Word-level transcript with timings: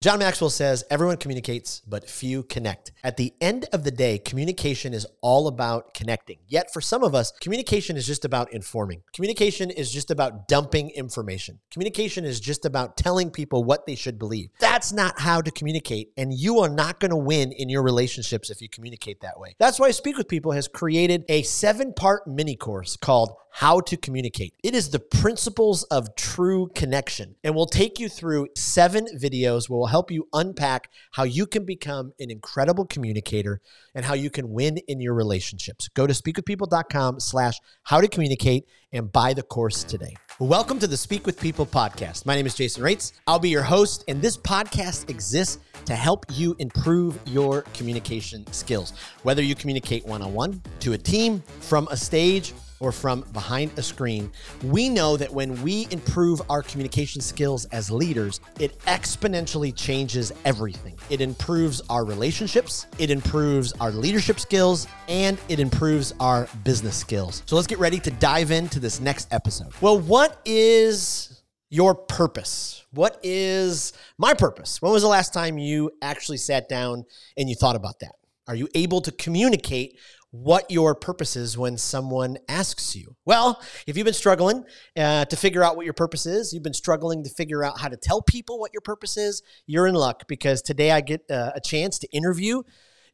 John 0.00 0.20
Maxwell 0.20 0.48
says 0.48 0.84
everyone 0.92 1.16
communicates, 1.16 1.82
but 1.84 2.08
few 2.08 2.44
connect. 2.44 2.92
At 3.02 3.16
the 3.16 3.34
end 3.40 3.66
of 3.72 3.82
the 3.82 3.90
day, 3.90 4.20
communication 4.20 4.94
is 4.94 5.04
all 5.22 5.48
about 5.48 5.92
connecting. 5.92 6.38
Yet 6.46 6.72
for 6.72 6.80
some 6.80 7.02
of 7.02 7.16
us, 7.16 7.32
communication 7.40 7.96
is 7.96 8.06
just 8.06 8.24
about 8.24 8.52
informing. 8.52 9.02
Communication 9.12 9.72
is 9.72 9.90
just 9.90 10.12
about 10.12 10.46
dumping 10.46 10.90
information. 10.90 11.58
Communication 11.72 12.24
is 12.24 12.38
just 12.38 12.64
about 12.64 12.96
telling 12.96 13.28
people 13.28 13.64
what 13.64 13.86
they 13.86 13.96
should 13.96 14.20
believe. 14.20 14.50
That's 14.60 14.92
not 14.92 15.18
how 15.18 15.40
to 15.40 15.50
communicate, 15.50 16.12
and 16.16 16.32
you 16.32 16.60
are 16.60 16.68
not 16.68 17.00
going 17.00 17.10
to 17.10 17.16
win 17.16 17.50
in 17.50 17.68
your 17.68 17.82
relationships 17.82 18.50
if 18.50 18.62
you 18.62 18.68
communicate 18.68 19.22
that 19.22 19.40
way. 19.40 19.56
That's 19.58 19.80
why 19.80 19.90
Speak 19.90 20.16
with 20.16 20.28
People 20.28 20.52
has 20.52 20.68
created 20.68 21.24
a 21.28 21.42
seven 21.42 21.92
part 21.92 22.24
mini 22.24 22.54
course 22.54 22.96
called 22.96 23.32
how 23.58 23.80
to 23.80 23.96
communicate. 23.96 24.54
It 24.62 24.72
is 24.72 24.90
the 24.90 25.00
principles 25.00 25.82
of 25.82 26.14
true 26.14 26.70
connection 26.76 27.34
and 27.42 27.56
we'll 27.56 27.66
take 27.66 27.98
you 27.98 28.08
through 28.08 28.46
seven 28.56 29.08
videos 29.20 29.68
where 29.68 29.78
we'll 29.78 29.88
help 29.88 30.12
you 30.12 30.28
unpack 30.32 30.88
how 31.10 31.24
you 31.24 31.44
can 31.44 31.64
become 31.64 32.12
an 32.20 32.30
incredible 32.30 32.86
communicator 32.86 33.60
and 33.96 34.04
how 34.04 34.14
you 34.14 34.30
can 34.30 34.50
win 34.52 34.76
in 34.86 35.00
your 35.00 35.12
relationships. 35.12 35.88
Go 35.88 36.06
to 36.06 36.14
speakwithpeople.com 36.14 37.18
slash 37.18 37.58
how 37.82 38.00
to 38.00 38.06
communicate 38.06 38.64
and 38.92 39.10
buy 39.10 39.34
the 39.34 39.42
course 39.42 39.82
today. 39.82 40.14
Welcome 40.38 40.78
to 40.78 40.86
the 40.86 40.96
Speak 40.96 41.26
with 41.26 41.40
People 41.40 41.66
podcast. 41.66 42.26
My 42.26 42.36
name 42.36 42.46
is 42.46 42.54
Jason 42.54 42.84
Raitz. 42.84 43.10
I'll 43.26 43.40
be 43.40 43.50
your 43.50 43.64
host, 43.64 44.04
and 44.06 44.22
this 44.22 44.36
podcast 44.36 45.10
exists 45.10 45.58
to 45.84 45.96
help 45.96 46.24
you 46.30 46.54
improve 46.60 47.18
your 47.26 47.62
communication 47.74 48.46
skills. 48.52 48.92
Whether 49.24 49.42
you 49.42 49.56
communicate 49.56 50.06
one 50.06 50.22
on 50.22 50.32
one, 50.32 50.62
to 50.78 50.92
a 50.92 50.98
team, 50.98 51.42
from 51.58 51.88
a 51.90 51.96
stage, 51.96 52.54
or 52.80 52.92
from 52.92 53.22
behind 53.32 53.70
a 53.78 53.82
screen, 53.82 54.30
we 54.62 54.88
know 54.88 55.16
that 55.16 55.32
when 55.32 55.60
we 55.62 55.86
improve 55.90 56.40
our 56.48 56.62
communication 56.62 57.20
skills 57.20 57.64
as 57.66 57.90
leaders, 57.90 58.40
it 58.58 58.78
exponentially 58.80 59.74
changes 59.74 60.32
everything. 60.44 60.96
It 61.10 61.20
improves 61.20 61.80
our 61.90 62.04
relationships, 62.04 62.86
it 62.98 63.10
improves 63.10 63.72
our 63.74 63.90
leadership 63.90 64.40
skills, 64.40 64.86
and 65.08 65.38
it 65.48 65.60
improves 65.60 66.14
our 66.20 66.48
business 66.64 66.96
skills. 66.96 67.42
So 67.46 67.56
let's 67.56 67.66
get 67.66 67.78
ready 67.78 67.98
to 68.00 68.10
dive 68.10 68.50
into 68.50 68.80
this 68.80 69.00
next 69.00 69.32
episode. 69.32 69.72
Well, 69.80 69.98
what 69.98 70.40
is 70.44 71.42
your 71.70 71.94
purpose? 71.94 72.84
What 72.92 73.20
is 73.22 73.92
my 74.16 74.34
purpose? 74.34 74.80
When 74.80 74.92
was 74.92 75.02
the 75.02 75.08
last 75.08 75.34
time 75.34 75.58
you 75.58 75.90
actually 76.00 76.38
sat 76.38 76.68
down 76.68 77.04
and 77.36 77.48
you 77.48 77.54
thought 77.54 77.76
about 77.76 78.00
that? 78.00 78.12
Are 78.46 78.54
you 78.54 78.68
able 78.74 79.02
to 79.02 79.12
communicate 79.12 79.98
what 80.30 80.70
your 80.70 80.94
purpose 80.94 81.36
is 81.36 81.56
when 81.56 81.78
someone 81.78 82.36
asks 82.48 82.94
you. 82.94 83.16
Well, 83.24 83.62
if 83.86 83.96
you've 83.96 84.04
been 84.04 84.14
struggling 84.14 84.64
uh, 84.96 85.24
to 85.24 85.36
figure 85.36 85.62
out 85.62 85.76
what 85.76 85.84
your 85.84 85.94
purpose 85.94 86.26
is, 86.26 86.52
you've 86.52 86.62
been 86.62 86.74
struggling 86.74 87.24
to 87.24 87.30
figure 87.30 87.64
out 87.64 87.80
how 87.80 87.88
to 87.88 87.96
tell 87.96 88.20
people 88.20 88.58
what 88.58 88.72
your 88.74 88.82
purpose 88.82 89.16
is, 89.16 89.42
you're 89.66 89.86
in 89.86 89.94
luck 89.94 90.28
because 90.28 90.60
today 90.60 90.90
I 90.90 91.00
get 91.00 91.22
uh, 91.30 91.52
a 91.54 91.60
chance 91.60 91.98
to 92.00 92.08
interview 92.08 92.62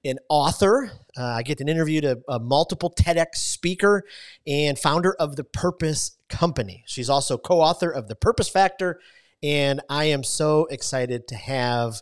an 0.04 0.18
author. 0.28 0.90
Uh, 1.16 1.24
I 1.24 1.42
get 1.42 1.60
an 1.60 1.68
interview 1.68 2.00
to 2.02 2.20
a 2.28 2.38
multiple 2.38 2.92
TEDx 2.94 3.36
speaker 3.36 4.02
and 4.46 4.78
founder 4.78 5.14
of 5.14 5.36
the 5.36 5.44
Purpose 5.44 6.18
Company. 6.28 6.84
She's 6.86 7.08
also 7.08 7.38
co 7.38 7.60
author 7.60 7.90
of 7.90 8.08
The 8.08 8.16
Purpose 8.16 8.48
Factor. 8.48 9.00
And 9.42 9.80
I 9.88 10.06
am 10.06 10.24
so 10.24 10.66
excited 10.70 11.28
to 11.28 11.36
have 11.36 12.00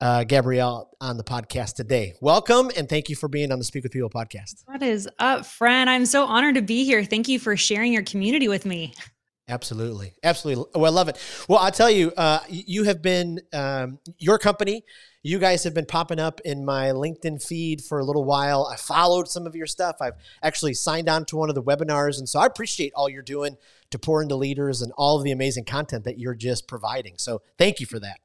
uh, 0.00 0.24
Gabrielle 0.24 0.90
on 1.00 1.16
the 1.16 1.24
podcast 1.24 1.74
today. 1.74 2.14
Welcome 2.20 2.70
and 2.76 2.88
thank 2.88 3.08
you 3.08 3.16
for 3.16 3.28
being 3.28 3.52
on 3.52 3.58
the 3.58 3.64
Speak 3.64 3.82
with 3.82 3.92
People 3.92 4.10
podcast. 4.10 4.62
What 4.66 4.82
is 4.82 5.08
up, 5.18 5.46
friend? 5.46 5.90
I'm 5.90 6.06
so 6.06 6.24
honored 6.24 6.54
to 6.54 6.62
be 6.62 6.84
here. 6.84 7.04
Thank 7.04 7.28
you 7.28 7.38
for 7.38 7.56
sharing 7.56 7.92
your 7.92 8.04
community 8.04 8.48
with 8.48 8.64
me. 8.64 8.94
Absolutely. 9.50 10.12
Absolutely. 10.22 10.66
Well, 10.74 10.92
I 10.92 10.94
love 10.94 11.08
it. 11.08 11.18
Well, 11.48 11.58
I'll 11.58 11.70
tell 11.70 11.90
you, 11.90 12.12
uh, 12.18 12.40
you 12.48 12.84
have 12.84 13.00
been, 13.00 13.40
um, 13.54 13.98
your 14.18 14.38
company, 14.38 14.84
you 15.22 15.38
guys 15.38 15.64
have 15.64 15.72
been 15.72 15.86
popping 15.86 16.20
up 16.20 16.40
in 16.44 16.66
my 16.66 16.88
LinkedIn 16.88 17.42
feed 17.42 17.80
for 17.80 17.98
a 17.98 18.04
little 18.04 18.24
while. 18.24 18.68
I 18.70 18.76
followed 18.76 19.26
some 19.26 19.46
of 19.46 19.56
your 19.56 19.66
stuff. 19.66 19.96
I've 20.02 20.14
actually 20.42 20.74
signed 20.74 21.08
on 21.08 21.24
to 21.26 21.36
one 21.36 21.48
of 21.48 21.54
the 21.54 21.62
webinars. 21.62 22.18
And 22.18 22.28
so 22.28 22.40
I 22.40 22.46
appreciate 22.46 22.92
all 22.94 23.08
you're 23.08 23.22
doing 23.22 23.56
to 23.90 23.98
pour 23.98 24.22
into 24.22 24.36
leaders 24.36 24.82
and 24.82 24.92
all 24.98 25.16
of 25.16 25.24
the 25.24 25.32
amazing 25.32 25.64
content 25.64 26.04
that 26.04 26.18
you're 26.18 26.34
just 26.34 26.68
providing. 26.68 27.14
So 27.16 27.40
thank 27.56 27.80
you 27.80 27.86
for 27.86 27.98
that. 28.00 28.20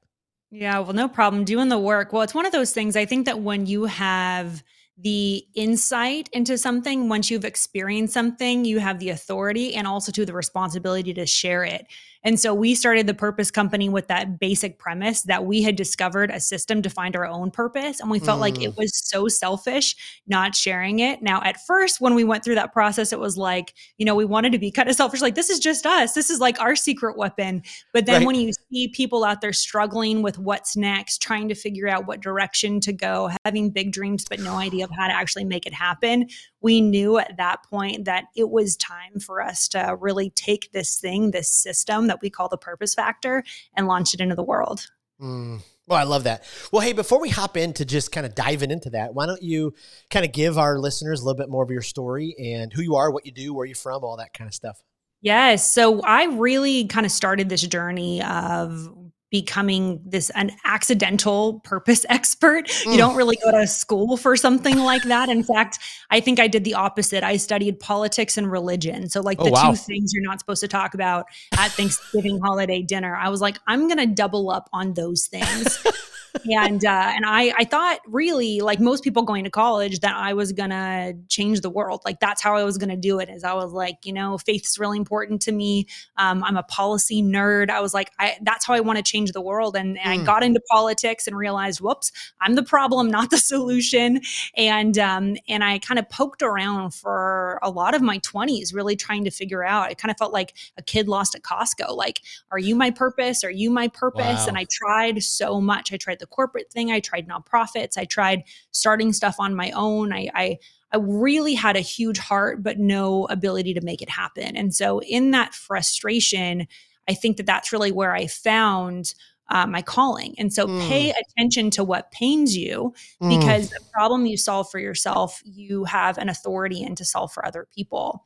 Yeah, 0.55 0.77
well, 0.79 0.93
no 0.93 1.07
problem 1.07 1.45
doing 1.45 1.69
the 1.69 1.79
work. 1.79 2.13
Well, 2.13 2.21
it's 2.21 2.35
one 2.35 2.45
of 2.45 2.51
those 2.51 2.73
things 2.73 2.95
I 2.95 3.05
think 3.05 3.25
that 3.25 3.39
when 3.39 3.65
you 3.65 3.85
have 3.85 4.63
the 4.99 5.43
insight 5.55 6.29
into 6.31 6.59
something, 6.59 7.09
once 7.09 7.31
you've 7.31 7.43
experienced 7.43 8.13
something, 8.13 8.63
you 8.63 8.77
have 8.77 8.99
the 8.99 9.09
authority 9.09 9.73
and 9.73 9.87
also 9.87 10.11
to 10.11 10.27
the 10.27 10.33
responsibility 10.33 11.11
to 11.15 11.25
share 11.25 11.63
it. 11.63 11.87
And 12.23 12.39
so 12.39 12.53
we 12.53 12.75
started 12.75 13.07
the 13.07 13.13
Purpose 13.13 13.51
Company 13.51 13.89
with 13.89 14.07
that 14.07 14.39
basic 14.39 14.79
premise 14.79 15.23
that 15.23 15.45
we 15.45 15.61
had 15.61 15.75
discovered 15.75 16.31
a 16.31 16.39
system 16.39 16.81
to 16.81 16.89
find 16.89 17.15
our 17.15 17.25
own 17.25 17.51
purpose. 17.51 17.99
And 17.99 18.09
we 18.09 18.19
felt 18.19 18.37
mm. 18.37 18.41
like 18.41 18.61
it 18.61 18.71
mm. 18.71 18.77
was 18.77 18.95
so 18.95 19.27
selfish 19.27 19.95
not 20.27 20.55
sharing 20.55 20.99
it. 20.99 21.21
Now, 21.21 21.41
at 21.43 21.65
first, 21.65 21.99
when 21.99 22.15
we 22.15 22.23
went 22.23 22.43
through 22.43 22.55
that 22.55 22.73
process, 22.73 23.11
it 23.11 23.19
was 23.19 23.37
like, 23.37 23.73
you 23.97 24.05
know, 24.05 24.15
we 24.15 24.25
wanted 24.25 24.51
to 24.53 24.59
be 24.59 24.71
kind 24.71 24.89
of 24.89 24.95
selfish, 24.95 25.21
like, 25.21 25.35
this 25.35 25.49
is 25.49 25.59
just 25.59 25.85
us. 25.85 26.13
This 26.13 26.29
is 26.29 26.39
like 26.39 26.59
our 26.61 26.75
secret 26.75 27.17
weapon. 27.17 27.63
But 27.91 28.05
then 28.05 28.21
right. 28.21 28.27
when 28.27 28.35
you 28.35 28.51
see 28.71 28.87
people 28.87 29.23
out 29.23 29.41
there 29.41 29.53
struggling 29.53 30.21
with 30.21 30.39
what's 30.39 30.77
next, 30.77 31.21
trying 31.21 31.49
to 31.49 31.55
figure 31.55 31.87
out 31.87 32.07
what 32.07 32.21
direction 32.21 32.79
to 32.81 32.93
go, 32.93 33.31
having 33.45 33.69
big 33.69 33.91
dreams, 33.91 34.25
but 34.29 34.39
no 34.39 34.55
idea 34.55 34.85
of 34.85 34.91
how 34.97 35.07
to 35.07 35.13
actually 35.13 35.45
make 35.45 35.65
it 35.65 35.73
happen, 35.73 36.27
we 36.63 36.81
knew 36.81 37.17
at 37.17 37.37
that 37.37 37.63
point 37.69 38.05
that 38.05 38.25
it 38.35 38.49
was 38.49 38.75
time 38.77 39.19
for 39.19 39.41
us 39.41 39.67
to 39.69 39.97
really 39.99 40.31
take 40.31 40.71
this 40.71 40.99
thing, 40.99 41.31
this 41.31 41.49
system 41.49 42.07
that 42.07 42.21
we 42.21 42.29
call 42.29 42.49
the 42.49 42.57
purpose 42.57 42.95
factor, 42.95 43.43
and 43.75 43.87
launch 43.87 44.13
it 44.13 44.21
into 44.21 44.35
the 44.35 44.43
world. 44.43 44.87
Mm. 45.21 45.61
Well, 45.85 45.99
I 45.99 46.03
love 46.03 46.23
that. 46.23 46.45
Well, 46.71 46.81
hey, 46.81 46.93
before 46.93 47.19
we 47.19 47.29
hop 47.29 47.57
into 47.57 47.83
just 47.83 48.13
kind 48.13 48.25
of 48.25 48.33
diving 48.33 48.71
into 48.71 48.89
that, 48.91 49.13
why 49.13 49.25
don't 49.25 49.43
you 49.43 49.73
kind 50.09 50.25
of 50.25 50.31
give 50.31 50.57
our 50.57 50.79
listeners 50.79 51.19
a 51.19 51.25
little 51.25 51.37
bit 51.37 51.49
more 51.49 51.63
of 51.63 51.69
your 51.69 51.81
story 51.81 52.33
and 52.39 52.71
who 52.71 52.81
you 52.81 52.95
are, 52.95 53.11
what 53.11 53.25
you 53.25 53.33
do, 53.33 53.53
where 53.53 53.65
you're 53.65 53.75
from, 53.75 54.03
all 54.03 54.15
that 54.17 54.33
kind 54.33 54.47
of 54.47 54.53
stuff? 54.53 54.81
Yes. 55.21 55.73
So 55.73 56.01
I 56.01 56.25
really 56.25 56.85
kind 56.85 57.05
of 57.05 57.11
started 57.11 57.49
this 57.49 57.61
journey 57.61 58.21
of 58.23 58.89
becoming 59.33 59.99
this 60.05 60.29
an 60.35 60.51
accidental 60.63 61.59
purpose 61.61 62.05
expert. 62.09 62.67
Mm. 62.67 62.91
You 62.91 62.97
don't 62.97 63.15
really 63.15 63.35
go 63.43 63.51
to 63.51 63.65
school 63.65 64.15
for 64.15 64.37
something 64.37 64.77
like 64.77 65.01
that. 65.05 65.27
In 65.27 65.43
fact, 65.43 65.79
I 66.11 66.19
think 66.19 66.39
I 66.39 66.47
did 66.47 66.63
the 66.63 66.75
opposite. 66.75 67.23
I 67.23 67.37
studied 67.37 67.79
politics 67.79 68.37
and 68.37 68.49
religion. 68.49 69.09
So 69.09 69.21
like 69.21 69.41
oh, 69.41 69.45
the 69.45 69.51
wow. 69.51 69.71
two 69.71 69.75
things 69.75 70.13
you're 70.13 70.23
not 70.23 70.39
supposed 70.39 70.61
to 70.61 70.67
talk 70.67 70.93
about 70.93 71.25
at 71.57 71.71
Thanksgiving 71.71 72.39
holiday 72.41 72.83
dinner. 72.83 73.15
I 73.15 73.29
was 73.29 73.41
like, 73.41 73.57
I'm 73.65 73.87
going 73.87 73.97
to 73.97 74.05
double 74.05 74.51
up 74.51 74.69
on 74.71 74.93
those 74.93 75.25
things. 75.25 75.83
and 76.49 76.83
uh, 76.83 77.11
and 77.15 77.25
I 77.25 77.53
I 77.57 77.63
thought 77.63 77.99
really 78.07 78.59
like 78.59 78.79
most 78.79 79.03
people 79.03 79.23
going 79.23 79.43
to 79.43 79.49
college 79.49 79.99
that 79.99 80.15
I 80.15 80.33
was 80.33 80.51
gonna 80.51 81.13
change 81.29 81.61
the 81.61 81.69
world. 81.69 82.01
Like 82.05 82.19
that's 82.19 82.41
how 82.41 82.55
I 82.55 82.63
was 82.63 82.77
gonna 82.77 82.97
do 82.97 83.19
it. 83.19 83.29
Is 83.29 83.43
I 83.43 83.53
was 83.53 83.71
like, 83.71 83.97
you 84.03 84.13
know, 84.13 84.37
faith's 84.37 84.79
really 84.79 84.97
important 84.97 85.41
to 85.43 85.51
me. 85.51 85.87
Um, 86.17 86.43
I'm 86.43 86.57
a 86.57 86.63
policy 86.63 87.21
nerd. 87.21 87.69
I 87.69 87.81
was 87.81 87.93
like, 87.93 88.11
I 88.19 88.37
that's 88.41 88.65
how 88.65 88.73
I 88.73 88.79
want 88.79 88.97
to 88.97 89.03
change 89.03 89.31
the 89.31 89.41
world. 89.41 89.75
And, 89.75 89.97
and 89.99 90.07
mm. 90.07 90.13
I 90.13 90.17
hmm. 90.17 90.25
got 90.25 90.43
into 90.43 90.59
politics 90.71 91.27
and 91.27 91.37
realized, 91.37 91.81
whoops, 91.81 92.11
I'm 92.41 92.55
the 92.55 92.63
problem, 92.63 93.07
not 93.11 93.29
the 93.29 93.37
solution. 93.37 94.21
And 94.57 94.97
um, 94.97 95.37
and 95.47 95.63
I 95.63 95.79
kind 95.79 95.99
of 95.99 96.09
poked 96.09 96.41
around 96.41 96.93
for 96.93 97.59
a 97.61 97.69
lot 97.69 97.93
of 97.95 98.01
my 98.01 98.19
20s, 98.19 98.73
really 98.73 98.95
trying 98.95 99.23
to 99.25 99.31
figure 99.31 99.63
out. 99.63 99.89
I 99.89 99.93
kind 99.93 100.11
of 100.11 100.17
felt 100.17 100.33
like 100.33 100.53
a 100.77 100.81
kid 100.81 101.07
lost 101.07 101.35
at 101.35 101.43
Costco. 101.43 101.95
Like, 101.95 102.21
are 102.51 102.59
you 102.59 102.75
my 102.75 102.91
purpose? 102.91 103.43
Are 103.43 103.51
you 103.51 103.69
my 103.69 103.87
purpose? 103.87 104.23
Wow. 104.23 104.45
And 104.47 104.57
I 104.57 104.65
tried 104.71 105.23
so 105.23 105.61
much. 105.61 105.93
I 105.93 105.97
tried 105.97 106.19
the 106.23 106.27
corporate 106.27 106.71
thing. 106.71 106.89
I 106.89 107.01
tried 107.01 107.27
nonprofits. 107.27 107.97
I 107.97 108.05
tried 108.05 108.43
starting 108.71 109.11
stuff 109.11 109.35
on 109.39 109.55
my 109.55 109.71
own. 109.71 110.13
I, 110.13 110.29
I 110.33 110.57
I 110.93 110.97
really 110.97 111.55
had 111.55 111.75
a 111.75 111.81
huge 111.81 112.19
heart, 112.19 112.61
but 112.61 112.77
no 112.77 113.25
ability 113.25 113.73
to 113.73 113.81
make 113.81 114.01
it 114.01 114.09
happen. 114.09 114.55
And 114.55 114.73
so, 114.73 115.01
in 115.01 115.31
that 115.31 115.53
frustration, 115.53 116.67
I 117.09 117.15
think 117.15 117.37
that 117.37 117.45
that's 117.45 117.73
really 117.73 117.91
where 117.91 118.15
I 118.15 118.27
found 118.27 119.15
uh, 119.49 119.65
my 119.65 119.81
calling. 119.81 120.35
And 120.37 120.53
so, 120.53 120.67
mm. 120.67 120.87
pay 120.87 121.11
attention 121.11 121.71
to 121.71 121.83
what 121.83 122.11
pains 122.11 122.55
you 122.55 122.93
mm. 123.21 123.39
because 123.39 123.71
the 123.71 123.79
problem 123.91 124.27
you 124.27 124.37
solve 124.37 124.69
for 124.69 124.79
yourself, 124.79 125.41
you 125.43 125.85
have 125.85 126.19
an 126.19 126.29
authority 126.29 126.83
in 126.83 126.95
to 126.95 127.05
solve 127.05 127.33
for 127.33 127.45
other 127.45 127.67
people. 127.75 128.23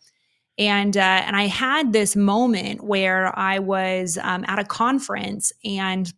And 0.57 0.97
uh, 0.97 0.99
and 0.99 1.35
I 1.35 1.47
had 1.47 1.93
this 1.93 2.15
moment 2.15 2.83
where 2.83 3.37
I 3.37 3.59
was 3.59 4.17
um, 4.21 4.43
at 4.47 4.59
a 4.59 4.65
conference 4.65 5.53
and 5.63 6.11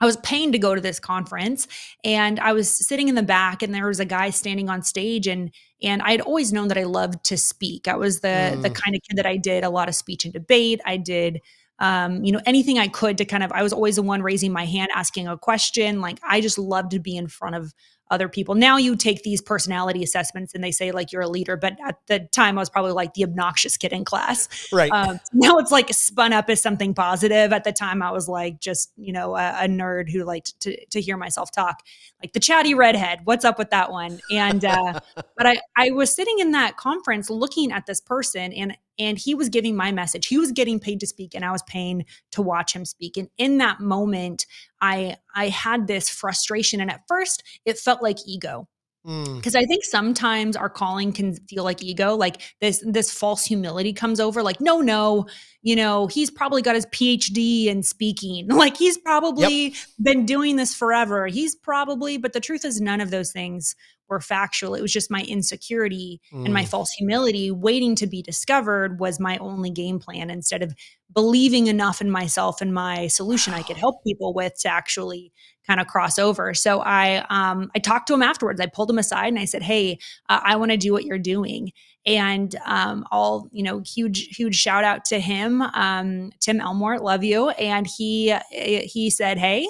I 0.00 0.06
was 0.06 0.16
paying 0.18 0.52
to 0.52 0.58
go 0.58 0.74
to 0.74 0.80
this 0.80 1.00
conference 1.00 1.66
and 2.04 2.38
I 2.40 2.52
was 2.52 2.70
sitting 2.70 3.08
in 3.08 3.14
the 3.14 3.22
back 3.22 3.62
and 3.62 3.74
there 3.74 3.86
was 3.86 4.00
a 4.00 4.04
guy 4.04 4.30
standing 4.30 4.68
on 4.68 4.82
stage 4.82 5.26
and 5.26 5.50
and 5.82 6.02
I 6.02 6.10
had 6.10 6.20
always 6.20 6.52
known 6.52 6.68
that 6.68 6.78
I 6.78 6.84
loved 6.84 7.24
to 7.24 7.36
speak. 7.36 7.88
I 7.88 7.96
was 7.96 8.20
the 8.20 8.28
mm. 8.28 8.62
the 8.62 8.70
kind 8.70 8.94
of 8.94 9.02
kid 9.08 9.16
that 9.16 9.26
I 9.26 9.36
did 9.36 9.64
a 9.64 9.70
lot 9.70 9.88
of 9.88 9.94
speech 9.94 10.24
and 10.24 10.32
debate. 10.32 10.80
I 10.84 10.96
did 10.96 11.40
um, 11.80 12.24
you 12.24 12.32
know, 12.32 12.40
anything 12.44 12.78
I 12.78 12.88
could 12.88 13.18
to 13.18 13.24
kind 13.24 13.42
of 13.42 13.52
I 13.52 13.62
was 13.62 13.72
always 13.72 13.96
the 13.96 14.02
one 14.02 14.22
raising 14.22 14.52
my 14.52 14.64
hand 14.64 14.90
asking 14.94 15.28
a 15.28 15.38
question. 15.38 16.00
Like 16.00 16.18
I 16.22 16.40
just 16.40 16.58
loved 16.58 16.90
to 16.92 16.98
be 16.98 17.16
in 17.16 17.28
front 17.28 17.54
of 17.54 17.72
other 18.10 18.28
people. 18.28 18.54
Now 18.54 18.76
you 18.76 18.96
take 18.96 19.22
these 19.22 19.42
personality 19.42 20.02
assessments 20.02 20.54
and 20.54 20.64
they 20.64 20.70
say 20.70 20.92
like 20.92 21.12
you're 21.12 21.22
a 21.22 21.28
leader, 21.28 21.56
but 21.56 21.76
at 21.86 21.98
the 22.06 22.20
time 22.32 22.58
I 22.58 22.62
was 22.62 22.70
probably 22.70 22.92
like 22.92 23.14
the 23.14 23.24
obnoxious 23.24 23.76
kid 23.76 23.92
in 23.92 24.04
class. 24.04 24.48
Right. 24.72 24.90
Um, 24.90 25.20
now 25.32 25.58
it's 25.58 25.70
like 25.70 25.92
spun 25.92 26.32
up 26.32 26.48
as 26.48 26.62
something 26.62 26.94
positive. 26.94 27.52
At 27.52 27.64
the 27.64 27.72
time 27.72 28.02
I 28.02 28.10
was 28.10 28.28
like 28.28 28.60
just, 28.60 28.92
you 28.96 29.12
know, 29.12 29.36
a, 29.36 29.64
a 29.64 29.68
nerd 29.68 30.10
who 30.10 30.24
liked 30.24 30.58
to, 30.60 30.84
to 30.86 31.00
hear 31.00 31.16
myself 31.16 31.50
talk 31.52 31.82
like 32.22 32.32
the 32.32 32.40
chatty 32.40 32.74
redhead. 32.74 33.20
What's 33.24 33.44
up 33.44 33.58
with 33.58 33.70
that 33.70 33.90
one? 33.90 34.20
And, 34.30 34.64
uh, 34.64 35.00
but 35.36 35.46
I, 35.46 35.60
I 35.76 35.90
was 35.90 36.14
sitting 36.14 36.38
in 36.38 36.52
that 36.52 36.76
conference 36.76 37.30
looking 37.30 37.72
at 37.72 37.86
this 37.86 38.00
person 38.00 38.52
and, 38.52 38.76
and 38.98 39.18
he 39.18 39.34
was 39.34 39.48
giving 39.48 39.76
my 39.76 39.92
message. 39.92 40.26
He 40.26 40.38
was 40.38 40.52
getting 40.52 40.80
paid 40.80 41.00
to 41.00 41.06
speak 41.06 41.34
and 41.34 41.44
I 41.44 41.52
was 41.52 41.62
paying 41.64 42.04
to 42.32 42.42
watch 42.42 42.74
him 42.74 42.84
speak. 42.84 43.16
And 43.16 43.28
in 43.38 43.58
that 43.58 43.80
moment, 43.80 44.46
I 44.80 45.16
I 45.34 45.48
had 45.48 45.86
this 45.86 46.08
frustration 46.08 46.80
and 46.80 46.90
at 46.90 47.02
first 47.08 47.42
it 47.64 47.78
felt 47.78 48.02
like 48.02 48.18
ego 48.26 48.68
because 49.04 49.54
mm. 49.54 49.58
i 49.58 49.64
think 49.64 49.84
sometimes 49.84 50.56
our 50.56 50.68
calling 50.68 51.12
can 51.12 51.34
feel 51.48 51.62
like 51.62 51.82
ego 51.82 52.14
like 52.14 52.42
this 52.60 52.82
this 52.86 53.12
false 53.12 53.44
humility 53.44 53.92
comes 53.92 54.18
over 54.18 54.42
like 54.42 54.60
no 54.60 54.80
no 54.80 55.24
you 55.62 55.76
know 55.76 56.08
he's 56.08 56.30
probably 56.30 56.60
got 56.60 56.74
his 56.74 56.84
phd 56.86 57.66
in 57.66 57.82
speaking 57.82 58.48
like 58.48 58.76
he's 58.76 58.98
probably 58.98 59.68
yep. 59.68 59.74
been 60.02 60.26
doing 60.26 60.56
this 60.56 60.74
forever 60.74 61.26
he's 61.26 61.54
probably 61.54 62.18
but 62.18 62.32
the 62.32 62.40
truth 62.40 62.64
is 62.64 62.80
none 62.80 63.00
of 63.00 63.10
those 63.10 63.32
things 63.32 63.76
were 64.08 64.20
factual 64.20 64.74
it 64.74 64.82
was 64.82 64.92
just 64.92 65.10
my 65.10 65.22
insecurity 65.22 66.20
mm. 66.32 66.44
and 66.44 66.54
my 66.54 66.64
mm. 66.64 66.68
false 66.68 66.90
humility 66.90 67.50
waiting 67.50 67.94
to 67.94 68.06
be 68.06 68.22
discovered 68.22 68.98
was 69.00 69.20
my 69.20 69.36
only 69.38 69.70
game 69.70 69.98
plan 69.98 70.30
instead 70.30 70.62
of 70.62 70.74
believing 71.14 71.66
enough 71.66 72.00
in 72.00 72.10
myself 72.10 72.60
and 72.60 72.72
my 72.74 73.06
solution 73.06 73.54
I 73.54 73.62
could 73.62 73.76
help 73.76 74.02
people 74.04 74.34
with 74.34 74.58
to 74.60 74.68
actually 74.68 75.32
kind 75.68 75.80
of 75.80 75.86
cross 75.86 76.18
over. 76.18 76.54
So 76.54 76.80
I 76.80 77.24
um, 77.28 77.70
I 77.76 77.78
talked 77.78 78.08
to 78.08 78.14
him 78.14 78.22
afterwards. 78.22 78.60
I 78.60 78.66
pulled 78.66 78.90
him 78.90 78.98
aside 78.98 79.28
and 79.28 79.38
I 79.38 79.44
said, 79.44 79.62
"Hey, 79.62 79.98
uh, 80.28 80.40
I 80.42 80.56
want 80.56 80.72
to 80.72 80.76
do 80.76 80.92
what 80.92 81.04
you're 81.04 81.18
doing." 81.18 81.72
And 82.06 82.56
um, 82.64 83.04
all 83.12 83.48
you 83.52 83.62
know, 83.62 83.80
huge 83.80 84.34
huge 84.36 84.56
shout 84.56 84.82
out 84.82 85.04
to 85.06 85.20
him, 85.20 85.62
um, 85.62 86.32
Tim 86.40 86.60
Elmore, 86.60 86.98
love 86.98 87.22
you. 87.22 87.50
And 87.50 87.86
he 87.86 88.34
he 88.50 89.10
said, 89.10 89.38
"Hey." 89.38 89.68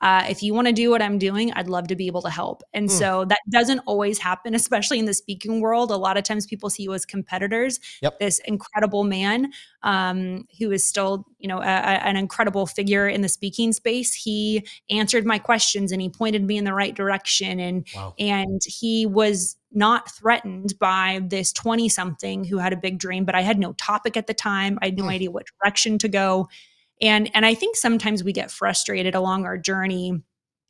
Uh, 0.00 0.24
if 0.28 0.42
you 0.42 0.54
want 0.54 0.66
to 0.66 0.72
do 0.72 0.90
what 0.90 1.02
I'm 1.02 1.18
doing, 1.18 1.52
I'd 1.52 1.68
love 1.68 1.88
to 1.88 1.96
be 1.96 2.06
able 2.06 2.22
to 2.22 2.30
help. 2.30 2.62
And 2.72 2.88
mm. 2.88 2.90
so 2.90 3.24
that 3.26 3.38
doesn't 3.50 3.80
always 3.80 4.18
happen, 4.18 4.54
especially 4.60 4.98
in 4.98 5.04
the 5.04 5.14
speaking 5.14 5.60
world. 5.60 5.90
A 5.90 5.96
lot 5.96 6.16
of 6.16 6.24
times 6.24 6.46
people 6.46 6.70
see 6.70 6.84
you 6.84 6.94
as 6.94 7.04
competitors. 7.04 7.80
Yep. 8.02 8.18
This 8.18 8.40
incredible 8.46 9.04
man 9.04 9.52
um, 9.82 10.46
who 10.58 10.70
is 10.70 10.84
still, 10.84 11.26
you 11.38 11.48
know, 11.48 11.58
a, 11.58 11.62
a, 11.62 12.06
an 12.06 12.16
incredible 12.16 12.66
figure 12.66 13.08
in 13.08 13.20
the 13.20 13.28
speaking 13.28 13.72
space. 13.72 14.14
He 14.14 14.66
answered 14.88 15.26
my 15.26 15.38
questions 15.38 15.92
and 15.92 16.00
he 16.00 16.08
pointed 16.08 16.44
me 16.44 16.56
in 16.56 16.64
the 16.64 16.74
right 16.74 16.94
direction. 16.94 17.60
And 17.60 17.86
wow. 17.94 18.14
and 18.18 18.60
he 18.64 19.06
was 19.06 19.56
not 19.72 20.10
threatened 20.10 20.74
by 20.80 21.20
this 21.24 21.52
20 21.52 21.88
something 21.88 22.44
who 22.44 22.58
had 22.58 22.72
a 22.72 22.76
big 22.76 22.98
dream, 22.98 23.24
but 23.24 23.34
I 23.34 23.42
had 23.42 23.58
no 23.58 23.72
topic 23.74 24.16
at 24.16 24.26
the 24.26 24.34
time. 24.34 24.78
I 24.82 24.86
had 24.86 24.98
no 24.98 25.04
mm. 25.04 25.12
idea 25.12 25.30
what 25.30 25.46
direction 25.62 25.98
to 25.98 26.08
go 26.08 26.48
and 27.00 27.30
and 27.34 27.46
i 27.46 27.54
think 27.54 27.76
sometimes 27.76 28.24
we 28.24 28.32
get 28.32 28.50
frustrated 28.50 29.14
along 29.14 29.44
our 29.44 29.58
journey 29.58 30.22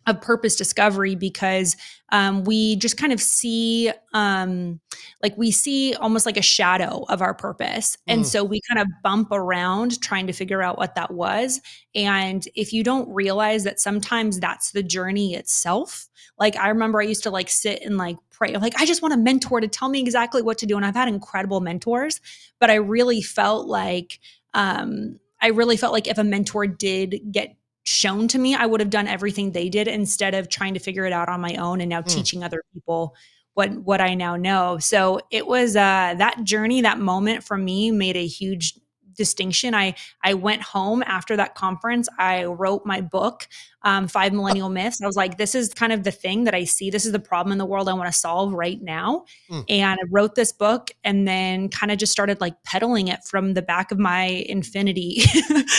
of 0.07 0.21
purpose 0.21 0.57
discovery 0.57 1.15
because 1.15 1.77
um, 2.11 2.43
we 2.45 2.75
just 2.77 2.97
kind 2.97 3.13
of 3.13 3.21
see 3.21 3.93
um, 4.15 4.81
like 5.23 5.37
we 5.37 5.51
see 5.51 5.95
almost 5.95 6.25
like 6.25 6.39
a 6.39 6.43
shadow 6.43 7.05
of 7.11 7.21
our 7.21 7.35
purpose. 7.35 7.99
And 8.07 8.23
mm. 8.23 8.27
so 8.27 8.43
we 8.43 8.61
kind 8.69 8.81
of 8.81 8.89
bump 9.03 9.29
around 9.31 10.01
trying 10.01 10.27
to 10.27 10.33
figure 10.33 10.63
out 10.63 10.79
what 10.79 10.95
that 10.95 11.13
was. 11.13 11.61
And 11.95 12.47
if 12.55 12.73
you 12.73 12.83
don't 12.83 13.09
realize 13.13 13.65
that 13.65 13.79
sometimes 13.79 14.41
that's 14.41 14.73
the 14.73 14.83
journey 14.83 15.35
itself 15.35 16.09
like 16.41 16.57
i 16.57 16.69
remember 16.69 17.01
i 17.01 17.05
used 17.05 17.23
to 17.23 17.31
like 17.31 17.49
sit 17.49 17.83
and 17.83 17.97
like 17.97 18.17
pray 18.31 18.57
like 18.57 18.75
i 18.81 18.87
just 18.87 19.03
want 19.03 19.15
a 19.15 19.17
mentor 19.17 19.61
to 19.61 19.69
tell 19.69 19.89
me 19.89 20.01
exactly 20.01 20.43
what 20.43 20.59
to 20.59 20.67
do. 20.67 20.77
And 20.77 20.85
i've 20.85 20.97
had 20.97 21.07
incredible 21.07 21.61
mentors 21.61 22.21
but 22.59 22.71
i 22.71 22.75
really 22.75 23.23
felt 23.23 23.69
like 23.69 24.19
um 24.55 25.21
I 25.41 25.49
really 25.49 25.77
felt 25.77 25.93
like 25.93 26.07
if 26.07 26.19
a 26.19 26.25
mentor 26.25 26.67
did 26.67 27.21
get 27.31 27.57
shown 27.85 28.29
to 28.29 28.39
me, 28.39 28.55
I 28.55 28.67
would 28.67 28.81
have 28.81 28.91
done 28.91 29.09
everything 29.09 29.53
they 29.53 29.69
did 29.69 29.89
instead 29.89 30.35
of 30.35 30.49
trying 30.49 30.75
to 30.75 30.81
figure 30.81 31.07
it 31.07 31.13
out 31.13 31.29
on 31.29 31.41
my 31.41 31.55
own 31.57 31.81
and 31.81 31.89
now 31.89 32.03
mm. 32.03 32.09
teaching 32.09 32.45
other 32.45 32.63
people 32.73 33.15
what 33.55 33.71
what 33.71 34.01
I 34.01 34.15
now 34.15 34.37
know. 34.37 34.79
So 34.79 35.21
it 35.31 35.47
was 35.47 35.77
uh 35.77 36.15
that 36.19 36.45
journey, 36.45 36.83
that 36.83 36.99
moment 36.99 37.45
for 37.45 37.57
me 37.57 37.91
made 37.91 38.17
a 38.17 38.27
huge 38.27 38.75
distinction. 39.21 39.75
I 39.75 39.95
I 40.25 40.33
went 40.33 40.63
home 40.63 41.05
after 41.07 41.37
that 41.37 41.55
conference. 41.55 42.09
I 42.19 42.45
wrote 42.45 42.87
my 42.87 43.03
book, 43.03 43.47
um, 43.83 44.09
Five 44.09 44.33
Millennial 44.33 44.71
Myths. 44.71 45.03
I 45.03 45.07
was 45.07 45.15
like, 45.15 45.37
this 45.37 45.55
is 45.55 45.75
kind 45.75 45.93
of 45.93 46.05
the 46.05 46.11
thing 46.11 46.45
that 46.45 46.55
I 46.55 46.65
see. 46.65 46.89
This 46.89 47.05
is 47.05 47.13
the 47.13 47.19
problem 47.21 47.53
in 47.53 47.59
the 47.59 47.67
world 47.67 47.87
I 47.87 47.93
want 47.93 48.11
to 48.11 48.19
solve 48.19 48.55
right 48.55 48.81
now. 48.81 49.27
Mm. 49.51 49.65
And 49.69 50.01
I 50.01 50.05
wrote 50.11 50.37
this 50.37 50.53
book 50.53 50.91
and 51.05 51.29
then 51.29 51.69
kind 51.69 51.93
of 51.93 51.99
just 51.99 52.13
started 52.13 52.41
like 52.41 52.55
peddling 52.65 53.09
it 53.09 53.21
from 53.27 53.53
the 53.53 53.61
back 53.61 53.93
of 53.93 53.99
my 53.99 54.47
Infiniti 54.49 55.23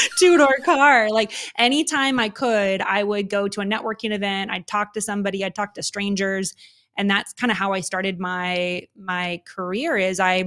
two 0.19 0.37
door 0.37 0.57
car. 0.63 1.09
Like 1.09 1.31
anytime 1.57 2.19
I 2.19 2.29
could, 2.29 2.81
I 2.81 3.03
would 3.03 3.27
go 3.27 3.47
to 3.47 3.61
a 3.61 3.65
networking 3.65 4.13
event. 4.13 4.51
I'd 4.51 4.67
talk 4.67 4.94
to 4.94 5.01
somebody. 5.01 5.44
I'd 5.44 5.55
talk 5.55 5.73
to 5.73 5.83
strangers. 5.83 6.53
And 6.95 7.09
that's 7.09 7.33
kind 7.33 7.49
of 7.49 7.57
how 7.57 7.73
I 7.73 7.79
started 7.79 8.19
my 8.19 8.83
my 8.95 9.41
career. 9.47 9.97
Is 9.97 10.19
I 10.19 10.44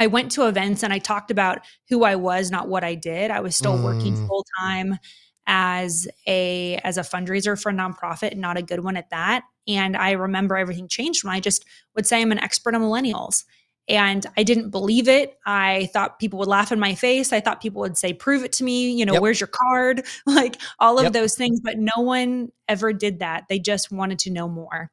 I 0.00 0.06
went 0.06 0.32
to 0.32 0.48
events 0.48 0.82
and 0.82 0.92
I 0.92 0.98
talked 0.98 1.30
about 1.30 1.60
who 1.90 2.04
I 2.04 2.16
was, 2.16 2.50
not 2.50 2.68
what 2.68 2.82
I 2.82 2.94
did. 2.94 3.30
I 3.30 3.40
was 3.40 3.54
still 3.54 3.76
mm. 3.76 3.84
working 3.84 4.16
full 4.26 4.44
time 4.58 4.98
as 5.46 6.08
a 6.26 6.80
as 6.84 6.96
a 6.96 7.02
fundraiser 7.02 7.60
for 7.60 7.70
a 7.70 7.72
nonprofit 7.72 8.32
and 8.32 8.40
not 8.40 8.56
a 8.56 8.62
good 8.62 8.82
one 8.82 8.96
at 8.96 9.10
that. 9.10 9.42
And 9.68 9.96
I 9.96 10.12
remember 10.12 10.56
everything 10.56 10.88
changed 10.88 11.22
when 11.22 11.34
I 11.34 11.40
just 11.40 11.64
would 11.94 12.06
say 12.06 12.22
I'm 12.22 12.32
an 12.32 12.38
expert 12.38 12.74
on 12.74 12.80
millennials. 12.80 13.44
And 13.88 14.24
I 14.36 14.44
didn't 14.44 14.70
believe 14.70 15.08
it. 15.08 15.36
I 15.44 15.90
thought 15.92 16.20
people 16.20 16.38
would 16.38 16.48
laugh 16.48 16.70
in 16.70 16.78
my 16.78 16.94
face. 16.94 17.32
I 17.32 17.40
thought 17.40 17.60
people 17.60 17.80
would 17.80 17.98
say, 17.98 18.12
prove 18.12 18.44
it 18.44 18.52
to 18.52 18.64
me. 18.64 18.92
You 18.92 19.04
know, 19.04 19.14
yep. 19.14 19.22
where's 19.22 19.40
your 19.40 19.48
card? 19.48 20.06
like 20.26 20.60
all 20.78 20.98
of 20.98 21.04
yep. 21.04 21.12
those 21.12 21.34
things. 21.34 21.60
But 21.60 21.78
no 21.78 22.02
one 22.02 22.52
ever 22.68 22.92
did 22.92 23.18
that. 23.18 23.46
They 23.48 23.58
just 23.58 23.90
wanted 23.90 24.20
to 24.20 24.30
know 24.30 24.48
more. 24.48 24.90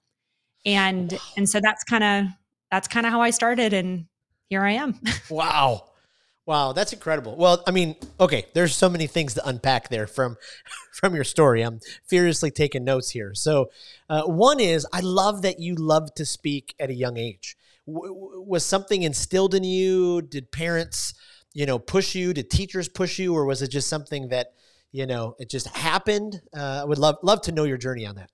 And 0.66 1.18
and 1.38 1.48
so 1.48 1.62
that's 1.62 1.84
kind 1.84 2.04
of 2.04 2.34
that's 2.72 2.88
kind 2.88 3.06
of 3.06 3.12
how 3.12 3.22
I 3.22 3.30
started. 3.30 3.72
And 3.72 4.08
here 4.50 4.64
I 4.64 4.74
am. 4.74 5.00
wow. 5.30 5.90
Wow, 6.46 6.72
that's 6.72 6.94
incredible. 6.94 7.36
Well, 7.36 7.62
I 7.68 7.72
mean, 7.72 7.98
okay, 8.22 8.46
there's 8.54 8.74
so 8.74 8.88
many 8.88 9.06
things 9.06 9.34
to 9.34 9.46
unpack 9.46 9.90
there 9.90 10.08
from 10.08 10.38
from 10.94 11.14
your 11.14 11.26
story. 11.26 11.62
I'm 11.62 11.82
furiously 12.08 12.52
taking 12.52 12.86
notes 12.86 13.10
here. 13.10 13.34
So, 13.36 13.70
uh, 14.10 14.24
one 14.24 14.62
is 14.62 14.88
I 14.94 15.02
love 15.02 15.42
that 15.42 15.60
you 15.60 15.76
love 15.76 16.14
to 16.16 16.26
speak 16.26 16.74
at 16.80 16.90
a 16.90 16.94
young 16.94 17.18
age. 17.18 17.58
W- 17.86 18.46
was 18.48 18.66
something 18.66 19.04
instilled 19.04 19.56
in 19.56 19.66
you? 19.66 20.22
Did 20.22 20.50
parents, 20.50 21.14
you 21.54 21.66
know, 21.66 21.80
push 21.80 22.16
you? 22.16 22.34
Did 22.34 22.50
teachers 22.50 22.88
push 22.88 23.20
you, 23.20 23.36
or 23.36 23.44
was 23.44 23.62
it 23.62 23.68
just 23.70 23.90
something 23.90 24.30
that 24.30 24.54
you 24.94 25.06
know 25.06 25.36
it 25.40 25.50
just 25.50 25.68
happened? 25.68 26.40
Uh, 26.56 26.80
I 26.82 26.86
would 26.86 26.98
love 26.98 27.18
love 27.24 27.42
to 27.42 27.52
know 27.52 27.66
your 27.66 27.78
journey 27.78 28.06
on 28.06 28.16
that. 28.16 28.30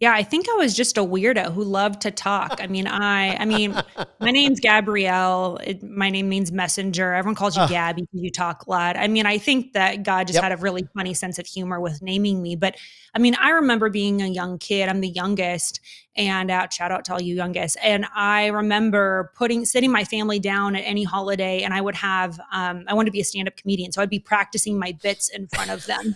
Yeah, 0.00 0.12
I 0.12 0.22
think 0.22 0.48
I 0.48 0.54
was 0.54 0.74
just 0.74 0.96
a 0.96 1.00
weirdo 1.00 1.52
who 1.52 1.64
loved 1.64 2.02
to 2.02 2.12
talk. 2.12 2.60
I 2.62 2.68
mean, 2.68 2.86
I 2.86 3.36
I 3.36 3.44
mean, 3.44 3.74
my 4.20 4.30
name's 4.30 4.60
Gabrielle. 4.60 5.58
It, 5.62 5.82
my 5.82 6.08
name 6.08 6.28
means 6.28 6.52
messenger. 6.52 7.14
Everyone 7.14 7.34
calls 7.34 7.56
you 7.56 7.62
uh, 7.62 7.68
Gabby 7.68 8.02
because 8.02 8.22
you 8.22 8.30
talk 8.30 8.66
a 8.66 8.70
lot. 8.70 8.96
I 8.96 9.08
mean, 9.08 9.26
I 9.26 9.38
think 9.38 9.72
that 9.72 10.04
God 10.04 10.28
just 10.28 10.36
yep. 10.36 10.44
had 10.44 10.52
a 10.52 10.56
really 10.56 10.86
funny 10.94 11.14
sense 11.14 11.38
of 11.40 11.46
humor 11.46 11.80
with 11.80 12.00
naming 12.00 12.40
me. 12.40 12.54
But 12.54 12.76
I 13.14 13.18
mean, 13.18 13.34
I 13.40 13.50
remember 13.50 13.90
being 13.90 14.22
a 14.22 14.28
young 14.28 14.58
kid. 14.58 14.88
I'm 14.88 15.00
the 15.00 15.08
youngest, 15.08 15.80
and 16.14 16.48
out 16.48 16.72
shout 16.72 16.92
out 16.92 17.04
to 17.06 17.14
all 17.14 17.20
you 17.20 17.34
youngest. 17.34 17.76
And 17.82 18.06
I 18.14 18.46
remember 18.46 19.32
putting 19.34 19.64
sitting 19.64 19.90
my 19.90 20.04
family 20.04 20.38
down 20.38 20.76
at 20.76 20.82
any 20.82 21.02
holiday, 21.02 21.62
and 21.62 21.74
I 21.74 21.80
would 21.80 21.96
have 21.96 22.38
um, 22.52 22.84
I 22.86 22.94
wanted 22.94 23.06
to 23.06 23.12
be 23.12 23.20
a 23.20 23.24
stand 23.24 23.48
up 23.48 23.56
comedian, 23.56 23.90
so 23.90 24.00
I'd 24.00 24.10
be 24.10 24.20
practicing 24.20 24.78
my 24.78 24.92
bits 25.02 25.28
in 25.28 25.48
front 25.48 25.70
of 25.70 25.86
them 25.86 26.14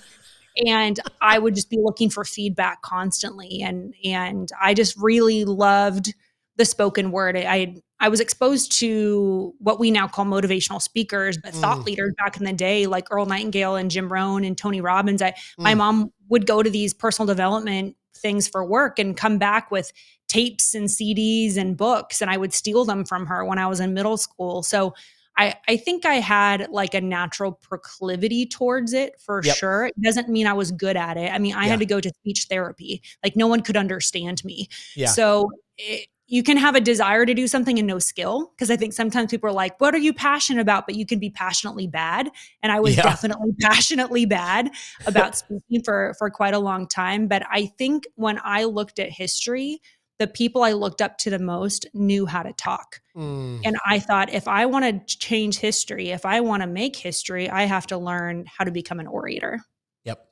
and 0.66 0.98
I 1.20 1.38
would 1.38 1.54
just 1.54 1.70
be 1.70 1.78
looking 1.80 2.10
for 2.10 2.24
feedback 2.24 2.82
constantly. 2.82 3.62
And 3.62 3.94
and 4.04 4.48
I 4.60 4.74
just 4.74 4.96
really 4.96 5.44
loved 5.44 6.14
the 6.56 6.64
spoken 6.64 7.10
word. 7.10 7.36
I 7.36 7.76
I 8.00 8.08
was 8.08 8.20
exposed 8.20 8.72
to 8.80 9.54
what 9.58 9.78
we 9.78 9.90
now 9.90 10.08
call 10.08 10.24
motivational 10.24 10.82
speakers, 10.82 11.38
but 11.38 11.54
mm. 11.54 11.60
thought 11.60 11.84
leaders 11.84 12.12
back 12.18 12.36
in 12.36 12.44
the 12.44 12.52
day, 12.52 12.86
like 12.86 13.06
Earl 13.10 13.26
Nightingale 13.26 13.76
and 13.76 13.90
Jim 13.90 14.12
Rohn 14.12 14.44
and 14.44 14.58
Tony 14.58 14.80
Robbins. 14.80 15.22
I 15.22 15.30
mm. 15.30 15.36
my 15.58 15.74
mom 15.74 16.12
would 16.28 16.46
go 16.46 16.62
to 16.62 16.70
these 16.70 16.92
personal 16.92 17.26
development 17.26 17.96
things 18.16 18.48
for 18.48 18.64
work 18.64 18.98
and 18.98 19.16
come 19.16 19.38
back 19.38 19.70
with 19.70 19.92
tapes 20.28 20.74
and 20.74 20.88
CDs 20.88 21.56
and 21.56 21.76
books, 21.76 22.20
and 22.20 22.30
I 22.30 22.36
would 22.36 22.52
steal 22.52 22.84
them 22.84 23.04
from 23.04 23.26
her 23.26 23.44
when 23.44 23.58
I 23.58 23.66
was 23.66 23.80
in 23.80 23.94
middle 23.94 24.16
school. 24.16 24.62
So 24.62 24.94
I, 25.36 25.54
I 25.66 25.76
think 25.76 26.04
I 26.04 26.14
had 26.14 26.68
like 26.70 26.94
a 26.94 27.00
natural 27.00 27.52
proclivity 27.52 28.46
towards 28.46 28.92
it 28.92 29.20
for 29.20 29.40
yep. 29.42 29.56
sure. 29.56 29.86
It 29.86 30.00
doesn't 30.00 30.28
mean 30.28 30.46
I 30.46 30.52
was 30.52 30.70
good 30.72 30.96
at 30.96 31.16
it. 31.16 31.32
I 31.32 31.38
mean, 31.38 31.54
I 31.54 31.64
yeah. 31.64 31.70
had 31.70 31.78
to 31.80 31.86
go 31.86 32.00
to 32.00 32.10
speech 32.10 32.46
therapy. 32.50 33.02
Like 33.24 33.36
no 33.36 33.46
one 33.46 33.62
could 33.62 33.76
understand 33.76 34.44
me. 34.44 34.68
Yeah. 34.94 35.08
So 35.08 35.50
it, 35.78 36.08
you 36.26 36.42
can 36.42 36.56
have 36.56 36.74
a 36.74 36.80
desire 36.80 37.26
to 37.26 37.34
do 37.34 37.46
something 37.46 37.78
and 37.78 37.86
no 37.86 37.98
skill. 37.98 38.52
Cause 38.58 38.70
I 38.70 38.76
think 38.76 38.92
sometimes 38.92 39.30
people 39.30 39.50
are 39.50 39.54
like, 39.54 39.80
what 39.80 39.94
are 39.94 39.98
you 39.98 40.14
passionate 40.14 40.60
about? 40.60 40.86
But 40.86 40.94
you 40.94 41.04
can 41.04 41.18
be 41.18 41.30
passionately 41.30 41.86
bad. 41.86 42.30
And 42.62 42.72
I 42.72 42.80
was 42.80 42.96
yeah. 42.96 43.02
definitely 43.02 43.52
passionately 43.60 44.24
bad 44.26 44.70
about 45.06 45.36
speaking 45.36 45.82
for, 45.84 46.14
for 46.18 46.30
quite 46.30 46.54
a 46.54 46.58
long 46.58 46.86
time. 46.86 47.26
But 47.26 47.42
I 47.50 47.66
think 47.66 48.06
when 48.14 48.38
I 48.42 48.64
looked 48.64 48.98
at 48.98 49.10
history, 49.10 49.80
the 50.22 50.28
people 50.28 50.62
I 50.62 50.70
looked 50.70 51.02
up 51.02 51.18
to 51.18 51.30
the 51.30 51.40
most 51.40 51.84
knew 51.94 52.26
how 52.26 52.44
to 52.44 52.52
talk. 52.52 53.00
Mm. 53.16 53.62
And 53.64 53.76
I 53.84 53.98
thought, 53.98 54.32
if 54.32 54.46
I 54.46 54.66
want 54.66 54.84
to 54.84 55.18
change 55.18 55.58
history, 55.58 56.10
if 56.10 56.24
I 56.24 56.40
want 56.40 56.62
to 56.62 56.68
make 56.68 56.94
history, 56.94 57.50
I 57.50 57.64
have 57.64 57.88
to 57.88 57.98
learn 57.98 58.44
how 58.46 58.62
to 58.62 58.70
become 58.70 59.00
an 59.00 59.08
orator. 59.08 59.60
Yep. 60.04 60.24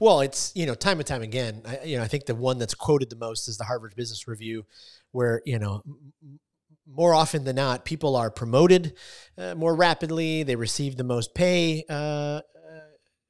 Well, 0.00 0.20
it's, 0.20 0.50
you 0.56 0.66
know, 0.66 0.74
time 0.74 0.98
and 0.98 1.06
time 1.06 1.22
again, 1.22 1.62
I, 1.64 1.84
you 1.84 1.96
know, 1.96 2.02
I 2.02 2.08
think 2.08 2.26
the 2.26 2.34
one 2.34 2.58
that's 2.58 2.74
quoted 2.74 3.08
the 3.08 3.16
most 3.16 3.46
is 3.46 3.56
the 3.56 3.64
Harvard 3.64 3.94
Business 3.94 4.26
Review, 4.26 4.66
where, 5.12 5.42
you 5.46 5.60
know, 5.60 5.82
more 6.92 7.14
often 7.14 7.44
than 7.44 7.54
not, 7.54 7.84
people 7.84 8.16
are 8.16 8.32
promoted 8.32 8.94
uh, 9.38 9.54
more 9.54 9.76
rapidly. 9.76 10.42
They 10.42 10.56
receive 10.56 10.96
the 10.96 11.04
most 11.04 11.36
pay 11.36 11.84
uh, 11.88 11.92
uh, 11.92 12.40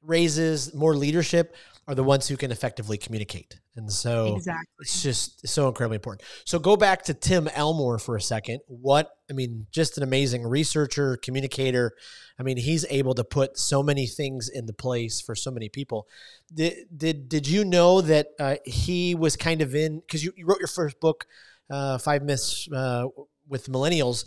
raises, 0.01 0.73
more 0.73 0.95
leadership 0.95 1.55
are 1.91 1.95
the 1.95 2.03
ones 2.05 2.25
who 2.25 2.37
can 2.37 2.51
effectively 2.51 2.97
communicate. 2.97 3.59
And 3.75 3.91
so 3.91 4.37
exactly. 4.37 4.65
it's 4.79 5.03
just 5.03 5.45
so 5.45 5.67
incredibly 5.67 5.95
important. 5.95 6.25
So 6.45 6.57
go 6.57 6.77
back 6.77 7.03
to 7.03 7.13
Tim 7.13 7.49
Elmore 7.49 7.99
for 7.99 8.15
a 8.15 8.21
second. 8.21 8.61
What, 8.67 9.11
I 9.29 9.33
mean, 9.33 9.67
just 9.71 9.97
an 9.97 10.03
amazing 10.03 10.47
researcher, 10.47 11.17
communicator. 11.17 11.91
I 12.39 12.43
mean, 12.43 12.55
he's 12.55 12.85
able 12.89 13.13
to 13.15 13.25
put 13.25 13.57
so 13.57 13.83
many 13.83 14.07
things 14.07 14.47
into 14.47 14.71
place 14.71 15.19
for 15.19 15.35
so 15.35 15.51
many 15.51 15.67
people. 15.67 16.07
Did, 16.53 16.87
did, 16.95 17.27
did 17.27 17.45
you 17.45 17.65
know 17.65 17.99
that 17.99 18.27
uh, 18.39 18.55
he 18.65 19.13
was 19.13 19.35
kind 19.35 19.61
of 19.61 19.75
in, 19.75 19.99
because 19.99 20.23
you, 20.23 20.31
you, 20.37 20.45
wrote 20.45 20.59
your 20.59 20.69
first 20.69 20.97
book, 21.01 21.25
uh, 21.69 21.97
Five 21.97 22.23
Myths 22.23 22.69
uh, 22.73 23.07
with 23.49 23.67
Millennials. 23.67 24.23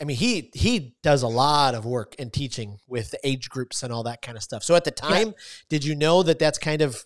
I 0.00 0.04
mean, 0.04 0.16
he 0.16 0.50
he 0.54 0.96
does 1.02 1.22
a 1.22 1.28
lot 1.28 1.74
of 1.74 1.84
work 1.84 2.14
in 2.16 2.30
teaching 2.30 2.78
with 2.88 3.10
the 3.10 3.18
age 3.22 3.48
groups 3.50 3.82
and 3.82 3.92
all 3.92 4.02
that 4.04 4.22
kind 4.22 4.36
of 4.36 4.42
stuff. 4.42 4.62
So 4.62 4.74
at 4.74 4.84
the 4.84 4.90
time, 4.90 5.28
yeah. 5.28 5.32
did 5.68 5.84
you 5.84 5.94
know 5.94 6.22
that 6.22 6.38
that's 6.38 6.58
kind 6.58 6.80
of, 6.80 7.04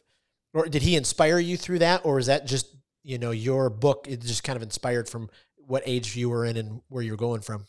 or 0.53 0.67
did 0.67 0.83
he 0.83 0.95
inspire 0.95 1.39
you 1.39 1.57
through 1.57 1.81
that, 1.81 2.03
or 2.05 2.19
is 2.19 2.27
that 2.27 2.47
just 2.47 2.75
you 3.03 3.19
know 3.19 3.33
your 3.33 3.69
book? 3.69 4.07
It 4.09 4.21
just 4.21 4.45
kind 4.45 4.57
of 4.57 4.63
inspired 4.63 5.09
from 5.09 5.29
what 5.57 5.83
age 5.87 6.17
you 6.17 6.31
were 6.31 6.45
in 6.45 6.57
and 6.57 6.83
where 6.89 7.03
you're 7.03 7.17
going 7.17 7.41
from. 7.41 7.67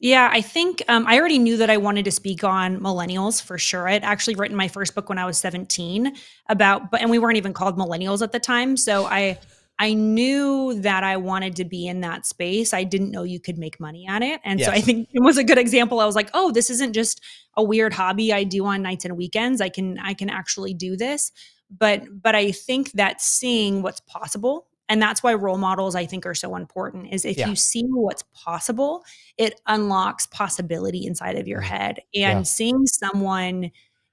Yeah, 0.00 0.28
I 0.30 0.40
think 0.40 0.82
um, 0.88 1.06
I 1.06 1.18
already 1.18 1.38
knew 1.38 1.56
that 1.58 1.70
I 1.70 1.76
wanted 1.76 2.04
to 2.06 2.10
speak 2.10 2.42
on 2.42 2.80
millennials 2.80 3.40
for 3.40 3.56
sure. 3.56 3.88
I 3.88 3.92
had 3.92 4.04
actually 4.04 4.34
written 4.34 4.56
my 4.56 4.68
first 4.68 4.94
book 4.94 5.08
when 5.08 5.18
I 5.18 5.24
was 5.24 5.38
17 5.38 6.14
about, 6.48 6.90
but 6.90 7.00
and 7.00 7.10
we 7.10 7.18
weren't 7.18 7.36
even 7.36 7.52
called 7.54 7.78
millennials 7.78 8.20
at 8.20 8.32
the 8.32 8.40
time. 8.40 8.76
So 8.76 9.06
I 9.06 9.38
I 9.78 9.92
knew 9.94 10.74
that 10.80 11.02
I 11.02 11.16
wanted 11.16 11.56
to 11.56 11.64
be 11.64 11.86
in 11.88 12.00
that 12.02 12.26
space. 12.26 12.72
I 12.72 12.84
didn't 12.84 13.10
know 13.10 13.24
you 13.24 13.40
could 13.40 13.58
make 13.58 13.80
money 13.80 14.06
at 14.08 14.22
it. 14.22 14.40
And 14.44 14.60
yes. 14.60 14.68
so 14.68 14.72
I 14.72 14.80
think 14.80 15.08
it 15.12 15.20
was 15.20 15.36
a 15.36 15.44
good 15.44 15.58
example. 15.58 16.00
I 16.00 16.06
was 16.06 16.14
like, 16.14 16.30
"Oh, 16.32 16.52
this 16.52 16.70
isn't 16.70 16.92
just 16.92 17.20
a 17.56 17.62
weird 17.62 17.92
hobby 17.92 18.32
I 18.32 18.44
do 18.44 18.64
on 18.66 18.82
nights 18.82 19.04
and 19.04 19.16
weekends. 19.16 19.60
I 19.60 19.68
can 19.68 19.98
I 19.98 20.14
can 20.14 20.30
actually 20.30 20.74
do 20.74 20.96
this." 20.96 21.32
But 21.76 22.04
but 22.22 22.34
I 22.34 22.52
think 22.52 22.92
that 22.92 23.20
seeing 23.20 23.82
what's 23.82 24.00
possible 24.00 24.68
and 24.88 25.00
that's 25.00 25.22
why 25.22 25.34
role 25.34 25.58
models 25.58 25.94
I 25.94 26.06
think 26.06 26.26
are 26.26 26.34
so 26.34 26.56
important 26.56 27.12
is 27.12 27.24
if 27.24 27.38
yeah. 27.38 27.48
you 27.48 27.56
see 27.56 27.84
what's 27.84 28.22
possible, 28.34 29.04
it 29.38 29.60
unlocks 29.66 30.26
possibility 30.26 31.06
inside 31.06 31.36
of 31.36 31.48
your 31.48 31.62
mm. 31.62 31.66
head 31.66 32.00
and 32.14 32.40
yeah. 32.40 32.42
seeing 32.42 32.86
someone 32.86 33.70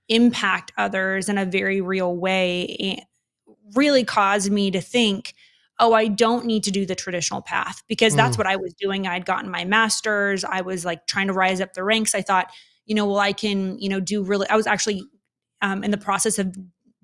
impact 0.07 0.71
others 0.77 1.29
in 1.29 1.37
a 1.37 1.45
very 1.45 1.81
real 1.81 2.15
way 2.15 2.75
eh, 2.79 3.01
really 3.75 4.03
caused 4.03 4.51
me 4.51 4.71
to 4.71 4.81
think 4.81 5.33
oh, 5.81 5.93
I 5.93 6.07
don't 6.07 6.45
need 6.45 6.63
to 6.63 6.71
do 6.71 6.85
the 6.85 6.95
traditional 6.95 7.41
path 7.41 7.81
because 7.87 8.15
that's 8.15 8.35
mm. 8.35 8.37
what 8.37 8.47
I 8.47 8.55
was 8.55 8.73
doing. 8.75 9.07
I'd 9.07 9.25
gotten 9.25 9.49
my 9.49 9.65
master's. 9.65 10.45
I 10.45 10.61
was 10.61 10.85
like 10.85 11.07
trying 11.07 11.27
to 11.27 11.33
rise 11.33 11.59
up 11.59 11.73
the 11.73 11.83
ranks. 11.83 12.13
I 12.13 12.21
thought, 12.21 12.51
you 12.85 12.93
know, 12.93 13.07
well, 13.07 13.19
I 13.19 13.33
can, 13.33 13.77
you 13.79 13.89
know, 13.89 13.99
do 13.99 14.23
really, 14.23 14.47
I 14.47 14.55
was 14.55 14.67
actually 14.67 15.03
um, 15.61 15.83
in 15.83 15.89
the 15.89 15.97
process 15.97 16.37
of 16.37 16.55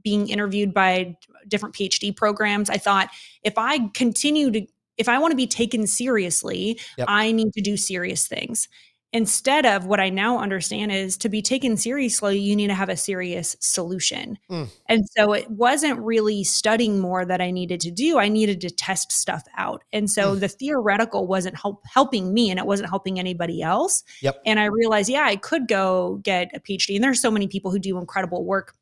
being 0.03 0.29
interviewed 0.29 0.73
by 0.73 1.17
different 1.47 1.75
PhD 1.75 2.15
programs. 2.15 2.69
I 2.69 2.77
thought 2.77 3.09
if 3.43 3.57
I 3.57 3.89
continue 3.95 4.51
to, 4.51 4.65
if 4.97 5.09
I 5.09 5.17
want 5.17 5.31
to 5.31 5.35
be 5.35 5.47
taken 5.47 5.87
seriously, 5.87 6.79
yep. 6.97 7.07
I 7.09 7.31
need 7.31 7.53
to 7.53 7.61
do 7.61 7.77
serious 7.77 8.27
things 8.27 8.69
instead 9.17 9.65
of 9.65 9.87
what 9.87 9.99
I 9.99 10.09
now 10.09 10.37
understand 10.37 10.91
is 10.91 11.17
to 11.17 11.29
be 11.29 11.41
taken 11.41 11.75
seriously, 11.75 12.37
you 12.37 12.55
need 12.55 12.67
to 12.67 12.75
have 12.75 12.87
a 12.87 12.95
serious 12.95 13.55
solution. 13.59 14.37
Mm. 14.49 14.69
And 14.87 15.09
so 15.17 15.33
it 15.33 15.49
wasn't 15.49 15.99
really 15.99 16.43
studying 16.43 16.99
more 16.99 17.25
that 17.25 17.41
I 17.41 17.49
needed 17.49 17.81
to 17.81 17.91
do. 17.91 18.19
I 18.19 18.29
needed 18.29 18.61
to 18.61 18.69
test 18.69 19.11
stuff 19.11 19.43
out. 19.57 19.83
And 19.91 20.07
so 20.07 20.35
mm. 20.35 20.39
the 20.39 20.47
theoretical 20.47 21.25
wasn't 21.25 21.57
help, 21.57 21.83
helping 21.91 22.31
me 22.31 22.51
and 22.51 22.59
it 22.59 22.67
wasn't 22.67 22.89
helping 22.89 23.17
anybody 23.17 23.63
else. 23.63 24.03
Yep. 24.21 24.39
And 24.45 24.59
I 24.59 24.65
realized, 24.65 25.09
yeah, 25.09 25.25
I 25.25 25.35
could 25.35 25.67
go 25.67 26.19
get 26.21 26.51
a 26.53 26.59
PhD. 26.59 26.93
And 26.93 27.03
there's 27.03 27.21
so 27.21 27.31
many 27.31 27.47
people 27.47 27.71
who 27.71 27.79
do 27.79 27.97
incredible 27.97 28.45
work 28.45 28.75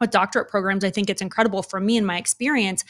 with 0.00 0.10
doctorate 0.10 0.48
programs. 0.48 0.82
I 0.82 0.90
think 0.90 1.10
it's 1.10 1.22
incredible 1.22 1.62
for 1.62 1.78
me 1.78 1.98
and 1.98 2.06
my 2.06 2.16
experience. 2.16 2.84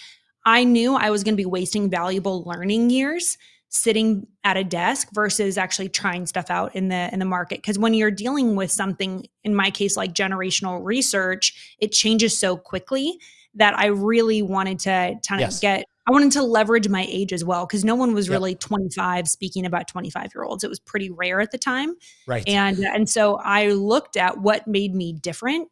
I 0.47 0.63
knew 0.63 0.95
I 0.95 1.11
was 1.11 1.25
going 1.25 1.35
to 1.35 1.43
be 1.43 1.45
wasting 1.45 1.91
valuable 1.91 2.45
learning 2.45 2.91
years 2.91 3.37
sitting 3.75 4.25
at 4.45 4.57
a 4.57 4.63
desk 4.63 5.09
versus 5.13 5.59
actually 5.59 5.89
trying 5.89 6.27
stuff 6.27 6.49
out 6.49 6.75
in 6.77 6.89
the 6.89 7.13
in 7.13 7.19
the 7.19 7.25
market 7.25 7.59
because 7.59 7.77
when 7.77 7.93
you're 7.93 8.11
dealing 8.11 8.55
with 8.55 8.71
something 8.71 9.27
in 9.43 9.53
my 9.53 9.69
case 9.69 9.97
like 9.97 10.15
generational 10.15 10.81
research 10.85 11.77
it 11.81 11.91
changes 11.91 12.39
so 12.39 12.57
quickly 12.57 13.19
that 13.53 13.77
I 13.77 13.87
really 13.87 14.43
wanted 14.43 14.79
to 14.81 15.17
kind 15.29 15.41
of 15.41 15.49
yes. 15.49 15.59
get 15.59 15.85
I 16.07 16.13
wanted 16.13 16.31
to 16.33 16.43
leverage 16.43 16.89
my 16.89 17.05
age 17.09 17.33
as 17.33 17.45
well 17.45 17.67
because 17.67 17.85
no 17.85 17.97
one 17.97 18.15
was 18.15 18.29
yep. 18.29 18.35
really 18.35 18.55
25 18.55 19.27
speaking 19.27 19.67
about 19.67 19.89
25 19.89 20.31
year 20.35 20.45
olds. 20.45 20.63
It 20.63 20.69
was 20.69 20.79
pretty 20.79 21.11
rare 21.11 21.41
at 21.41 21.51
the 21.51 21.59
time. 21.59 21.95
Right. 22.29 22.47
And 22.47 22.79
and 22.79 23.09
so 23.09 23.41
I 23.43 23.71
looked 23.71 24.17
at 24.17 24.39
what 24.39 24.69
made 24.69 24.95
me 24.95 25.15
different 25.15 25.69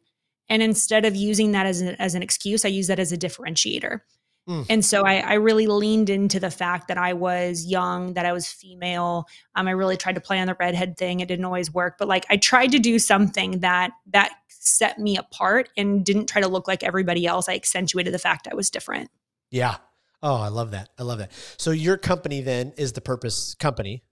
and 0.49 0.61
instead 0.61 1.05
of 1.05 1.15
using 1.15 1.53
that 1.53 1.65
as, 1.65 1.81
a, 1.81 1.99
as 2.01 2.15
an 2.15 2.21
excuse, 2.21 2.65
I 2.65 2.67
use 2.67 2.87
that 2.87 2.99
as 2.99 3.13
a 3.13 3.17
differentiator. 3.17 4.01
Mm. 4.47 4.65
And 4.69 4.85
so 4.85 5.03
I, 5.03 5.15
I, 5.19 5.33
really 5.35 5.67
leaned 5.67 6.09
into 6.09 6.37
the 6.37 6.51
fact 6.51 6.89
that 6.89 6.97
I 6.97 7.13
was 7.13 7.65
young, 7.65 8.13
that 8.15 8.25
I 8.25 8.33
was 8.33 8.45
female. 8.45 9.25
Um, 9.55 9.69
I 9.69 9.71
really 9.71 9.95
tried 9.95 10.15
to 10.15 10.21
play 10.21 10.37
on 10.39 10.47
the 10.47 10.55
redhead 10.59 10.97
thing. 10.97 11.21
It 11.21 11.29
didn't 11.29 11.45
always 11.45 11.73
work, 11.73 11.95
but 11.97 12.09
like 12.09 12.25
I 12.29 12.35
tried 12.35 12.73
to 12.73 12.79
do 12.79 12.99
something 12.99 13.59
that 13.59 13.91
that 14.11 14.33
set 14.49 14.99
me 14.99 15.17
apart 15.17 15.69
and 15.77 16.05
didn't 16.05 16.27
try 16.27 16.41
to 16.41 16.47
look 16.47 16.67
like 16.67 16.83
everybody 16.83 17.25
else. 17.25 17.47
I 17.47 17.55
accentuated 17.55 18.13
the 18.13 18.19
fact 18.19 18.47
I 18.51 18.55
was 18.55 18.69
different. 18.69 19.09
Yeah. 19.49 19.77
Oh, 20.21 20.35
I 20.35 20.49
love 20.49 20.71
that. 20.71 20.89
I 20.97 21.03
love 21.03 21.19
that. 21.19 21.31
So 21.57 21.71
your 21.71 21.97
company 21.97 22.41
then 22.41 22.73
is 22.77 22.93
the 22.93 23.01
Purpose 23.01 23.55
Company. 23.55 24.03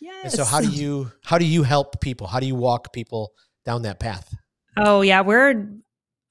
Yes. 0.00 0.24
And 0.24 0.32
so 0.32 0.44
how 0.44 0.60
do 0.60 0.68
you 0.68 1.10
how 1.24 1.38
do 1.38 1.44
you 1.44 1.62
help 1.62 2.00
people? 2.00 2.26
How 2.26 2.40
do 2.40 2.46
you 2.46 2.54
walk 2.54 2.92
people 2.92 3.32
down 3.64 3.82
that 3.82 4.00
path? 4.00 4.34
Oh 4.76 5.00
yeah, 5.00 5.22
we're 5.22 5.66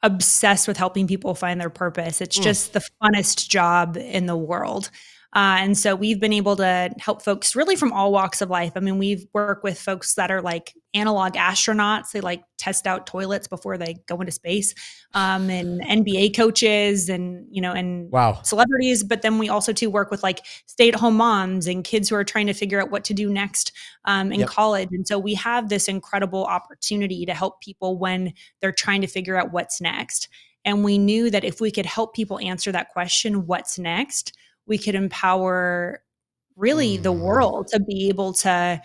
obsessed 0.04 0.68
with 0.68 0.78
helping 0.78 1.08
people 1.08 1.34
find 1.34 1.60
their 1.60 1.70
purpose. 1.70 2.22
It's 2.22 2.38
mm. 2.38 2.44
just 2.44 2.74
the 2.74 2.88
funnest 3.02 3.50
job 3.50 3.98
in 3.98 4.26
the 4.26 4.38
world. 4.38 4.90
Uh, 5.36 5.58
and 5.60 5.78
so 5.78 5.96
we've 5.96 6.20
been 6.20 6.34
able 6.34 6.56
to 6.56 6.90
help 7.00 7.22
folks 7.22 7.56
really 7.56 7.76
from 7.76 7.92
all 7.92 8.12
walks 8.12 8.42
of 8.42 8.50
life. 8.50 8.72
I 8.76 8.80
mean, 8.80 8.98
we've 8.98 9.26
worked 9.34 9.64
with 9.64 9.80
folks 9.80 10.16
that 10.16 10.32
are 10.32 10.42
like 10.42 10.74
analog 10.94 11.34
astronauts. 11.34 12.12
They 12.12 12.22
like 12.22 12.44
test 12.58 12.88
out 12.88 13.06
toilets 13.06 13.48
before 13.48 13.78
they 13.78 13.98
go 14.08 14.20
into 14.20 14.32
space, 14.32 14.74
um, 15.14 15.50
and 15.50 15.82
NBA 15.82 16.36
coaches, 16.36 17.10
and 17.10 17.46
you 17.52 17.62
know, 17.62 17.74
and 17.74 18.10
wow. 18.10 18.42
celebrities. 18.44 19.04
But 19.04 19.22
then 19.22 19.38
we 19.38 19.50
also 19.50 19.74
too 19.74 19.90
work 19.90 20.10
with 20.10 20.24
like 20.24 20.46
stay-at-home 20.66 21.18
moms 21.18 21.68
and 21.68 21.84
kids 21.84 22.10
who 22.10 22.16
are 22.16 22.24
trying 22.24 22.48
to 22.48 22.54
figure 22.54 22.82
out 22.82 22.90
what 22.90 23.04
to 23.06 23.14
do 23.14 23.30
next 23.30 23.74
um, 24.06 24.32
in 24.32 24.40
yep. 24.40 24.50
college. 24.50 24.90
And 24.92 25.08
so 25.08 25.20
we 25.20 25.34
have 25.36 25.70
this 25.70 25.88
incredible 25.88 26.46
opportunity 26.46 27.26
to 27.26 27.34
help 27.34 27.62
people 27.62 27.98
when 27.98 28.34
they're 28.62 28.72
trying 28.72 29.02
to 29.02 29.08
figure 29.08 29.36
out 29.36 29.52
what's 29.52 29.82
next. 29.82 30.30
And 30.66 30.84
we 30.84 30.98
knew 30.98 31.30
that 31.32 31.46
if 31.46 31.62
we 31.62 31.72
could 31.72 31.86
help 31.86 32.14
people 32.14 32.40
answer 32.40 32.72
that 32.72 32.90
question, 32.90 33.46
what's 33.46 33.80
next? 33.80 34.34
We 34.68 34.78
could 34.78 34.96
empower 34.96 36.02
really 36.56 36.98
mm. 36.98 37.04
the 37.04 37.12
world 37.12 37.68
to 37.70 37.80
be 37.80 38.10
able 38.10 38.34
to 38.34 38.82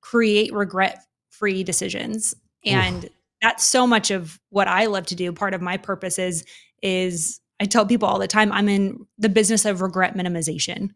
create 0.00 0.52
regret 0.52 1.04
free 1.30 1.62
decisions 1.62 2.34
and 2.64 3.04
Oof. 3.04 3.10
that's 3.40 3.64
so 3.64 3.86
much 3.86 4.10
of 4.10 4.40
what 4.50 4.68
i 4.68 4.86
love 4.86 5.06
to 5.06 5.14
do. 5.14 5.32
Part 5.32 5.54
of 5.54 5.60
my 5.60 5.76
purpose 5.76 6.18
is 6.18 6.44
is 6.82 7.40
i 7.60 7.64
tell 7.64 7.86
people 7.86 8.08
all 8.08 8.18
the 8.18 8.28
time 8.28 8.52
i'm 8.52 8.68
in 8.68 9.06
the 9.18 9.28
business 9.28 9.64
of 9.64 9.80
regret 9.82 10.14
minimization. 10.14 10.90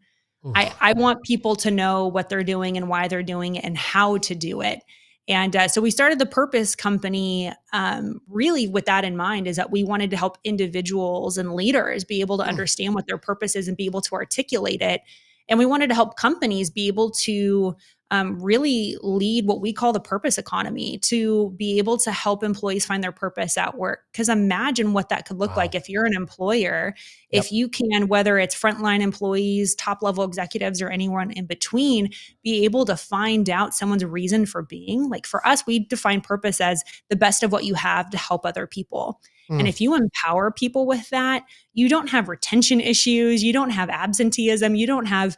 I, 0.55 0.73
I 0.81 0.91
want 0.91 1.23
people 1.23 1.55
to 1.57 1.71
know 1.71 2.07
what 2.07 2.27
they're 2.27 2.43
doing 2.43 2.75
and 2.75 2.89
why 2.89 3.07
they're 3.07 3.23
doing 3.23 3.55
it 3.55 3.63
and 3.63 3.77
how 3.77 4.17
to 4.17 4.35
do 4.35 4.59
it 4.59 4.83
and 5.27 5.55
uh, 5.55 5.67
so 5.67 5.81
we 5.81 5.91
started 5.91 6.19
the 6.19 6.25
Purpose 6.25 6.75
Company 6.75 7.51
um, 7.71 8.19
really 8.27 8.67
with 8.67 8.85
that 8.85 9.05
in 9.05 9.15
mind 9.15 9.47
is 9.47 9.55
that 9.55 9.71
we 9.71 9.83
wanted 9.83 10.09
to 10.11 10.17
help 10.17 10.37
individuals 10.43 11.37
and 11.37 11.53
leaders 11.53 12.03
be 12.03 12.19
able 12.19 12.37
to 12.37 12.43
hmm. 12.43 12.49
understand 12.49 12.93
what 12.93 13.07
their 13.07 13.17
purpose 13.17 13.55
is 13.55 13.67
and 13.67 13.77
be 13.77 13.85
able 13.85 14.01
to 14.01 14.15
articulate 14.15 14.81
it. 14.81 15.01
And 15.49 15.59
we 15.59 15.65
wanted 15.65 15.87
to 15.87 15.95
help 15.95 16.17
companies 16.17 16.69
be 16.69 16.87
able 16.87 17.11
to 17.11 17.75
um, 18.11 18.39
really 18.41 18.95
lead 19.01 19.47
what 19.47 19.59
we 19.59 19.73
call 19.73 19.91
the 19.91 19.99
purpose 19.99 20.37
economy 20.37 20.99
to 20.99 21.51
be 21.57 21.79
able 21.79 21.97
to 21.97 22.11
help 22.11 22.43
employees 22.43 22.85
find 22.85 23.03
their 23.03 23.11
purpose 23.11 23.57
at 23.57 23.75
work. 23.75 24.01
Because 24.11 24.29
imagine 24.29 24.93
what 24.93 25.09
that 25.09 25.25
could 25.25 25.37
look 25.37 25.51
wow. 25.51 25.57
like 25.57 25.75
if 25.75 25.89
you're 25.89 26.05
an 26.05 26.13
employer, 26.13 26.93
yep. 27.31 27.43
if 27.43 27.51
you 27.51 27.67
can, 27.67 28.07
whether 28.07 28.37
it's 28.37 28.59
frontline 28.59 29.01
employees, 29.01 29.73
top 29.75 30.03
level 30.03 30.23
executives, 30.23 30.81
or 30.81 30.89
anyone 30.89 31.31
in 31.31 31.47
between, 31.47 32.11
be 32.43 32.63
able 32.65 32.85
to 32.85 32.95
find 32.95 33.49
out 33.49 33.73
someone's 33.73 34.05
reason 34.05 34.45
for 34.45 34.61
being. 34.61 35.09
Like 35.09 35.25
for 35.25 35.45
us, 35.47 35.65
we 35.65 35.79
define 35.79 36.21
purpose 36.21 36.61
as 36.61 36.83
the 37.09 37.15
best 37.15 37.41
of 37.41 37.51
what 37.51 37.65
you 37.65 37.73
have 37.73 38.11
to 38.11 38.17
help 38.17 38.45
other 38.45 38.67
people. 38.67 39.21
Mm. 39.49 39.59
And 39.59 39.67
if 39.67 39.81
you 39.81 39.95
empower 39.95 40.51
people 40.51 40.85
with 40.85 41.09
that, 41.09 41.43
you 41.73 41.89
don't 41.89 42.09
have 42.09 42.29
retention 42.29 42.79
issues, 42.79 43.43
you 43.43 43.53
don't 43.53 43.71
have 43.71 43.89
absenteeism, 43.89 44.75
you 44.75 44.87
don't 44.87 45.07
have 45.07 45.35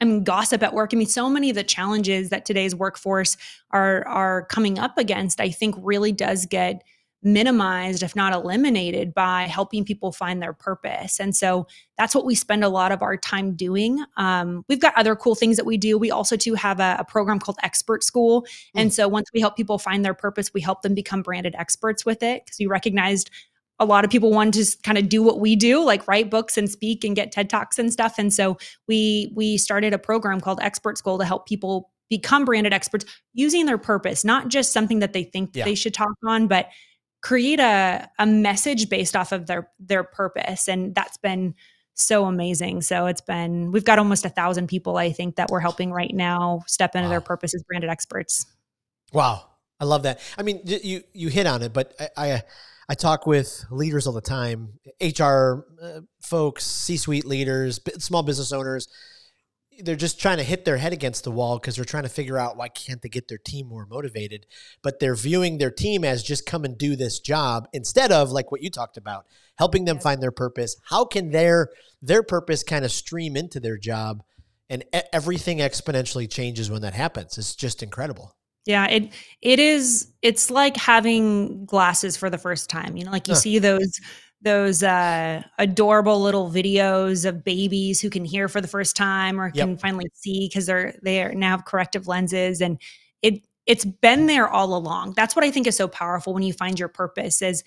I 0.00 0.06
mean, 0.06 0.24
gossip 0.24 0.62
at 0.62 0.72
work. 0.72 0.90
I 0.92 0.96
mean, 0.96 1.06
so 1.06 1.28
many 1.28 1.50
of 1.50 1.56
the 1.56 1.64
challenges 1.64 2.30
that 2.30 2.44
today's 2.44 2.74
workforce 2.74 3.36
are 3.70 4.06
are 4.06 4.46
coming 4.46 4.78
up 4.78 4.96
against, 4.98 5.40
I 5.40 5.50
think, 5.50 5.74
really 5.78 6.12
does 6.12 6.46
get 6.46 6.82
minimized, 7.22 8.02
if 8.02 8.16
not 8.16 8.32
eliminated, 8.32 9.12
by 9.12 9.42
helping 9.42 9.84
people 9.84 10.10
find 10.10 10.42
their 10.42 10.54
purpose. 10.54 11.20
And 11.20 11.36
so 11.36 11.66
that's 11.98 12.14
what 12.14 12.24
we 12.24 12.34
spend 12.34 12.64
a 12.64 12.68
lot 12.68 12.92
of 12.92 13.02
our 13.02 13.16
time 13.16 13.54
doing. 13.54 14.02
Um, 14.16 14.64
we've 14.68 14.80
got 14.80 14.96
other 14.96 15.14
cool 15.14 15.34
things 15.34 15.58
that 15.58 15.66
we 15.66 15.76
do. 15.76 15.98
We 15.98 16.10
also 16.10 16.36
do 16.36 16.54
have 16.54 16.80
a, 16.80 16.96
a 17.00 17.04
program 17.04 17.38
called 17.38 17.58
Expert 17.62 18.02
School. 18.02 18.42
Mm. 18.42 18.46
And 18.76 18.94
so 18.94 19.06
once 19.06 19.28
we 19.34 19.40
help 19.40 19.56
people 19.56 19.78
find 19.78 20.02
their 20.02 20.14
purpose, 20.14 20.50
we 20.54 20.62
help 20.62 20.80
them 20.80 20.94
become 20.94 21.20
branded 21.20 21.54
experts 21.58 22.06
with 22.06 22.22
it 22.22 22.46
because 22.46 22.58
we 22.58 22.66
recognized 22.66 23.30
a 23.80 23.84
lot 23.84 24.04
of 24.04 24.10
people 24.10 24.30
want 24.30 24.54
to 24.54 24.64
kind 24.84 24.98
of 24.98 25.08
do 25.08 25.22
what 25.22 25.40
we 25.40 25.56
do 25.56 25.82
like 25.82 26.06
write 26.06 26.30
books 26.30 26.56
and 26.56 26.70
speak 26.70 27.02
and 27.02 27.16
get 27.16 27.32
ted 27.32 27.50
talks 27.50 27.78
and 27.78 27.92
stuff. 27.92 28.14
And 28.18 28.32
so 28.32 28.58
we 28.86 29.32
we 29.34 29.56
started 29.56 29.92
a 29.92 29.98
program 29.98 30.40
called 30.40 30.60
expert 30.62 30.98
school 30.98 31.18
to 31.18 31.24
help 31.24 31.46
people 31.48 31.90
become 32.08 32.44
branded 32.44 32.72
experts 32.72 33.04
using 33.34 33.66
their 33.66 33.78
purpose 33.78 34.24
not 34.24 34.48
just 34.48 34.72
something 34.72 34.98
that 34.98 35.12
they 35.12 35.22
think 35.22 35.50
yeah. 35.54 35.64
they 35.64 35.76
should 35.76 35.94
talk 35.94 36.10
on 36.26 36.48
but 36.48 36.68
create 37.22 37.60
a, 37.60 38.08
a 38.18 38.26
message 38.26 38.88
based 38.88 39.14
off 39.14 39.32
of 39.32 39.46
their 39.46 39.70
their 39.78 40.04
purpose. 40.04 40.68
And 40.68 40.94
that's 40.94 41.18
been 41.18 41.54
so 41.94 42.24
amazing. 42.24 42.82
So 42.82 43.06
it's 43.06 43.20
been 43.20 43.72
we've 43.72 43.84
got 43.84 43.98
almost 43.98 44.24
a 44.24 44.30
thousand 44.30 44.68
people 44.68 44.96
i 44.96 45.12
think 45.12 45.36
that 45.36 45.50
we're 45.50 45.60
helping 45.60 45.92
right 45.92 46.14
now 46.14 46.62
step 46.66 46.94
into 46.94 47.06
wow. 47.06 47.10
their 47.10 47.20
purpose 47.20 47.54
as 47.54 47.62
branded 47.64 47.90
experts. 47.90 48.46
Wow. 49.12 49.46
I 49.78 49.84
love 49.84 50.02
that. 50.04 50.20
I 50.38 50.42
mean 50.42 50.60
you 50.64 51.02
you 51.12 51.28
hit 51.28 51.46
on 51.46 51.62
it 51.62 51.72
but 51.72 51.94
i 52.16 52.32
i, 52.32 52.42
I 52.90 52.94
talk 52.94 53.24
with 53.24 53.64
leaders 53.70 54.08
all 54.08 54.12
the 54.12 54.20
time 54.20 54.72
hr 55.00 55.60
uh, 55.80 56.00
folks 56.20 56.66
c-suite 56.66 57.24
leaders 57.24 57.78
small 57.98 58.24
business 58.24 58.50
owners. 58.50 58.88
They're 59.78 59.94
just 59.94 60.20
trying 60.20 60.38
to 60.38 60.42
hit 60.42 60.64
their 60.64 60.76
head 60.76 60.92
against 60.92 61.22
the 61.22 61.30
wall 61.30 61.60
because 61.60 61.76
they're 61.76 61.84
trying 61.84 62.02
to 62.02 62.08
figure 62.08 62.36
out 62.36 62.56
why 62.56 62.66
can't 62.66 63.00
they 63.00 63.08
get 63.08 63.28
their 63.28 63.38
team 63.38 63.68
more 63.68 63.86
motivated? 63.86 64.44
But 64.82 64.98
they're 64.98 65.14
viewing 65.14 65.58
their 65.58 65.70
team 65.70 66.04
as 66.04 66.24
just 66.24 66.46
come 66.46 66.64
and 66.64 66.76
do 66.76 66.96
this 66.96 67.20
job 67.20 67.68
instead 67.72 68.10
of 68.10 68.32
like 68.32 68.50
what 68.50 68.60
you 68.60 68.70
talked 68.70 68.96
about 68.96 69.24
helping 69.56 69.84
them 69.84 70.00
find 70.00 70.20
their 70.20 70.32
purpose. 70.32 70.74
How 70.86 71.04
can 71.04 71.30
their 71.30 71.70
their 72.02 72.24
purpose 72.24 72.64
kind 72.64 72.84
of 72.84 72.90
stream 72.90 73.36
into 73.36 73.60
their 73.60 73.78
job 73.78 74.24
and 74.68 74.82
everything 75.12 75.58
exponentially 75.58 76.28
changes 76.28 76.72
when 76.72 76.82
that 76.82 76.94
happens? 76.94 77.38
It's 77.38 77.54
just 77.54 77.84
incredible 77.84 78.34
yeah 78.66 78.86
it 78.86 79.12
it 79.42 79.58
is 79.58 80.08
it's 80.22 80.50
like 80.50 80.76
having 80.76 81.64
glasses 81.64 82.16
for 82.16 82.30
the 82.30 82.38
first 82.38 82.68
time 82.68 82.96
you 82.96 83.04
know 83.04 83.10
like 83.10 83.28
you 83.28 83.34
huh. 83.34 83.40
see 83.40 83.58
those 83.58 84.00
those 84.42 84.82
uh, 84.82 85.42
adorable 85.58 86.18
little 86.18 86.50
videos 86.50 87.28
of 87.28 87.44
babies 87.44 88.00
who 88.00 88.08
can 88.08 88.24
hear 88.24 88.48
for 88.48 88.62
the 88.62 88.68
first 88.68 88.96
time 88.96 89.38
or 89.38 89.50
yep. 89.54 89.66
can 89.66 89.76
finally 89.76 90.06
see 90.14 90.48
because 90.48 90.64
they're 90.64 90.98
they 91.02 91.22
are 91.22 91.34
now 91.34 91.50
have 91.50 91.66
corrective 91.66 92.08
lenses 92.08 92.60
and 92.60 92.80
it 93.22 93.44
it's 93.66 93.84
been 93.84 94.26
there 94.26 94.48
all 94.48 94.74
along 94.74 95.12
that's 95.14 95.36
what 95.36 95.44
i 95.44 95.50
think 95.50 95.66
is 95.66 95.76
so 95.76 95.88
powerful 95.88 96.32
when 96.32 96.42
you 96.42 96.52
find 96.52 96.78
your 96.78 96.88
purpose 96.88 97.42
is 97.42 97.62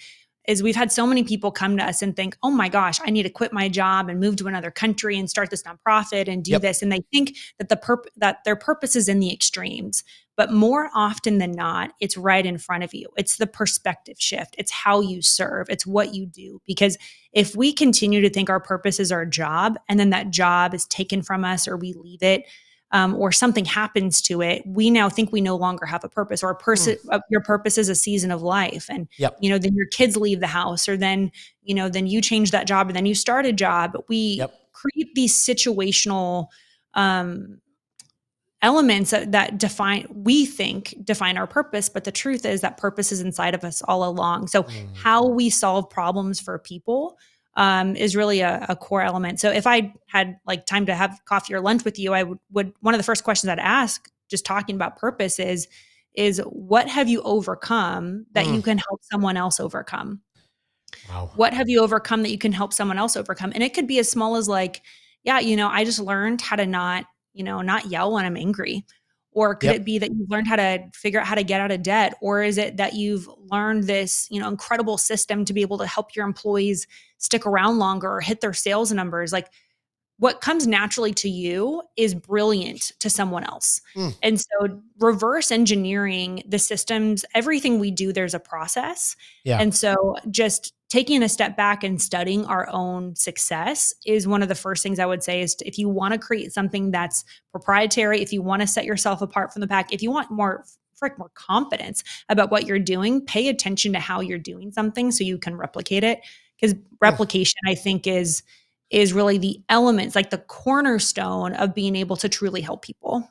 is 0.47 0.61
we've 0.61 0.75
had 0.75 0.91
so 0.91 1.07
many 1.07 1.23
people 1.23 1.51
come 1.51 1.77
to 1.77 1.83
us 1.83 2.01
and 2.01 2.15
think, 2.15 2.37
oh 2.43 2.51
my 2.51 2.67
gosh, 2.67 2.99
I 3.03 3.09
need 3.11 3.23
to 3.23 3.29
quit 3.29 3.53
my 3.53 3.69
job 3.69 4.09
and 4.09 4.19
move 4.19 4.35
to 4.37 4.47
another 4.47 4.71
country 4.71 5.17
and 5.17 5.29
start 5.29 5.49
this 5.49 5.63
nonprofit 5.63 6.27
and 6.27 6.43
do 6.43 6.51
yep. 6.51 6.61
this. 6.61 6.81
And 6.81 6.91
they 6.91 7.01
think 7.13 7.37
that 7.59 7.69
the 7.69 7.77
perp- 7.77 8.07
that 8.17 8.43
their 8.43 8.55
purpose 8.55 8.95
is 8.95 9.07
in 9.07 9.19
the 9.19 9.31
extremes. 9.31 10.03
But 10.35 10.51
more 10.51 10.89
often 10.95 11.37
than 11.37 11.51
not, 11.51 11.91
it's 11.99 12.17
right 12.17 12.45
in 12.45 12.57
front 12.57 12.83
of 12.83 12.93
you. 12.93 13.09
It's 13.17 13.37
the 13.37 13.47
perspective 13.47 14.15
shift. 14.19 14.55
It's 14.57 14.71
how 14.71 14.99
you 14.99 15.21
serve. 15.21 15.67
It's 15.69 15.85
what 15.85 16.15
you 16.15 16.25
do. 16.25 16.59
Because 16.65 16.97
if 17.33 17.55
we 17.55 17.71
continue 17.71 18.21
to 18.21 18.29
think 18.29 18.49
our 18.49 18.59
purpose 18.59 18.99
is 18.99 19.11
our 19.11 19.25
job 19.25 19.77
and 19.87 19.99
then 19.99 20.09
that 20.09 20.31
job 20.31 20.73
is 20.73 20.85
taken 20.85 21.21
from 21.21 21.45
us 21.45 21.67
or 21.67 21.77
we 21.77 21.93
leave 21.93 22.23
it, 22.23 22.45
um, 22.93 23.15
or 23.15 23.31
something 23.31 23.65
happens 23.65 24.21
to 24.21 24.41
it, 24.41 24.61
we 24.67 24.91
now 24.91 25.09
think 25.09 25.31
we 25.31 25.41
no 25.41 25.55
longer 25.55 25.85
have 25.85 26.03
a 26.03 26.09
purpose, 26.09 26.43
or 26.43 26.51
a 26.51 26.55
person, 26.55 26.95
mm. 26.95 27.15
uh, 27.15 27.19
your 27.29 27.41
purpose 27.41 27.79
is 27.79 27.89
a 27.89 27.95
season 27.95 28.29
of 28.29 28.43
life, 28.43 28.85
and 28.87 29.07
yep. 29.17 29.35
you 29.41 29.49
know, 29.49 29.57
then 29.57 29.73
your 29.75 29.87
kids 29.87 30.15
leave 30.15 30.39
the 30.39 30.47
house, 30.47 30.87
or 30.87 30.95
then 30.95 31.31
you 31.63 31.73
know, 31.73 31.89
then 31.89 32.05
you 32.05 32.21
change 32.21 32.51
that 32.51 32.67
job, 32.67 32.87
and 32.87 32.95
then 32.95 33.07
you 33.07 33.15
start 33.15 33.47
a 33.47 33.51
job. 33.51 33.97
We 34.07 34.35
yep. 34.37 34.53
create 34.73 35.15
these 35.15 35.33
situational 35.33 36.49
um, 36.93 37.59
elements 38.63 39.11
that, 39.11 39.31
that, 39.31 39.59
define 39.59 40.07
we 40.09 40.45
think 40.45 40.95
define 41.03 41.37
our 41.37 41.45
purpose 41.45 41.89
but 41.89 42.05
the 42.05 42.11
truth 42.11 42.45
is 42.45 42.61
that 42.61 42.77
purpose 42.77 43.11
is 43.11 43.21
inside 43.21 43.53
of 43.53 43.63
us 43.63 43.81
all 43.83 44.03
along 44.03 44.47
so 44.47 44.63
mm. 44.63 44.95
how 44.95 45.27
we 45.27 45.49
solve 45.49 45.89
problems 45.89 46.39
for 46.39 46.57
people 46.57 47.17
um, 47.55 47.95
is 47.95 48.15
really 48.15 48.41
a, 48.41 48.65
a, 48.67 48.75
core 48.75 49.03
element. 49.03 49.39
So 49.39 49.51
if 49.51 49.67
I 49.67 49.93
had 50.07 50.37
like 50.47 50.65
time 50.65 50.87
to 50.87 50.95
have 50.95 51.21
coffee 51.25 51.53
or 51.53 51.61
lunch 51.61 51.85
with 51.85 51.99
you, 51.99 52.13
I 52.13 52.23
would, 52.23 52.39
would 52.51 52.73
one 52.79 52.95
of 52.95 52.97
the 52.99 53.03
first 53.03 53.23
questions 53.23 53.49
I'd 53.49 53.59
ask, 53.59 54.09
just 54.27 54.45
talking 54.45 54.75
about 54.75 54.97
purpose, 54.97 55.39
is 55.39 55.67
is 56.15 56.39
what 56.45 56.87
have 56.87 57.09
you 57.09 57.21
overcome 57.23 58.25
that 58.33 58.45
mm. 58.45 58.55
you 58.55 58.61
can 58.61 58.77
help 58.77 59.01
someone 59.03 59.37
else 59.37 59.59
overcome? 59.59 60.21
Wow. 61.09 61.31
What 61.35 61.53
have 61.53 61.69
you 61.69 61.81
overcome 61.81 62.21
that 62.21 62.29
you 62.29 62.37
can 62.37 62.51
help 62.51 62.71
someone 62.71 62.99
else 62.99 63.17
overcome? 63.17 63.51
And 63.53 63.63
it 63.63 63.73
could 63.73 63.87
be 63.87 63.97
as 63.97 64.09
small 64.09 64.35
as 64.35 64.47
like, 64.47 64.81
yeah, 65.23 65.39
you 65.39 65.55
know, 65.55 65.69
I 65.69 65.83
just 65.85 65.99
learned 65.99 66.41
how 66.41 66.55
to 66.55 66.67
not, 66.67 67.05
you 67.33 67.43
know, 67.43 67.61
not 67.61 67.87
yell 67.87 68.13
when 68.13 68.25
I'm 68.25 68.37
angry 68.37 68.85
or 69.35 69.55
could 69.55 69.67
yep. 69.67 69.75
it 69.77 69.85
be 69.85 69.97
that 69.99 70.11
you've 70.11 70.29
learned 70.29 70.47
how 70.47 70.55
to 70.55 70.83
figure 70.93 71.19
out 71.19 71.27
how 71.27 71.35
to 71.35 71.43
get 71.43 71.59
out 71.59 71.71
of 71.71 71.81
debt 71.81 72.15
or 72.21 72.43
is 72.43 72.57
it 72.57 72.77
that 72.77 72.93
you've 72.93 73.27
learned 73.51 73.85
this 73.85 74.27
you 74.29 74.39
know 74.39 74.47
incredible 74.47 74.97
system 74.97 75.43
to 75.45 75.53
be 75.53 75.61
able 75.61 75.77
to 75.77 75.87
help 75.87 76.15
your 76.15 76.25
employees 76.25 76.87
stick 77.17 77.45
around 77.45 77.79
longer 77.79 78.09
or 78.09 78.21
hit 78.21 78.41
their 78.41 78.53
sales 78.53 78.91
numbers 78.91 79.33
like 79.33 79.49
what 80.17 80.41
comes 80.41 80.67
naturally 80.67 81.13
to 81.13 81.29
you 81.29 81.81
is 81.97 82.13
brilliant 82.13 82.91
to 82.99 83.09
someone 83.09 83.43
else. 83.43 83.81
Mm. 83.95 84.15
And 84.21 84.39
so 84.39 84.81
reverse 84.99 85.51
engineering 85.51 86.43
the 86.47 86.59
systems, 86.59 87.25
everything 87.33 87.79
we 87.79 87.91
do, 87.91 88.13
there's 88.13 88.35
a 88.35 88.39
process. 88.39 89.15
Yeah. 89.43 89.59
And 89.59 89.73
so 89.75 90.15
just 90.29 90.73
taking 90.93 91.23
a 91.23 91.27
step 91.27 91.57
back 91.57 91.83
and 91.83 91.99
studying 91.99 92.45
our 92.45 92.69
own 92.69 93.15
success 93.15 93.95
is 94.05 94.27
one 94.27 94.43
of 94.43 94.47
the 94.47 94.53
first 94.53 94.83
things 94.83 94.99
I 94.99 95.07
would 95.07 95.23
say 95.23 95.41
is 95.41 95.55
to, 95.55 95.67
if 95.67 95.79
you 95.79 95.89
want 95.89 96.13
to 96.13 96.19
create 96.19 96.53
something 96.53 96.91
that's 96.91 97.25
proprietary, 97.49 98.21
if 98.21 98.31
you 98.31 98.43
want 98.43 98.61
to 98.61 98.67
set 98.67 98.85
yourself 98.85 99.19
apart 99.19 99.51
from 99.51 99.61
the 99.61 99.67
pack, 99.67 99.91
if 99.91 100.03
you 100.03 100.11
want 100.11 100.29
more 100.29 100.63
frick 100.93 101.17
more 101.17 101.31
confidence 101.33 102.03
about 102.29 102.51
what 102.51 102.67
you're 102.67 102.77
doing, 102.77 103.25
pay 103.25 103.47
attention 103.47 103.91
to 103.93 103.99
how 103.99 104.21
you're 104.21 104.37
doing 104.37 104.71
something 104.71 105.11
so 105.11 105.23
you 105.23 105.39
can 105.39 105.55
replicate 105.55 106.03
it. 106.03 106.21
Because 106.61 106.75
replication, 107.01 107.59
I 107.65 107.73
think, 107.73 108.05
is 108.05 108.43
is 108.91 109.13
really 109.13 109.39
the 109.39 109.63
elements, 109.69 110.15
like 110.15 110.29
the 110.29 110.37
cornerstone 110.37 111.55
of 111.55 111.73
being 111.73 111.95
able 111.95 112.17
to 112.17 112.29
truly 112.29 112.61
help 112.61 112.83
people. 112.83 113.27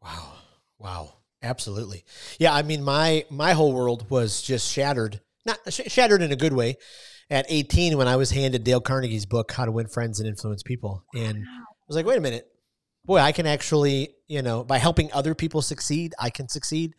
Wow. 0.00 0.32
Wow. 0.78 1.14
Absolutely. 1.42 2.04
Yeah, 2.38 2.54
I 2.54 2.62
mean 2.62 2.84
my 2.84 3.24
my 3.30 3.54
whole 3.54 3.72
world 3.72 4.08
was 4.10 4.42
just 4.42 4.70
shattered. 4.70 5.20
Not 5.46 5.58
sh- 5.68 5.80
shattered 5.88 6.22
in 6.22 6.32
a 6.32 6.36
good 6.36 6.52
way 6.52 6.76
at 7.30 7.46
18 7.48 7.96
when 7.96 8.08
I 8.08 8.16
was 8.16 8.30
handed 8.30 8.64
Dale 8.64 8.80
Carnegie's 8.80 9.26
book 9.26 9.52
How 9.52 9.64
to 9.64 9.72
Win 9.72 9.86
Friends 9.88 10.20
and 10.20 10.28
Influence 10.28 10.62
People 10.62 11.04
and. 11.14 11.38
I 11.38 11.92
was 11.92 11.96
like, 11.96 12.06
"Wait 12.06 12.18
a 12.18 12.20
minute. 12.20 12.46
Boy, 13.04 13.18
I 13.18 13.32
can 13.32 13.46
actually, 13.46 14.14
you 14.28 14.42
know, 14.42 14.62
by 14.62 14.78
helping 14.78 15.12
other 15.12 15.34
people 15.34 15.60
succeed, 15.60 16.14
I 16.20 16.30
can 16.30 16.48
succeed." 16.48 16.94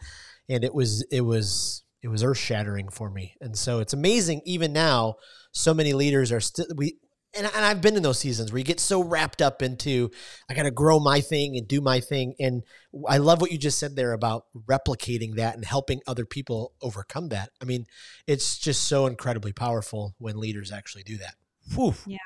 And 0.50 0.66
it 0.66 0.74
was 0.74 1.06
it 1.12 1.22
was 1.22 1.84
it 2.02 2.10
was 2.10 2.24
earth 2.24 2.38
shattering 2.38 2.90
for 2.90 3.10
me. 3.10 3.36
And 3.40 3.58
so 3.58 3.80
it's 3.80 3.94
amazing 3.94 4.42
even 4.46 4.74
now 4.74 5.16
so 5.52 5.74
many 5.74 5.94
leaders 5.94 6.32
are 6.32 6.40
still 6.40 6.66
we 6.76 6.98
and, 7.36 7.46
and 7.46 7.66
I've 7.66 7.82
been 7.82 7.96
in 7.96 8.04
those 8.04 8.20
seasons 8.20 8.52
where 8.52 8.60
you 8.60 8.66
get 8.66 8.80
so 8.80 9.04
wrapped 9.04 9.42
up 9.42 9.62
into 9.62 10.12
I 10.50 10.54
got 10.54 10.64
to 10.64 10.72
grow 10.72 11.00
my 11.00 11.22
thing 11.22 11.58
and 11.58 11.68
do 11.68 11.82
my 11.82 12.00
thing. 12.00 12.36
And 12.40 12.64
I 13.08 13.18
love 13.18 13.42
what 13.42 13.52
you 13.52 13.58
just 13.58 13.80
said 13.80 13.96
there 13.96 14.14
about 14.14 14.46
replicating 14.68 15.36
that 15.36 15.56
and 15.56 15.64
helping 15.64 16.02
other 16.08 16.26
people 16.26 16.74
overcome 16.82 17.30
that. 17.30 17.52
I 17.62 17.66
mean, 17.66 17.86
it's 18.28 18.58
just 18.58 18.86
so 18.86 19.08
incredibly 19.08 19.54
powerful 19.54 20.14
when 20.18 20.38
leaders 20.38 20.72
actually 20.72 21.04
do 21.04 21.18
that. 21.18 21.36
Whew. 21.74 21.94
Yeah, 22.06 22.18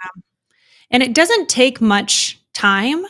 and 0.90 1.04
it 1.04 1.14
doesn't 1.14 1.50
take 1.50 1.82
much 1.82 2.40
time. 2.54 3.06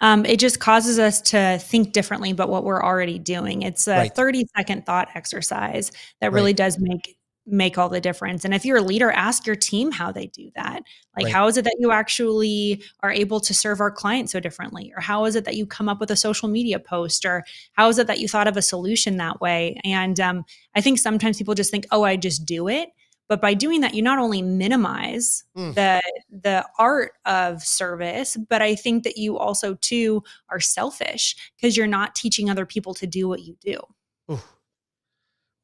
Um, 0.00 0.26
it 0.26 0.38
just 0.38 0.60
causes 0.60 0.98
us 0.98 1.20
to 1.22 1.58
think 1.58 1.92
differently 1.92 2.30
about 2.30 2.50
what 2.50 2.64
we're 2.64 2.82
already 2.82 3.18
doing. 3.18 3.62
It's 3.62 3.88
a 3.88 3.96
right. 3.96 4.14
30 4.14 4.46
second 4.56 4.84
thought 4.84 5.08
exercise 5.14 5.90
that 6.20 6.32
really 6.32 6.50
right. 6.50 6.56
does 6.56 6.78
make 6.78 7.16
make 7.46 7.78
all 7.78 7.88
the 7.88 8.00
difference. 8.00 8.44
And 8.44 8.52
if 8.52 8.64
you're 8.64 8.78
a 8.78 8.82
leader, 8.82 9.10
ask 9.10 9.46
your 9.46 9.56
team 9.56 9.92
how 9.92 10.10
they 10.10 10.26
do 10.26 10.50
that. 10.56 10.82
Like, 11.16 11.26
right. 11.26 11.32
how 11.32 11.46
is 11.46 11.56
it 11.56 11.64
that 11.64 11.76
you 11.78 11.92
actually 11.92 12.82
are 13.00 13.12
able 13.12 13.38
to 13.40 13.54
serve 13.54 13.80
our 13.80 13.90
clients 13.90 14.32
so 14.32 14.40
differently? 14.40 14.92
Or 14.96 15.00
how 15.00 15.24
is 15.26 15.36
it 15.36 15.44
that 15.44 15.54
you 15.54 15.64
come 15.64 15.88
up 15.88 16.00
with 16.00 16.10
a 16.10 16.16
social 16.16 16.48
media 16.48 16.78
post? 16.78 17.24
Or 17.24 17.44
how 17.72 17.88
is 17.88 17.98
it 17.98 18.08
that 18.08 18.18
you 18.18 18.28
thought 18.28 18.48
of 18.48 18.56
a 18.56 18.62
solution 18.62 19.16
that 19.18 19.40
way? 19.40 19.80
And 19.84 20.18
um, 20.18 20.44
I 20.74 20.80
think 20.80 20.98
sometimes 20.98 21.38
people 21.38 21.54
just 21.54 21.70
think, 21.70 21.86
oh, 21.92 22.02
I 22.02 22.16
just 22.16 22.44
do 22.44 22.68
it. 22.68 22.90
But 23.28 23.40
by 23.40 23.54
doing 23.54 23.80
that, 23.80 23.94
you 23.94 24.02
not 24.02 24.18
only 24.18 24.40
minimize 24.40 25.42
mm. 25.56 25.74
the 25.74 26.00
the 26.30 26.64
art 26.78 27.12
of 27.24 27.60
service, 27.62 28.36
but 28.48 28.62
I 28.62 28.76
think 28.76 29.02
that 29.02 29.16
you 29.16 29.36
also 29.36 29.74
too 29.74 30.22
are 30.48 30.60
selfish 30.60 31.34
because 31.56 31.76
you're 31.76 31.88
not 31.88 32.14
teaching 32.14 32.48
other 32.48 32.64
people 32.64 32.94
to 32.94 33.06
do 33.06 33.26
what 33.28 33.42
you 33.42 33.56
do. 33.60 33.80
Ooh. 34.30 34.40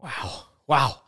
Wow. 0.01 0.47
Wow. 0.73 1.03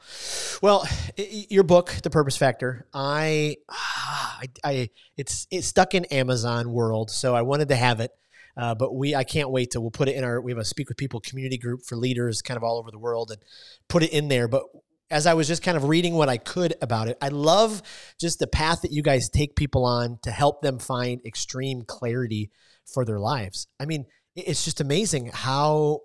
Well, 0.60 0.86
your 1.16 1.62
book, 1.62 1.90
The 2.02 2.10
Purpose 2.10 2.36
Factor, 2.36 2.86
I, 2.92 3.56
I, 3.70 4.46
I 4.62 4.90
it's 5.16 5.46
it's 5.50 5.68
stuck 5.68 5.94
in 5.94 6.04
Amazon 6.04 6.70
world, 6.70 7.10
so 7.10 7.34
I 7.34 7.40
wanted 7.40 7.68
to 7.70 7.74
have 7.74 8.00
it. 8.00 8.10
Uh, 8.58 8.74
but 8.74 8.94
we, 8.94 9.14
I 9.14 9.24
can't 9.24 9.48
wait 9.48 9.70
to. 9.70 9.80
We'll 9.80 9.90
put 9.90 10.08
it 10.08 10.16
in 10.16 10.22
our. 10.22 10.38
We 10.38 10.52
have 10.52 10.58
a 10.58 10.66
speak 10.66 10.90
with 10.90 10.98
people 10.98 11.18
community 11.18 11.56
group 11.56 11.80
for 11.88 11.96
leaders, 11.96 12.42
kind 12.42 12.58
of 12.58 12.62
all 12.62 12.76
over 12.76 12.90
the 12.90 12.98
world, 12.98 13.30
and 13.30 13.40
put 13.88 14.02
it 14.02 14.12
in 14.12 14.28
there. 14.28 14.48
But 14.48 14.64
as 15.10 15.26
I 15.26 15.32
was 15.32 15.48
just 15.48 15.62
kind 15.62 15.78
of 15.78 15.84
reading 15.84 16.12
what 16.12 16.28
I 16.28 16.36
could 16.36 16.74
about 16.82 17.08
it, 17.08 17.16
I 17.22 17.28
love 17.28 17.80
just 18.20 18.40
the 18.40 18.46
path 18.46 18.82
that 18.82 18.92
you 18.92 19.00
guys 19.02 19.30
take 19.30 19.56
people 19.56 19.86
on 19.86 20.18
to 20.24 20.30
help 20.30 20.60
them 20.60 20.78
find 20.78 21.24
extreme 21.24 21.84
clarity 21.86 22.50
for 22.84 23.06
their 23.06 23.18
lives. 23.18 23.66
I 23.80 23.86
mean, 23.86 24.04
it's 24.36 24.62
just 24.62 24.82
amazing 24.82 25.30
how 25.32 26.00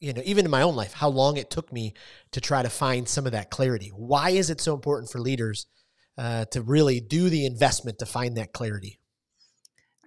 you 0.00 0.14
know, 0.14 0.22
even 0.24 0.46
in 0.46 0.50
my 0.50 0.62
own 0.62 0.74
life, 0.74 0.94
how 0.94 1.08
long 1.08 1.36
it 1.36 1.50
took 1.50 1.72
me 1.72 1.94
to 2.32 2.40
try 2.40 2.62
to 2.62 2.70
find 2.70 3.06
some 3.06 3.26
of 3.26 3.32
that 3.32 3.50
clarity. 3.50 3.92
Why 3.94 4.30
is 4.30 4.50
it 4.50 4.60
so 4.60 4.74
important 4.74 5.10
for 5.10 5.20
leaders 5.20 5.66
uh, 6.16 6.46
to 6.46 6.62
really 6.62 7.00
do 7.00 7.28
the 7.28 7.46
investment 7.46 7.98
to 7.98 8.06
find 8.06 8.36
that 8.36 8.52
clarity? 8.52 8.98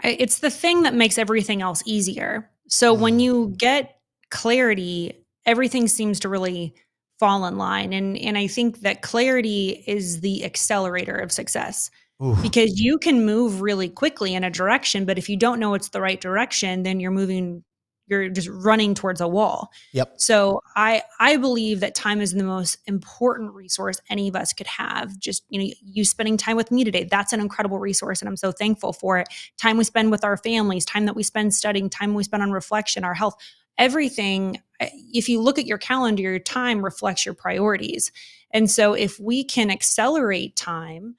It's 0.03 0.39
the 0.39 0.49
thing 0.49 0.83
that 0.83 0.95
makes 0.95 1.17
everything 1.17 1.61
else 1.61 1.83
easier. 1.85 2.49
So 2.67 2.95
mm. 2.95 2.99
when 2.99 3.19
you 3.19 3.53
get 3.57 3.99
clarity, 4.31 5.25
everything 5.45 5.87
seems 5.87 6.19
to 6.21 6.29
really 6.29 6.73
fall 7.19 7.45
in 7.45 7.57
line. 7.57 7.93
And 7.93 8.17
and 8.17 8.37
I 8.37 8.47
think 8.47 8.81
that 8.81 9.01
clarity 9.01 9.83
is 9.85 10.21
the 10.21 10.43
accelerator 10.43 11.15
of 11.15 11.31
success. 11.31 11.91
Oof. 12.23 12.41
Because 12.41 12.79
you 12.79 12.97
can 12.97 13.25
move 13.25 13.61
really 13.61 13.89
quickly 13.89 14.33
in 14.33 14.43
a 14.43 14.49
direction, 14.49 15.05
but 15.05 15.17
if 15.17 15.29
you 15.29 15.37
don't 15.37 15.59
know 15.59 15.73
it's 15.73 15.89
the 15.89 16.01
right 16.01 16.19
direction, 16.19 16.83
then 16.83 16.99
you're 16.99 17.11
moving 17.11 17.63
you're 18.07 18.29
just 18.29 18.49
running 18.49 18.93
towards 18.93 19.21
a 19.21 19.27
wall. 19.27 19.69
Yep. 19.93 20.13
So 20.17 20.61
I 20.75 21.03
I 21.19 21.37
believe 21.37 21.79
that 21.79 21.95
time 21.95 22.21
is 22.21 22.33
the 22.33 22.43
most 22.43 22.77
important 22.85 23.53
resource 23.53 23.99
any 24.09 24.27
of 24.27 24.35
us 24.35 24.53
could 24.53 24.67
have. 24.67 25.17
Just 25.19 25.43
you 25.49 25.59
know, 25.59 25.73
you 25.81 26.05
spending 26.05 26.37
time 26.37 26.55
with 26.55 26.71
me 26.71 26.83
today, 26.83 27.05
that's 27.05 27.33
an 27.33 27.39
incredible 27.39 27.79
resource, 27.79 28.21
and 28.21 28.29
I'm 28.29 28.37
so 28.37 28.51
thankful 28.51 28.93
for 28.93 29.17
it. 29.19 29.27
Time 29.57 29.77
we 29.77 29.83
spend 29.83 30.11
with 30.11 30.23
our 30.23 30.37
families, 30.37 30.85
time 30.85 31.05
that 31.05 31.15
we 31.15 31.23
spend 31.23 31.53
studying, 31.53 31.89
time 31.89 32.13
we 32.13 32.23
spend 32.23 32.43
on 32.43 32.51
reflection, 32.51 33.03
our 33.03 33.13
health, 33.13 33.35
everything. 33.77 34.61
Eh, 34.79 34.89
if 35.13 35.29
you 35.29 35.41
look 35.41 35.57
at 35.57 35.65
your 35.65 35.77
calendar, 35.77 36.23
your 36.23 36.39
time 36.39 36.83
reflects 36.83 37.25
your 37.25 37.35
priorities, 37.35 38.11
and 38.51 38.69
so 38.69 38.93
if 38.93 39.19
we 39.19 39.43
can 39.43 39.71
accelerate 39.71 40.55
time 40.55 41.15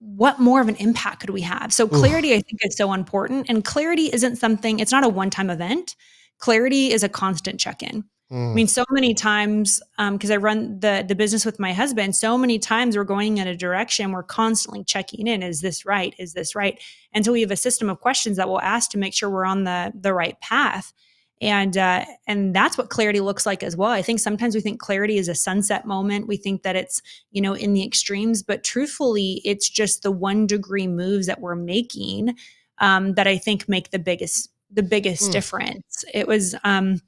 what 0.00 0.40
more 0.40 0.60
of 0.60 0.68
an 0.68 0.76
impact 0.76 1.20
could 1.20 1.30
we 1.30 1.42
have? 1.42 1.72
So 1.72 1.86
clarity, 1.86 2.32
Oof. 2.32 2.38
I 2.38 2.42
think, 2.42 2.60
is 2.64 2.76
so 2.76 2.92
important. 2.92 3.48
And 3.48 3.64
clarity 3.64 4.10
isn't 4.12 4.36
something, 4.36 4.80
it's 4.80 4.92
not 4.92 5.04
a 5.04 5.08
one-time 5.08 5.50
event. 5.50 5.94
Clarity 6.38 6.90
is 6.90 7.02
a 7.02 7.08
constant 7.08 7.60
check-in. 7.60 8.04
Mm. 8.32 8.52
I 8.52 8.54
mean, 8.54 8.66
so 8.66 8.84
many 8.90 9.12
times, 9.12 9.82
because 9.98 10.30
um, 10.30 10.34
I 10.34 10.36
run 10.36 10.78
the 10.78 11.04
the 11.06 11.16
business 11.16 11.44
with 11.44 11.58
my 11.58 11.72
husband, 11.72 12.14
so 12.14 12.38
many 12.38 12.58
times 12.58 12.96
we're 12.96 13.04
going 13.04 13.38
in 13.38 13.48
a 13.48 13.56
direction, 13.56 14.12
we're 14.12 14.22
constantly 14.22 14.84
checking 14.84 15.26
in. 15.26 15.42
Is 15.42 15.60
this 15.60 15.84
right? 15.84 16.14
Is 16.18 16.32
this 16.32 16.54
right? 16.54 16.80
And 17.12 17.24
so 17.24 17.32
we 17.32 17.40
have 17.40 17.50
a 17.50 17.56
system 17.56 17.90
of 17.90 18.00
questions 18.00 18.36
that 18.36 18.48
we'll 18.48 18.60
ask 18.60 18.90
to 18.92 18.98
make 18.98 19.14
sure 19.14 19.28
we're 19.28 19.44
on 19.44 19.64
the 19.64 19.92
the 19.98 20.14
right 20.14 20.40
path 20.40 20.92
and 21.40 21.76
uh, 21.76 22.04
and 22.26 22.54
that's 22.54 22.76
what 22.76 22.90
clarity 22.90 23.20
looks 23.20 23.46
like 23.46 23.62
as 23.62 23.76
well. 23.76 23.90
I 23.90 24.02
think 24.02 24.20
sometimes 24.20 24.54
we 24.54 24.60
think 24.60 24.80
clarity 24.80 25.16
is 25.16 25.28
a 25.28 25.34
sunset 25.34 25.86
moment. 25.86 26.26
We 26.26 26.36
think 26.36 26.62
that 26.62 26.76
it's 26.76 27.00
you 27.30 27.40
know 27.40 27.54
in 27.54 27.72
the 27.72 27.84
extremes 27.84 28.42
but 28.42 28.64
truthfully 28.64 29.40
it's 29.44 29.68
just 29.68 30.02
the 30.02 30.10
one 30.10 30.46
degree 30.46 30.86
moves 30.86 31.26
that 31.26 31.40
we're 31.40 31.54
making 31.54 32.36
um, 32.78 33.14
that 33.14 33.26
i 33.26 33.36
think 33.36 33.68
make 33.68 33.90
the 33.90 33.98
biggest 33.98 34.50
the 34.70 34.82
biggest 34.82 35.28
mm. 35.28 35.32
difference. 35.32 36.04
It 36.14 36.28
was 36.28 36.54
um, 36.64 37.00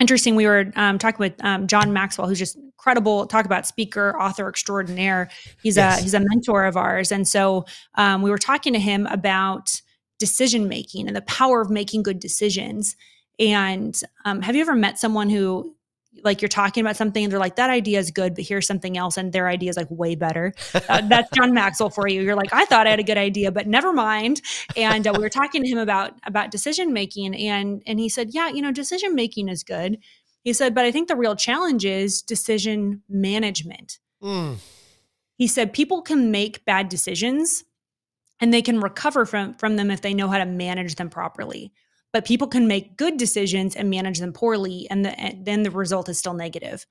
interesting 0.00 0.36
we 0.36 0.46
were 0.46 0.70
um, 0.76 0.98
talking 0.98 1.18
with 1.18 1.32
um, 1.44 1.66
john 1.66 1.92
maxwell 1.92 2.28
who's 2.28 2.38
just 2.38 2.56
incredible 2.56 3.26
talk 3.26 3.44
about 3.46 3.66
speaker 3.66 4.14
author 4.20 4.48
extraordinaire. 4.48 5.28
He's 5.62 5.76
yes. 5.76 5.98
a 5.98 6.02
he's 6.02 6.14
a 6.14 6.20
mentor 6.20 6.66
of 6.66 6.76
ours. 6.76 7.10
And 7.10 7.26
so 7.26 7.64
um, 7.96 8.22
we 8.22 8.30
were 8.30 8.38
talking 8.38 8.72
to 8.74 8.78
him 8.78 9.06
about 9.06 9.80
decision 10.18 10.68
making 10.68 11.08
and 11.08 11.16
the 11.16 11.22
power 11.22 11.60
of 11.60 11.70
making 11.70 12.02
good 12.02 12.20
decisions 12.20 12.96
and 13.38 13.98
um, 14.24 14.42
have 14.42 14.54
you 14.54 14.62
ever 14.62 14.74
met 14.74 14.98
someone 14.98 15.28
who, 15.28 15.74
like, 16.24 16.40
you're 16.40 16.48
talking 16.48 16.80
about 16.80 16.96
something 16.96 17.24
and 17.24 17.32
they're 17.32 17.38
like, 17.38 17.56
that 17.56 17.68
idea 17.68 17.98
is 17.98 18.10
good, 18.10 18.34
but 18.34 18.44
here's 18.44 18.66
something 18.66 18.96
else, 18.96 19.16
and 19.16 19.32
their 19.32 19.48
idea 19.48 19.70
is 19.70 19.76
like 19.76 19.90
way 19.90 20.14
better? 20.14 20.54
Uh, 20.88 21.00
that's 21.08 21.28
John 21.34 21.52
Maxwell 21.52 21.90
for 21.90 22.08
you. 22.08 22.22
You're 22.22 22.36
like, 22.36 22.52
I 22.52 22.64
thought 22.64 22.86
I 22.86 22.90
had 22.90 23.00
a 23.00 23.04
good 23.04 23.18
idea, 23.18 23.52
but 23.52 23.66
never 23.66 23.92
mind. 23.92 24.40
And 24.76 25.06
uh, 25.06 25.12
we 25.14 25.22
were 25.22 25.28
talking 25.28 25.62
to 25.62 25.68
him 25.68 25.78
about 25.78 26.14
about 26.24 26.50
decision 26.50 26.92
making, 26.92 27.34
and 27.34 27.82
and 27.86 28.00
he 28.00 28.08
said, 28.08 28.28
yeah, 28.32 28.48
you 28.48 28.62
know, 28.62 28.72
decision 28.72 29.14
making 29.14 29.48
is 29.48 29.62
good. 29.62 29.98
He 30.42 30.52
said, 30.52 30.74
but 30.74 30.84
I 30.84 30.92
think 30.92 31.08
the 31.08 31.16
real 31.16 31.34
challenge 31.34 31.84
is 31.84 32.22
decision 32.22 33.02
management. 33.08 33.98
Mm. 34.22 34.58
He 35.36 35.48
said 35.48 35.72
people 35.72 36.02
can 36.02 36.30
make 36.30 36.64
bad 36.64 36.88
decisions 36.88 37.64
and 38.40 38.52
they 38.52 38.62
can 38.62 38.80
recover 38.80 39.26
from 39.26 39.54
from 39.54 39.76
them 39.76 39.90
if 39.90 40.00
they 40.02 40.14
know 40.14 40.28
how 40.28 40.38
to 40.38 40.46
manage 40.46 40.94
them 40.94 41.10
properly 41.10 41.72
but 42.16 42.24
people 42.24 42.48
can 42.48 42.66
make 42.66 42.96
good 42.96 43.18
decisions 43.18 43.76
and 43.76 43.90
manage 43.90 44.20
them 44.20 44.32
poorly 44.32 44.86
and, 44.88 45.04
the, 45.04 45.20
and 45.20 45.44
then 45.44 45.64
the 45.64 45.70
result 45.70 46.08
is 46.08 46.18
still 46.18 46.32
negative. 46.32 46.86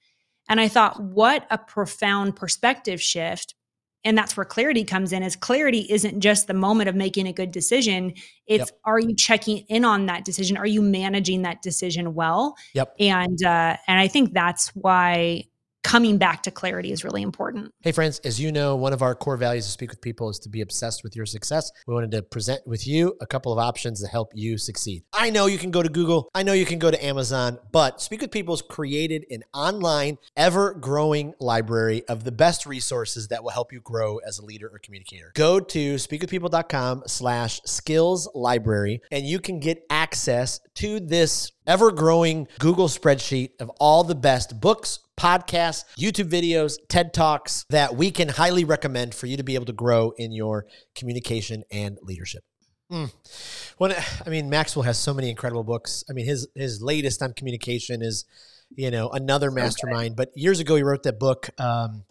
and 0.47 0.61
i 0.61 0.67
thought 0.67 1.01
what 1.01 1.47
a 1.49 1.57
profound 1.57 2.35
perspective 2.35 3.01
shift. 3.01 3.55
And 4.03 4.15
that's 4.15 4.37
where 4.37 4.45
clarity 4.45 4.83
comes 4.83 5.11
in 5.11 5.23
is 5.23 5.35
clarity 5.35 5.87
isn't 5.89 6.19
just 6.19 6.45
the 6.45 6.53
moment 6.53 6.89
of 6.89 6.95
making 6.95 7.25
a 7.25 7.33
good 7.33 7.49
decision. 7.49 8.13
It's 8.45 8.69
yep. 8.69 8.79
are 8.85 8.99
you 8.99 9.15
checking 9.15 9.65
in 9.67 9.83
on 9.83 10.05
that 10.05 10.25
decision? 10.25 10.57
Are 10.57 10.67
you 10.67 10.83
managing 10.83 11.41
that 11.41 11.63
decision 11.63 12.13
well? 12.13 12.55
Yep. 12.75 12.93
And 12.99 13.43
uh, 13.43 13.77
and 13.87 13.99
i 13.99 14.07
think 14.07 14.31
that's 14.31 14.67
why 14.75 15.45
coming 15.85 16.17
back 16.17 16.41
to 16.41 16.49
clarity 16.49 16.91
is 16.91 17.03
really 17.03 17.21
important. 17.21 17.71
Hey, 17.81 17.91
friends, 17.91 18.17
as 18.25 18.41
you 18.41 18.51
know, 18.51 18.75
one 18.75 18.91
of 18.91 19.03
our 19.03 19.13
core 19.13 19.37
values 19.37 19.65
to 19.65 19.71
speak 19.71 19.91
with 19.91 20.01
people 20.01 20.29
is 20.29 20.39
to 20.39 20.49
be 20.49 20.61
obsessed 20.61 21.03
with 21.03 21.15
your 21.15 21.27
success. 21.27 21.71
We 21.85 21.93
wanted 21.93 22.09
to 22.11 22.23
present 22.23 22.65
with 22.65 22.87
you 22.87 23.15
a 23.21 23.27
couple 23.27 23.53
of 23.53 23.59
options 23.59 24.01
to 24.01 24.07
help 24.07 24.31
you 24.33 24.57
succeed. 24.57 25.03
I 25.13 25.29
know 25.29 25.45
you 25.45 25.59
can 25.59 25.69
go 25.69 25.83
to 25.83 25.89
Google, 25.89 26.27
I 26.33 26.41
know 26.41 26.53
you 26.53 26.65
can 26.65 26.79
go 26.79 26.89
to 26.89 27.05
Amazon, 27.05 27.59
but 27.71 28.01
Speak 28.01 28.21
with 28.21 28.31
People 28.31 28.55
has 28.55 28.63
created 28.63 29.27
an 29.29 29.43
online, 29.53 30.17
ever 30.35 30.73
growing 30.73 31.35
library 31.39 32.03
of 32.07 32.23
the 32.23 32.31
best 32.31 32.65
resources 32.65 33.27
that 33.27 33.43
will 33.43 33.51
help 33.51 33.71
you 33.71 33.79
grow 33.79 34.17
as 34.17 34.39
a 34.39 34.45
leader 34.45 34.67
or 34.67 34.79
communicator. 34.79 35.33
Go 35.35 35.59
to 35.59 35.95
speakwithpeople.com 35.95 37.03
slash 37.05 37.61
skills 37.63 38.27
library 38.33 39.03
and 39.11 39.23
you 39.27 39.39
can 39.39 39.59
get 39.59 39.85
access 39.91 40.61
to 40.75 40.99
this 40.99 41.51
ever 41.67 41.91
growing 41.91 42.47
Google 42.59 42.87
spreadsheet 42.87 43.51
of 43.59 43.69
all 43.79 44.03
the 44.03 44.15
best 44.15 44.59
books, 44.59 44.99
podcasts, 45.17 45.85
YouTube 45.97 46.29
videos, 46.29 46.77
TED 46.89 47.13
Talks 47.13 47.65
that 47.69 47.95
we 47.95 48.11
can 48.11 48.29
highly 48.29 48.63
recommend 48.63 49.15
for 49.15 49.27
you 49.27 49.37
to 49.37 49.43
be 49.43 49.55
able 49.55 49.65
to 49.65 49.73
grow 49.73 50.11
in 50.17 50.31
your 50.31 50.65
communication 50.95 51.63
and 51.71 51.97
leadership. 52.01 52.43
Mm. 52.91 53.11
When 53.77 53.93
I 54.25 54.29
mean 54.29 54.49
Maxwell 54.49 54.83
has 54.83 54.97
so 54.97 55.13
many 55.13 55.29
incredible 55.29 55.63
books. 55.63 56.03
I 56.09 56.13
mean 56.13 56.25
his 56.25 56.47
his 56.55 56.81
latest 56.81 57.21
on 57.21 57.33
communication 57.33 58.01
is, 58.01 58.25
you 58.75 58.91
know, 58.91 59.09
another 59.09 59.49
mastermind. 59.49 60.11
Okay. 60.11 60.15
But 60.15 60.31
years 60.35 60.59
ago 60.59 60.75
he 60.75 60.83
wrote 60.83 61.03
that 61.03 61.19
book, 61.19 61.49
um, 61.57 62.03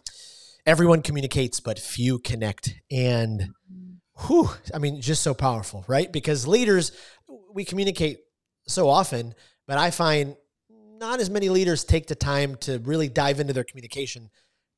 Everyone 0.65 1.01
Communicates 1.01 1.59
but 1.59 1.79
Few 1.79 2.19
Connect. 2.19 2.73
And 2.91 3.53
whew, 4.27 4.49
I 4.73 4.79
mean, 4.79 5.01
just 5.01 5.21
so 5.21 5.33
powerful, 5.33 5.85
right? 5.87 6.11
Because 6.11 6.47
leaders, 6.47 6.91
we 7.53 7.63
communicate 7.65 8.19
so 8.67 8.89
often, 8.89 9.33
but 9.67 9.77
I 9.77 9.91
find 9.91 10.35
not 10.97 11.19
as 11.19 11.29
many 11.29 11.49
leaders 11.49 11.83
take 11.83 12.07
the 12.07 12.15
time 12.15 12.55
to 12.55 12.79
really 12.79 13.09
dive 13.09 13.39
into 13.39 13.53
their 13.53 13.63
communication 13.63 14.29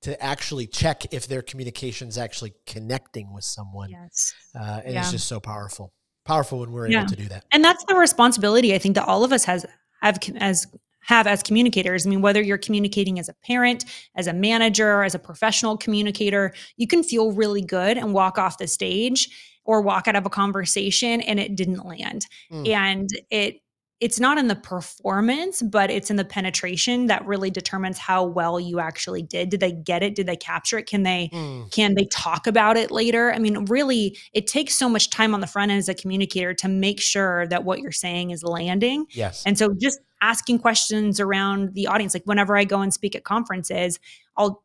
to 0.01 0.21
actually 0.23 0.67
check 0.67 1.11
if 1.13 1.27
their 1.27 1.41
communication 1.41 2.07
is 2.07 2.17
actually 2.17 2.53
connecting 2.65 3.33
with 3.33 3.43
someone. 3.43 3.89
Yes. 3.89 4.33
Uh, 4.53 4.81
and 4.85 4.93
yeah. 4.93 5.01
it's 5.01 5.11
just 5.11 5.27
so 5.27 5.39
powerful. 5.39 5.93
Powerful 6.25 6.59
when 6.59 6.71
we're 6.71 6.87
yeah. 6.87 6.99
able 6.99 7.09
to 7.09 7.15
do 7.15 7.25
that. 7.29 7.45
And 7.51 7.63
that's 7.63 7.83
the 7.85 7.95
responsibility 7.95 8.73
I 8.75 8.77
think 8.77 8.95
that 8.95 9.07
all 9.07 9.23
of 9.23 9.31
us 9.31 9.45
has 9.45 9.65
have 10.01 10.19
as 10.35 10.67
have 11.01 11.25
as 11.25 11.41
communicators. 11.41 12.05
I 12.05 12.09
mean, 12.09 12.21
whether 12.21 12.41
you're 12.41 12.57
communicating 12.57 13.17
as 13.17 13.29
a 13.29 13.33
parent, 13.45 13.85
as 14.15 14.27
a 14.27 14.33
manager, 14.33 15.03
as 15.03 15.15
a 15.15 15.19
professional 15.19 15.77
communicator, 15.77 16.53
you 16.75 16.85
can 16.85 17.01
feel 17.01 17.31
really 17.31 17.61
good 17.61 17.97
and 17.97 18.13
walk 18.13 18.37
off 18.37 18.57
the 18.57 18.67
stage 18.67 19.29
or 19.63 19.81
walk 19.81 20.07
out 20.07 20.17
of 20.17 20.25
a 20.25 20.29
conversation 20.29 21.21
and 21.21 21.39
it 21.39 21.55
didn't 21.55 21.85
land. 21.85 22.25
Mm. 22.51 22.67
And 22.67 23.09
it 23.31 23.61
it's 23.99 24.19
not 24.19 24.37
in 24.37 24.47
the 24.47 24.55
performance, 24.55 25.61
but 25.61 25.89
it's 25.89 26.11
in 26.11 26.17
the 26.17 26.25
penetration 26.25 27.07
that 27.07 27.25
really 27.25 27.49
determines 27.49 27.97
how 27.97 28.23
well 28.23 28.59
you 28.59 28.79
actually 28.79 29.23
did. 29.23 29.49
Did 29.49 29.59
they 29.59 29.71
get 29.71 30.03
it? 30.03 30.13
Did 30.13 30.27
they 30.27 30.35
capture 30.35 30.77
it? 30.77 30.85
Can 30.85 31.03
they 31.03 31.29
mm. 31.33 31.71
can 31.71 31.95
they 31.95 32.05
talk 32.05 32.45
about 32.45 32.77
it 32.77 32.91
later? 32.91 33.33
I 33.33 33.39
mean, 33.39 33.65
really, 33.65 34.17
it 34.33 34.45
takes 34.45 34.75
so 34.75 34.87
much 34.87 35.09
time 35.09 35.33
on 35.33 35.41
the 35.41 35.47
front 35.47 35.71
end 35.71 35.79
as 35.79 35.89
a 35.89 35.95
communicator 35.95 36.53
to 36.55 36.67
make 36.67 37.01
sure 37.01 37.47
that 37.47 37.63
what 37.63 37.79
you're 37.79 37.91
saying 37.91 38.29
is 38.29 38.43
landing. 38.43 39.05
Yes. 39.11 39.43
And 39.45 39.57
so 39.57 39.73
just 39.73 39.99
asking 40.21 40.59
questions 40.59 41.19
around 41.19 41.73
the 41.73 41.87
audience, 41.87 42.13
like 42.13 42.25
whenever 42.25 42.55
I 42.55 42.65
go 42.65 42.81
and 42.81 42.93
speak 42.93 43.15
at 43.15 43.23
conferences, 43.23 43.99
I'll 44.35 44.63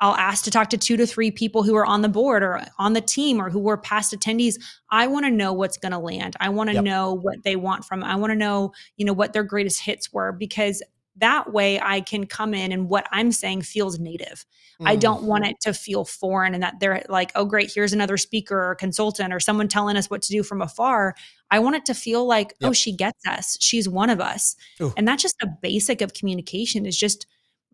I'll 0.00 0.14
ask 0.14 0.44
to 0.44 0.50
talk 0.50 0.70
to 0.70 0.78
two 0.78 0.96
to 0.96 1.06
three 1.06 1.30
people 1.30 1.62
who 1.62 1.74
are 1.74 1.86
on 1.86 2.02
the 2.02 2.08
board 2.08 2.42
or 2.42 2.62
on 2.78 2.92
the 2.92 3.00
team 3.00 3.40
or 3.40 3.50
who 3.50 3.58
were 3.58 3.76
past 3.76 4.14
attendees. 4.14 4.54
I 4.90 5.06
want 5.06 5.26
to 5.26 5.30
know 5.30 5.52
what's 5.52 5.76
going 5.76 5.92
to 5.92 5.98
land. 5.98 6.36
I 6.40 6.50
want 6.50 6.70
to 6.70 6.74
yep. 6.74 6.84
know 6.84 7.14
what 7.14 7.42
they 7.42 7.56
want 7.56 7.84
from. 7.84 8.04
I 8.04 8.16
want 8.16 8.30
to 8.30 8.36
know, 8.36 8.72
you 8.96 9.04
know, 9.04 9.12
what 9.12 9.32
their 9.32 9.42
greatest 9.42 9.80
hits 9.80 10.12
were 10.12 10.32
because 10.32 10.82
that 11.20 11.52
way 11.52 11.80
I 11.80 12.00
can 12.00 12.26
come 12.26 12.54
in 12.54 12.70
and 12.72 12.88
what 12.88 13.08
I'm 13.10 13.32
saying 13.32 13.62
feels 13.62 13.98
native. 13.98 14.44
Mm. 14.80 14.88
I 14.88 14.96
don't 14.96 15.24
want 15.24 15.46
it 15.46 15.60
to 15.62 15.74
feel 15.74 16.04
foreign 16.04 16.54
and 16.54 16.62
that 16.62 16.78
they're 16.80 17.04
like, 17.08 17.32
oh, 17.34 17.44
great, 17.44 17.72
here's 17.74 17.92
another 17.92 18.16
speaker 18.16 18.70
or 18.70 18.74
consultant 18.74 19.32
or 19.32 19.40
someone 19.40 19.68
telling 19.68 19.96
us 19.96 20.08
what 20.08 20.22
to 20.22 20.32
do 20.32 20.42
from 20.42 20.62
afar. 20.62 21.14
I 21.50 21.58
want 21.58 21.76
it 21.76 21.86
to 21.86 21.94
feel 21.94 22.24
like, 22.26 22.52
oh, 22.52 22.66
yep. 22.66 22.70
oh, 22.70 22.72
she 22.72 22.92
gets 22.92 23.26
us. 23.26 23.58
She's 23.60 23.88
one 23.88 24.10
of 24.10 24.20
us. 24.20 24.54
Ooh. 24.80 24.92
And 24.96 25.08
that's 25.08 25.22
just 25.22 25.42
a 25.42 25.48
basic 25.60 26.00
of 26.00 26.14
communication 26.14 26.86
is 26.86 26.96
just 26.96 27.26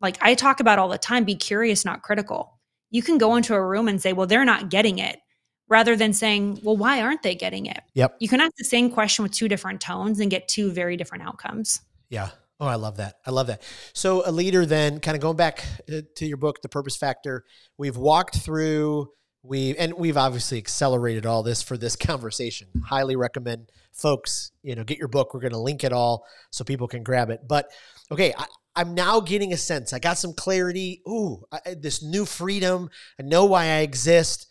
like 0.05 0.19
I 0.21 0.35
talk 0.35 0.61
about 0.61 0.79
all 0.79 0.89
the 0.89 0.99
time 0.99 1.25
be 1.25 1.35
curious, 1.35 1.85
not 1.85 2.03
critical. 2.03 2.61
You 2.91 3.03
can 3.03 3.19
go 3.19 3.37
into 3.37 3.55
a 3.55 3.67
room 3.67 3.89
and 3.89 4.01
say, 4.01 4.13
well, 4.13 4.27
they're 4.27 4.45
not 4.45 4.69
getting 4.69 4.99
it 4.99 5.19
rather 5.67 5.97
than 5.97 6.13
saying, 6.13 6.61
well, 6.63 6.77
why 6.77 7.01
aren't 7.01 7.23
they 7.23 7.35
getting 7.35 7.65
it? 7.67 7.81
Yep. 7.95 8.17
You 8.21 8.29
can 8.29 8.41
ask 8.41 8.53
the 8.59 8.65
same 8.65 8.91
question 8.91 9.23
with 9.23 9.33
two 9.33 9.49
different 9.49 9.81
tones 9.81 10.21
and 10.21 10.31
get 10.31 10.47
two 10.47 10.71
very 10.71 10.99
different 10.99 11.25
outcomes. 11.25 11.81
Yeah. 12.11 12.29
Oh, 12.61 12.67
I 12.67 12.75
love 12.75 12.99
that. 12.99 13.15
I 13.27 13.31
love 13.31 13.47
that. 13.49 13.63
So, 13.95 14.23
a 14.25 14.31
leader, 14.31 14.65
then, 14.65 15.01
kind 15.01 15.17
of 15.17 15.23
going 15.23 15.37
back 15.37 15.65
uh, 15.91 16.03
to 16.17 16.27
your 16.27 16.37
book, 16.37 16.63
The 16.63 16.69
Purpose 16.69 16.97
Factor, 16.97 17.45
we've 17.79 17.97
walked 17.97 18.37
through, 18.37 19.09
we 19.43 19.77
and 19.77 19.95
we've 19.95 20.17
obviously 20.17 20.59
accelerated 20.59 21.27
all 21.27 21.43
this 21.43 21.63
for 21.63 21.77
this 21.77 21.97
conversation. 22.11 22.69
Highly 22.85 23.17
recommend 23.17 23.73
folks, 23.93 24.53
you 24.63 24.77
know, 24.77 24.85
get 24.85 24.99
your 24.99 25.09
book. 25.09 25.35
We're 25.35 25.41
going 25.41 25.53
to 25.53 25.59
link 25.59 25.83
it 25.83 25.93
all 25.93 26.27
so 26.51 26.63
people 26.63 26.89
can 26.89 27.03
grab 27.03 27.31
it. 27.31 27.41
But 27.49 27.71
okay, 28.13 28.35
I, 28.37 28.47
I'm 28.77 28.95
now 28.95 29.21
getting 29.21 29.53
a 29.53 29.57
sense. 29.57 29.93
I 29.93 29.99
got 29.99 30.19
some 30.19 30.33
clarity. 30.33 31.03
Ooh, 31.09 31.45
I, 31.53 31.75
this 31.75 32.03
new 32.03 32.25
freedom. 32.25 32.91
I 33.19 33.23
know 33.23 33.45
why 33.45 33.65
I 33.65 33.79
exist. 33.79 34.49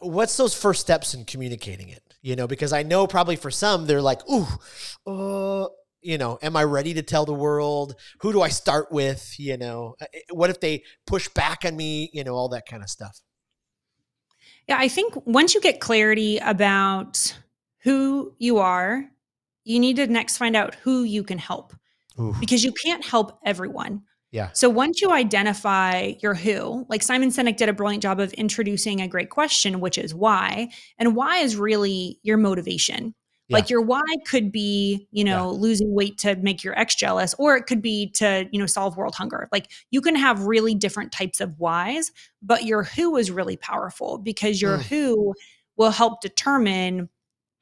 What's 0.00 0.36
those 0.36 0.54
first 0.54 0.80
steps 0.80 1.14
in 1.14 1.24
communicating 1.24 1.88
it? 1.88 2.02
You 2.20 2.36
know, 2.36 2.46
because 2.46 2.72
I 2.72 2.82
know 2.82 3.06
probably 3.06 3.36
for 3.36 3.50
some 3.50 3.86
they're 3.86 4.02
like, 4.02 4.20
ooh, 4.28 4.46
uh, 5.06 5.68
you 6.00 6.18
know, 6.18 6.38
am 6.42 6.56
I 6.56 6.64
ready 6.64 6.94
to 6.94 7.02
tell 7.02 7.24
the 7.24 7.34
world? 7.34 7.94
Who 8.20 8.32
do 8.32 8.42
I 8.42 8.48
start 8.48 8.92
with? 8.92 9.34
You 9.38 9.56
know, 9.56 9.94
uh, 10.00 10.06
what 10.30 10.50
if 10.50 10.60
they 10.60 10.82
push 11.06 11.28
back 11.28 11.64
on 11.64 11.76
me? 11.76 12.10
You 12.12 12.24
know, 12.24 12.34
all 12.34 12.48
that 12.50 12.66
kind 12.66 12.82
of 12.82 12.90
stuff. 12.90 13.20
Yeah, 14.68 14.76
I 14.78 14.88
think 14.88 15.14
once 15.26 15.54
you 15.54 15.60
get 15.60 15.80
clarity 15.80 16.38
about 16.38 17.38
who 17.80 18.34
you 18.38 18.58
are, 18.58 19.04
you 19.64 19.78
need 19.78 19.96
to 19.96 20.06
next 20.06 20.36
find 20.36 20.56
out 20.56 20.74
who 20.76 21.02
you 21.02 21.22
can 21.22 21.38
help 21.38 21.72
Oof. 22.20 22.38
because 22.40 22.64
you 22.64 22.72
can't 22.72 23.04
help 23.04 23.38
everyone. 23.44 24.02
Yeah. 24.30 24.50
So 24.52 24.68
once 24.68 25.00
you 25.00 25.10
identify 25.10 26.12
your 26.20 26.34
who, 26.34 26.84
like 26.88 27.02
Simon 27.02 27.30
Sinek 27.30 27.56
did 27.56 27.68
a 27.68 27.72
brilliant 27.72 28.02
job 28.02 28.20
of 28.20 28.32
introducing 28.34 29.00
a 29.00 29.08
great 29.08 29.30
question, 29.30 29.80
which 29.80 29.96
is 29.96 30.14
why. 30.14 30.68
And 30.98 31.16
why 31.16 31.38
is 31.38 31.56
really 31.56 32.20
your 32.22 32.36
motivation. 32.36 33.14
Yeah. 33.48 33.56
Like 33.56 33.70
your 33.70 33.80
why 33.80 34.02
could 34.26 34.52
be, 34.52 35.08
you 35.10 35.24
know, 35.24 35.50
yeah. 35.50 35.58
losing 35.58 35.94
weight 35.94 36.18
to 36.18 36.36
make 36.36 36.62
your 36.62 36.78
ex 36.78 36.94
jealous, 36.94 37.34
or 37.38 37.56
it 37.56 37.66
could 37.66 37.80
be 37.80 38.10
to, 38.16 38.46
you 38.52 38.58
know, 38.58 38.66
solve 38.66 38.98
world 38.98 39.14
hunger. 39.14 39.48
Like 39.50 39.70
you 39.90 40.02
can 40.02 40.16
have 40.16 40.42
really 40.42 40.74
different 40.74 41.12
types 41.12 41.40
of 41.40 41.58
whys, 41.58 42.12
but 42.42 42.64
your 42.64 42.82
who 42.82 43.16
is 43.16 43.30
really 43.30 43.56
powerful 43.56 44.18
because 44.18 44.60
your 44.60 44.76
mm. 44.76 44.82
who 44.82 45.34
will 45.78 45.92
help 45.92 46.20
determine 46.20 47.08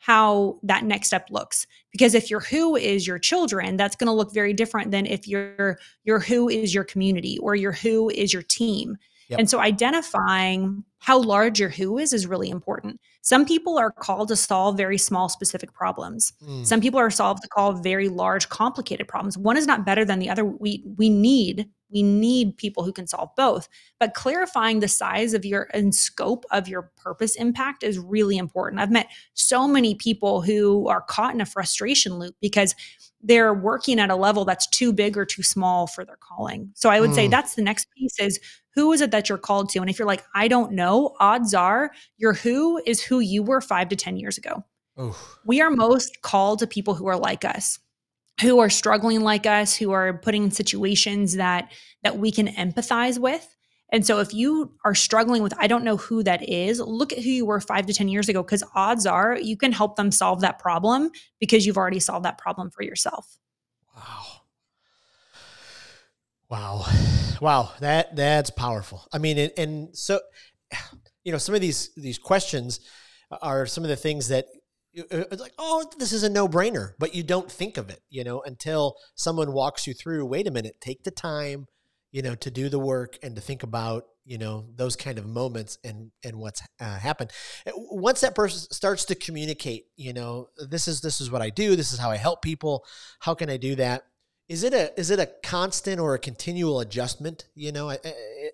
how 0.07 0.57
that 0.63 0.85
next 0.85 1.09
step 1.09 1.27
looks. 1.33 1.67
Because 1.91 2.15
if 2.15 2.31
your 2.31 2.39
who 2.39 2.77
is 2.77 3.09
your 3.09 3.19
children 3.19 3.77
that's 3.77 3.97
going 3.97 4.07
to 4.07 4.13
look 4.13 4.33
very 4.33 4.53
different 4.53 4.93
than 4.93 5.05
if 5.05 5.27
your 5.27 5.81
your 6.05 6.21
who 6.21 6.49
is 6.49 6.73
your 6.73 6.85
community 6.85 7.39
or 7.39 7.57
your 7.57 7.73
who 7.73 8.09
is 8.11 8.33
your 8.33 8.43
team 8.43 8.99
yep. 9.29 9.39
and 9.39 9.51
so 9.51 9.61
identifying 9.61 10.85
how 10.99 11.21
large 11.21 11.61
your 11.61 11.69
who 11.69 11.99
is 11.99 12.13
is 12.13 12.27
really 12.27 12.51
important. 12.51 13.01
Some 13.23 13.45
people 13.45 13.79
are 13.79 13.93
called 13.93 14.29
to 14.29 14.37
solve 14.37 14.77
very 14.77 14.99
small 14.99 15.29
specific 15.29 15.73
problems. 15.73 16.33
Mm. 16.43 16.67
some 16.67 16.81
people 16.81 16.99
are 16.99 17.11
solved 17.11 17.43
to 17.43 17.49
solve 17.57 17.83
very 17.83 18.09
large 18.09 18.49
complicated 18.49 19.07
problems. 19.09 19.39
One 19.39 19.57
is 19.57 19.67
not 19.67 19.85
better 19.85 20.05
than 20.05 20.19
the 20.19 20.31
other. 20.31 20.45
We 20.45 20.83
we 20.97 21.11
need 21.11 21.69
we 21.91 22.03
need 22.03 22.57
people 22.57 22.83
who 22.83 22.93
can 22.93 23.07
solve 23.07 23.31
both. 23.37 23.69
But 24.01 24.15
clarifying 24.15 24.81
the 24.81 24.89
size 24.89 25.35
of 25.35 25.45
your 25.45 25.69
and 25.73 25.95
scope 25.95 26.45
of 26.51 26.69
your 26.69 26.91
purpose 26.97 27.37
impact 27.37 27.83
is 27.83 27.99
really 27.99 28.37
important. 28.37 28.81
I've 28.81 28.91
met 28.91 29.09
so 29.35 29.69
many 29.69 29.95
people 29.95 30.43
who 30.43 30.89
are 30.89 31.03
caught 31.03 31.35
in 31.35 31.41
a 31.41 31.47
frustration 31.47 32.19
loop 32.19 32.35
because 32.41 32.75
they're 33.23 33.55
working 33.55 33.99
at 33.99 34.11
a 34.11 34.17
level 34.17 34.45
that's 34.45 34.67
too 34.69 34.93
big 34.93 35.17
or 35.17 35.25
too 35.25 35.43
small 35.43 35.87
for 35.87 36.05
their 36.05 36.19
calling. 36.21 36.71
So 36.75 36.91
i 36.91 37.01
would 37.01 37.11
mm. 37.11 37.15
say 37.15 37.29
that's 37.29 37.55
the 37.55 37.63
next 37.63 37.87
piece 37.97 38.19
is 38.19 38.41
who 38.77 38.93
is 38.93 39.01
it 39.01 39.11
that 39.11 39.29
you're 39.29 39.39
called 39.39 39.69
to 39.71 39.81
and 39.81 39.91
if 39.91 39.99
you're 39.99 40.07
like 40.07 40.25
i 40.35 40.47
don't 40.47 40.71
know 40.71 41.17
odds 41.19 41.53
are 41.53 41.91
your 42.17 42.35
who 42.35 42.81
is 42.87 43.03
who 43.03 43.19
you 43.19 43.43
were 43.43 43.61
five 43.61 43.89
to 43.89 43.97
ten 43.97 44.17
years 44.17 44.39
ago 44.39 44.63
Oof. 45.01 45.39
we 45.45 45.61
are 45.61 45.71
most 45.71 46.23
called 46.23 46.61
to 46.61 46.67
people 46.69 46.95
who 46.95 47.07
are 47.07 47.19
like 47.19 47.45
us 47.45 47.81
who 48.41 48.59
are 48.59 48.71
struggling 48.71 49.21
like 49.23 49.47
us, 49.47 49.75
who 49.75 49.93
are 49.93 50.19
putting 50.19 50.45
in 50.45 50.51
situations 50.51 51.35
that 51.37 51.73
that 52.03 52.19
we 52.19 52.31
can 52.31 52.49
empathize 52.49 53.19
with. 53.19 53.55
And 53.93 54.05
so 54.05 54.19
if 54.19 54.35
you 54.35 54.73
are 54.85 54.95
struggling 54.95 55.43
with 55.43 55.55
I 55.59 55.67
don't 55.67 55.85
know 55.85 55.97
who 55.97 56.23
that 56.25 56.47
is, 56.49 56.81
look 56.81 57.13
at 57.13 57.21
who 57.21 57.31
you 57.31 57.47
were 57.47 57.61
5 57.61 57.87
to 57.87 57.95
10 57.95 58.09
years 58.09 58.29
ago 58.29 58.43
cuz 58.43 58.63
odds 58.75 59.07
are 59.07 59.39
you 59.39 59.57
can 59.57 59.73
help 59.73 59.97
them 59.97 60.11
solve 60.11 60.41
that 60.41 60.59
problem 60.59 61.11
because 61.41 61.67
you've 61.67 61.79
already 61.79 62.01
solved 62.01 62.25
that 62.25 62.39
problem 62.39 62.71
for 62.71 62.83
yourself. 62.83 63.39
Wow. 63.97 64.26
Wow. 66.49 66.87
Wow, 67.39 67.73
that 67.81 68.17
that's 68.17 68.49
powerful. 68.49 69.07
I 69.13 69.19
mean 69.19 69.37
and, 69.37 69.53
and 69.59 69.95
so 69.95 70.21
you 71.25 71.33
know 71.33 71.37
some 71.37 71.55
of 71.55 71.61
these 71.61 71.91
these 71.95 72.17
questions 72.17 72.81
are 73.43 73.67
some 73.67 73.85
of 73.85 73.91
the 73.91 73.97
things 73.97 74.29
that 74.29 74.47
uh, 74.99 75.25
it's 75.31 75.43
like, 75.43 75.53
oh, 75.59 75.85
this 75.99 76.13
is 76.13 76.23
a 76.23 76.31
no 76.31 76.49
brainer, 76.49 76.93
but 76.99 77.15
you 77.15 77.23
don't 77.23 77.51
think 77.51 77.77
of 77.77 77.91
it, 77.91 78.01
you 78.09 78.25
know, 78.25 78.41
until 78.43 78.97
someone 79.15 79.53
walks 79.53 79.87
you 79.87 79.93
through. 79.93 80.25
Wait 80.25 80.47
a 80.47 80.51
minute, 80.51 80.77
take 80.81 81.03
the 81.05 81.11
time, 81.11 81.67
you 82.13 82.23
know, 82.23 82.35
to 82.37 82.51
do 82.51 82.69
the 82.69 82.79
work 82.79 83.19
and 83.23 83.35
to 83.37 83.43
think 83.43 83.63
about, 83.63 84.05
you 84.25 84.39
know, 84.39 84.67
those 84.75 84.97
kind 84.97 85.19
of 85.19 85.27
moments 85.27 85.79
and 85.85 86.11
and 86.25 86.37
what's 86.37 86.63
uh, 86.81 86.99
happened. 86.99 87.31
Uh, 87.67 87.73
once 87.77 88.23
that 88.23 88.35
person 88.35 88.73
starts 88.73 89.05
to 89.07 89.15
communicate, 89.15 89.87
you 89.97 90.13
know, 90.13 90.49
this 90.57 90.89
is 90.89 91.03
this 91.03 91.21
is 91.21 91.31
what 91.31 91.43
I 91.43 91.51
do. 91.51 91.77
This 91.77 91.93
is 91.93 91.99
how 91.99 92.11
I 92.11 92.17
help 92.17 92.41
people. 92.41 92.85
How 93.21 93.35
can 93.35 93.51
I 93.51 93.59
do 93.59 93.75
that? 93.75 94.05
Is 94.49 94.63
it 94.63 94.73
a 94.73 94.99
is 94.99 95.11
it 95.11 95.19
a 95.19 95.29
constant 95.43 95.99
or 95.99 96.15
a 96.15 96.19
continual 96.19 96.81
adjustment? 96.81 97.47
You 97.55 97.73
know, 97.73 97.97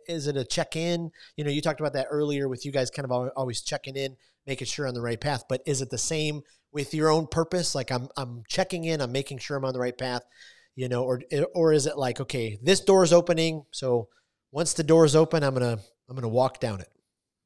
is 0.08 0.26
it 0.26 0.36
a 0.36 0.44
check 0.44 0.74
in? 0.74 1.10
You 1.36 1.44
know, 1.44 1.50
you 1.50 1.60
talked 1.60 1.80
about 1.80 1.92
that 1.92 2.06
earlier 2.10 2.48
with 2.48 2.64
you 2.64 2.72
guys, 2.72 2.90
kind 2.90 3.10
of 3.10 3.30
always 3.36 3.60
checking 3.60 3.96
in 3.96 4.16
making 4.46 4.66
sure 4.66 4.86
on 4.86 4.94
the 4.94 5.02
right 5.02 5.20
path. 5.20 5.44
But 5.48 5.62
is 5.66 5.82
it 5.82 5.90
the 5.90 5.98
same 5.98 6.42
with 6.72 6.94
your 6.94 7.10
own 7.10 7.26
purpose? 7.26 7.74
Like 7.74 7.90
I'm 7.90 8.08
I'm 8.16 8.42
checking 8.48 8.84
in, 8.84 9.00
I'm 9.00 9.12
making 9.12 9.38
sure 9.38 9.56
I'm 9.56 9.64
on 9.64 9.72
the 9.72 9.80
right 9.80 9.96
path, 9.96 10.22
you 10.74 10.88
know, 10.88 11.04
or 11.04 11.20
or 11.54 11.72
is 11.72 11.86
it 11.86 11.98
like 11.98 12.20
okay, 12.20 12.58
this 12.62 12.80
door 12.80 13.04
is 13.04 13.12
opening, 13.12 13.64
so 13.70 14.08
once 14.50 14.74
the 14.74 14.84
door 14.84 15.04
is 15.04 15.16
open, 15.16 15.42
I'm 15.42 15.54
gonna 15.54 15.78
I'm 16.08 16.14
gonna 16.14 16.28
walk 16.28 16.60
down 16.60 16.80
it. 16.80 16.88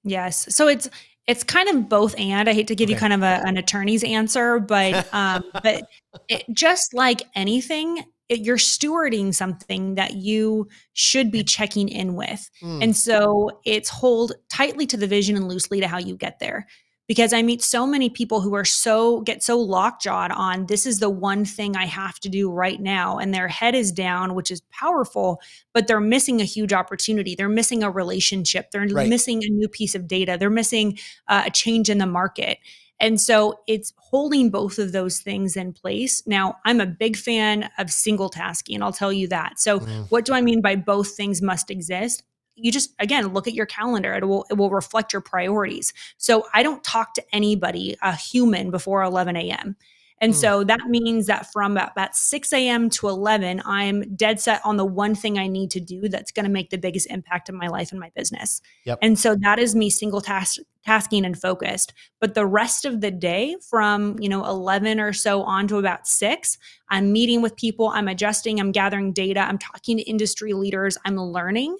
Yes. 0.04 0.54
So 0.54 0.68
it's 0.68 0.88
it's 1.26 1.42
kind 1.42 1.68
of 1.68 1.88
both 1.88 2.18
and. 2.18 2.48
I 2.48 2.52
hate 2.52 2.68
to 2.68 2.76
give 2.76 2.86
okay. 2.86 2.94
you 2.94 3.00
kind 3.00 3.12
of 3.12 3.22
a, 3.22 3.42
an 3.44 3.56
attorney's 3.56 4.04
answer, 4.04 4.60
but 4.60 5.12
um, 5.12 5.44
but 5.62 5.88
it, 6.28 6.44
just 6.52 6.94
like 6.94 7.22
anything, 7.34 8.04
you're 8.28 8.56
stewarding 8.56 9.34
something 9.34 9.94
that 9.94 10.14
you 10.14 10.68
should 10.94 11.30
be 11.30 11.44
checking 11.44 11.88
in 11.88 12.14
with, 12.14 12.50
mm. 12.62 12.82
and 12.82 12.96
so 12.96 13.60
it's 13.64 13.88
hold 13.88 14.32
tightly 14.48 14.86
to 14.86 14.96
the 14.96 15.06
vision 15.06 15.36
and 15.36 15.48
loosely 15.48 15.80
to 15.80 15.88
how 15.88 15.98
you 15.98 16.16
get 16.16 16.38
there. 16.38 16.66
Because 17.08 17.32
I 17.32 17.42
meet 17.42 17.62
so 17.62 17.86
many 17.86 18.10
people 18.10 18.40
who 18.40 18.54
are 18.54 18.64
so 18.64 19.20
get 19.20 19.40
so 19.40 19.64
lockjawed 19.64 20.36
on 20.36 20.66
this 20.66 20.86
is 20.86 20.98
the 20.98 21.08
one 21.08 21.44
thing 21.44 21.76
I 21.76 21.84
have 21.84 22.18
to 22.18 22.28
do 22.28 22.50
right 22.50 22.80
now 22.80 23.18
and 23.18 23.32
their 23.32 23.46
head 23.46 23.76
is 23.76 23.92
down 23.92 24.34
which 24.34 24.50
is 24.50 24.60
powerful 24.72 25.40
but 25.72 25.86
they're 25.86 26.00
missing 26.00 26.40
a 26.40 26.44
huge 26.44 26.72
opportunity. 26.72 27.36
They're 27.36 27.48
missing 27.48 27.84
a 27.84 27.90
relationship. 27.92 28.72
They're 28.72 28.88
right. 28.88 29.08
missing 29.08 29.44
a 29.44 29.48
new 29.48 29.68
piece 29.68 29.94
of 29.94 30.08
data. 30.08 30.36
They're 30.36 30.50
missing 30.50 30.98
uh, 31.28 31.44
a 31.46 31.50
change 31.50 31.88
in 31.88 31.98
the 31.98 32.06
market 32.06 32.58
and 33.00 33.20
so 33.20 33.60
it's 33.66 33.92
holding 33.98 34.50
both 34.50 34.78
of 34.78 34.92
those 34.92 35.20
things 35.20 35.56
in 35.56 35.72
place. 35.72 36.22
Now, 36.26 36.56
I'm 36.64 36.80
a 36.80 36.86
big 36.86 37.16
fan 37.16 37.68
of 37.78 37.90
single 37.90 38.28
tasking, 38.28 38.76
and 38.76 38.84
I'll 38.84 38.92
tell 38.92 39.12
you 39.12 39.28
that. 39.28 39.58
So, 39.58 39.80
mm. 39.80 40.10
what 40.10 40.24
do 40.24 40.32
I 40.32 40.40
mean 40.40 40.62
by 40.62 40.76
both 40.76 41.16
things 41.16 41.42
must 41.42 41.70
exist? 41.70 42.22
you 42.56 42.72
just 42.72 42.94
again 42.98 43.28
look 43.28 43.46
at 43.46 43.54
your 43.54 43.66
calendar 43.66 44.14
it 44.14 44.26
will 44.26 44.46
it 44.50 44.54
will 44.54 44.70
reflect 44.70 45.12
your 45.12 45.20
priorities 45.20 45.92
so 46.16 46.44
i 46.54 46.62
don't 46.62 46.82
talk 46.82 47.12
to 47.14 47.22
anybody 47.32 47.96
a 48.02 48.16
human 48.16 48.70
before 48.70 49.02
11 49.02 49.36
a.m 49.36 49.76
and 50.20 50.32
mm. 50.32 50.36
so 50.36 50.64
that 50.64 50.80
means 50.88 51.26
that 51.26 51.52
from 51.52 51.76
about 51.76 52.16
6 52.16 52.52
a.m. 52.52 52.88
to 52.90 53.08
11, 53.08 53.62
I'm 53.64 54.14
dead 54.16 54.40
set 54.40 54.60
on 54.64 54.76
the 54.76 54.84
one 54.84 55.14
thing 55.14 55.38
I 55.38 55.46
need 55.46 55.70
to 55.72 55.80
do 55.80 56.08
that's 56.08 56.32
going 56.32 56.44
to 56.44 56.50
make 56.50 56.70
the 56.70 56.78
biggest 56.78 57.10
impact 57.10 57.48
in 57.48 57.56
my 57.56 57.68
life 57.68 57.90
and 57.90 58.00
my 58.00 58.10
business. 58.16 58.62
Yep. 58.84 58.98
And 59.02 59.18
so 59.18 59.34
that 59.36 59.58
is 59.58 59.74
me 59.74 59.90
single 59.90 60.20
task 60.20 60.58
tasking 60.86 61.24
and 61.24 61.38
focused. 61.38 61.92
But 62.20 62.34
the 62.34 62.46
rest 62.46 62.84
of 62.84 63.00
the 63.00 63.10
day 63.10 63.56
from, 63.68 64.16
you 64.20 64.28
know, 64.28 64.44
11 64.46 65.00
or 65.00 65.12
so 65.12 65.42
on 65.42 65.66
to 65.68 65.78
about 65.78 66.06
6, 66.06 66.58
I'm 66.90 67.12
meeting 67.12 67.42
with 67.42 67.56
people, 67.56 67.88
I'm 67.88 68.08
adjusting, 68.08 68.60
I'm 68.60 68.70
gathering 68.72 69.12
data, 69.12 69.40
I'm 69.40 69.58
talking 69.58 69.98
to 69.98 70.04
industry 70.04 70.52
leaders, 70.52 70.96
I'm 71.04 71.16
learning 71.16 71.76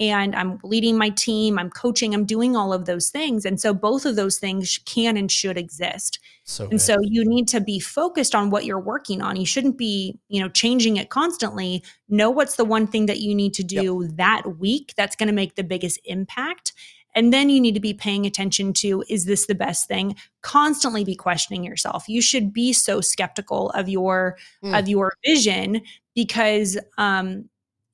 and 0.00 0.34
I'm 0.34 0.58
leading 0.62 0.96
my 0.96 1.10
team, 1.10 1.58
I'm 1.58 1.70
coaching, 1.70 2.14
I'm 2.14 2.24
doing 2.24 2.56
all 2.56 2.72
of 2.72 2.84
those 2.84 3.10
things. 3.10 3.44
And 3.44 3.60
so 3.60 3.74
both 3.74 4.06
of 4.06 4.16
those 4.16 4.38
things 4.38 4.78
can 4.84 5.16
and 5.16 5.30
should 5.30 5.58
exist. 5.58 6.20
So 6.44 6.64
and 6.64 6.72
good. 6.72 6.80
so 6.80 6.96
you 7.02 7.24
need 7.24 7.48
to 7.48 7.60
be 7.60 7.80
focused 7.80 8.34
on 8.34 8.50
what 8.50 8.64
you're 8.64 8.80
working 8.80 9.20
on. 9.20 9.36
You 9.36 9.46
shouldn't 9.46 9.76
be, 9.76 10.18
you 10.28 10.40
know, 10.40 10.48
changing 10.48 10.96
it 10.96 11.10
constantly. 11.10 11.82
Know 12.08 12.30
what's 12.30 12.56
the 12.56 12.64
one 12.64 12.86
thing 12.86 13.06
that 13.06 13.20
you 13.20 13.34
need 13.34 13.54
to 13.54 13.64
do 13.64 14.02
yep. 14.02 14.16
that 14.16 14.58
week 14.58 14.94
that's 14.96 15.16
going 15.16 15.26
to 15.26 15.34
make 15.34 15.56
the 15.56 15.64
biggest 15.64 16.00
impact. 16.04 16.72
And 17.14 17.32
then 17.32 17.50
you 17.50 17.60
need 17.60 17.74
to 17.74 17.80
be 17.80 17.94
paying 17.94 18.26
attention 18.26 18.72
to 18.74 19.02
is 19.08 19.24
this 19.24 19.46
the 19.46 19.54
best 19.54 19.88
thing? 19.88 20.14
Constantly 20.42 21.04
be 21.04 21.16
questioning 21.16 21.64
yourself. 21.64 22.08
You 22.08 22.22
should 22.22 22.52
be 22.52 22.72
so 22.72 23.00
skeptical 23.00 23.70
of 23.70 23.88
your 23.88 24.38
mm. 24.62 24.78
of 24.78 24.88
your 24.88 25.14
vision 25.26 25.82
because 26.14 26.78
um 26.96 27.48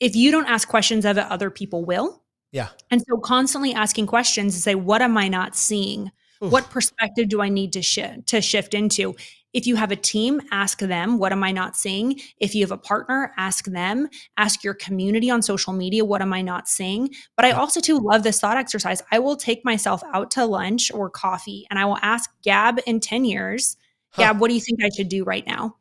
if 0.04 0.14
you 0.14 0.30
don't 0.30 0.46
ask 0.46 0.68
questions 0.68 1.06
of 1.06 1.16
it, 1.16 1.24
other 1.30 1.48
people 1.48 1.82
will. 1.82 2.22
Yeah. 2.52 2.68
And 2.90 3.02
so 3.08 3.16
constantly 3.16 3.72
asking 3.72 4.06
questions 4.06 4.54
to 4.54 4.60
say, 4.60 4.74
what 4.74 5.00
am 5.00 5.16
I 5.16 5.28
not 5.28 5.56
seeing? 5.56 6.12
Oof. 6.44 6.52
What 6.52 6.68
perspective 6.68 7.30
do 7.30 7.40
I 7.40 7.48
need 7.48 7.72
to 7.72 7.80
shift 7.80 8.26
to 8.28 8.42
shift 8.42 8.74
into? 8.74 9.16
If 9.54 9.66
you 9.66 9.76
have 9.76 9.90
a 9.90 9.96
team, 9.96 10.42
ask 10.50 10.80
them, 10.80 11.16
what 11.16 11.32
am 11.32 11.42
I 11.42 11.52
not 11.52 11.74
seeing? 11.74 12.20
If 12.38 12.54
you 12.54 12.62
have 12.64 12.70
a 12.70 12.76
partner, 12.76 13.32
ask 13.38 13.64
them. 13.64 14.08
Ask 14.36 14.62
your 14.62 14.74
community 14.74 15.30
on 15.30 15.40
social 15.40 15.72
media, 15.72 16.04
what 16.04 16.20
am 16.20 16.34
I 16.34 16.42
not 16.42 16.68
seeing? 16.68 17.08
But 17.34 17.46
I 17.46 17.52
also 17.52 17.80
too 17.80 17.98
love 17.98 18.24
this 18.24 18.40
thought 18.40 18.58
exercise. 18.58 19.02
I 19.10 19.20
will 19.20 19.36
take 19.36 19.64
myself 19.64 20.02
out 20.12 20.30
to 20.32 20.44
lunch 20.44 20.92
or 20.92 21.08
coffee 21.08 21.66
and 21.70 21.78
I 21.78 21.86
will 21.86 21.98
ask 22.02 22.28
Gab 22.42 22.78
in 22.86 23.00
10 23.00 23.24
years, 23.24 23.78
huh. 24.10 24.22
Gab, 24.22 24.40
what 24.40 24.48
do 24.48 24.54
you 24.54 24.60
think 24.60 24.84
I 24.84 24.90
should 24.94 25.08
do 25.08 25.24
right 25.24 25.46
now? 25.46 25.76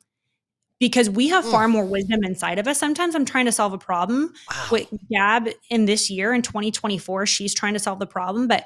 Because 0.79 1.09
we 1.09 1.29
have 1.29 1.45
far 1.45 1.67
mm. 1.67 1.71
more 1.71 1.85
wisdom 1.85 2.23
inside 2.23 2.59
of 2.59 2.67
us. 2.67 2.77
Sometimes 2.77 3.15
I'm 3.15 3.25
trying 3.25 3.45
to 3.45 3.51
solve 3.51 3.73
a 3.73 3.77
problem 3.77 4.33
wow. 4.51 4.67
with 4.71 4.87
Gab 5.09 5.49
in 5.69 5.85
this 5.85 6.09
year 6.09 6.33
in 6.33 6.41
2024. 6.41 7.25
She's 7.25 7.53
trying 7.53 7.73
to 7.73 7.79
solve 7.79 7.99
the 7.99 8.07
problem, 8.07 8.47
but 8.47 8.65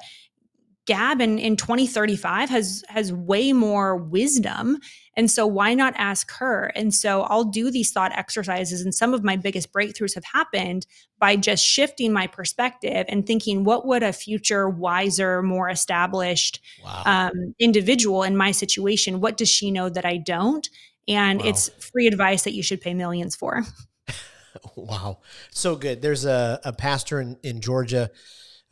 Gab 0.88 1.20
in, 1.20 1.38
in 1.38 1.54
2035 1.54 2.48
has 2.48 2.82
has 2.88 3.12
way 3.12 3.52
more 3.52 3.94
wisdom. 3.94 4.78
And 5.18 5.30
so 5.30 5.46
why 5.46 5.74
not 5.74 5.92
ask 5.98 6.30
her? 6.36 6.72
And 6.74 6.94
so 6.94 7.24
I'll 7.24 7.44
do 7.44 7.70
these 7.70 7.90
thought 7.90 8.12
exercises. 8.12 8.80
And 8.80 8.94
some 8.94 9.12
of 9.12 9.22
my 9.22 9.36
biggest 9.36 9.70
breakthroughs 9.70 10.14
have 10.14 10.24
happened 10.24 10.86
by 11.18 11.36
just 11.36 11.62
shifting 11.62 12.10
my 12.10 12.26
perspective 12.26 13.04
and 13.08 13.26
thinking, 13.26 13.64
what 13.64 13.86
would 13.86 14.02
a 14.02 14.14
future, 14.14 14.66
wiser, 14.66 15.42
more 15.42 15.68
established 15.68 16.60
wow. 16.82 17.02
um, 17.04 17.54
individual 17.58 18.22
in 18.22 18.34
my 18.34 18.50
situation, 18.50 19.20
what 19.20 19.36
does 19.36 19.50
she 19.50 19.70
know 19.70 19.90
that 19.90 20.06
I 20.06 20.16
don't? 20.16 20.70
And 21.08 21.40
wow. 21.40 21.48
it's 21.48 21.68
free 21.92 22.06
advice 22.06 22.44
that 22.44 22.52
you 22.52 22.62
should 22.62 22.80
pay 22.80 22.94
millions 22.94 23.34
for. 23.34 23.64
wow, 24.76 25.18
so 25.50 25.76
good. 25.76 26.02
There's 26.02 26.24
a, 26.24 26.60
a 26.64 26.72
pastor 26.72 27.20
in 27.20 27.36
in 27.42 27.60
Georgia, 27.60 28.10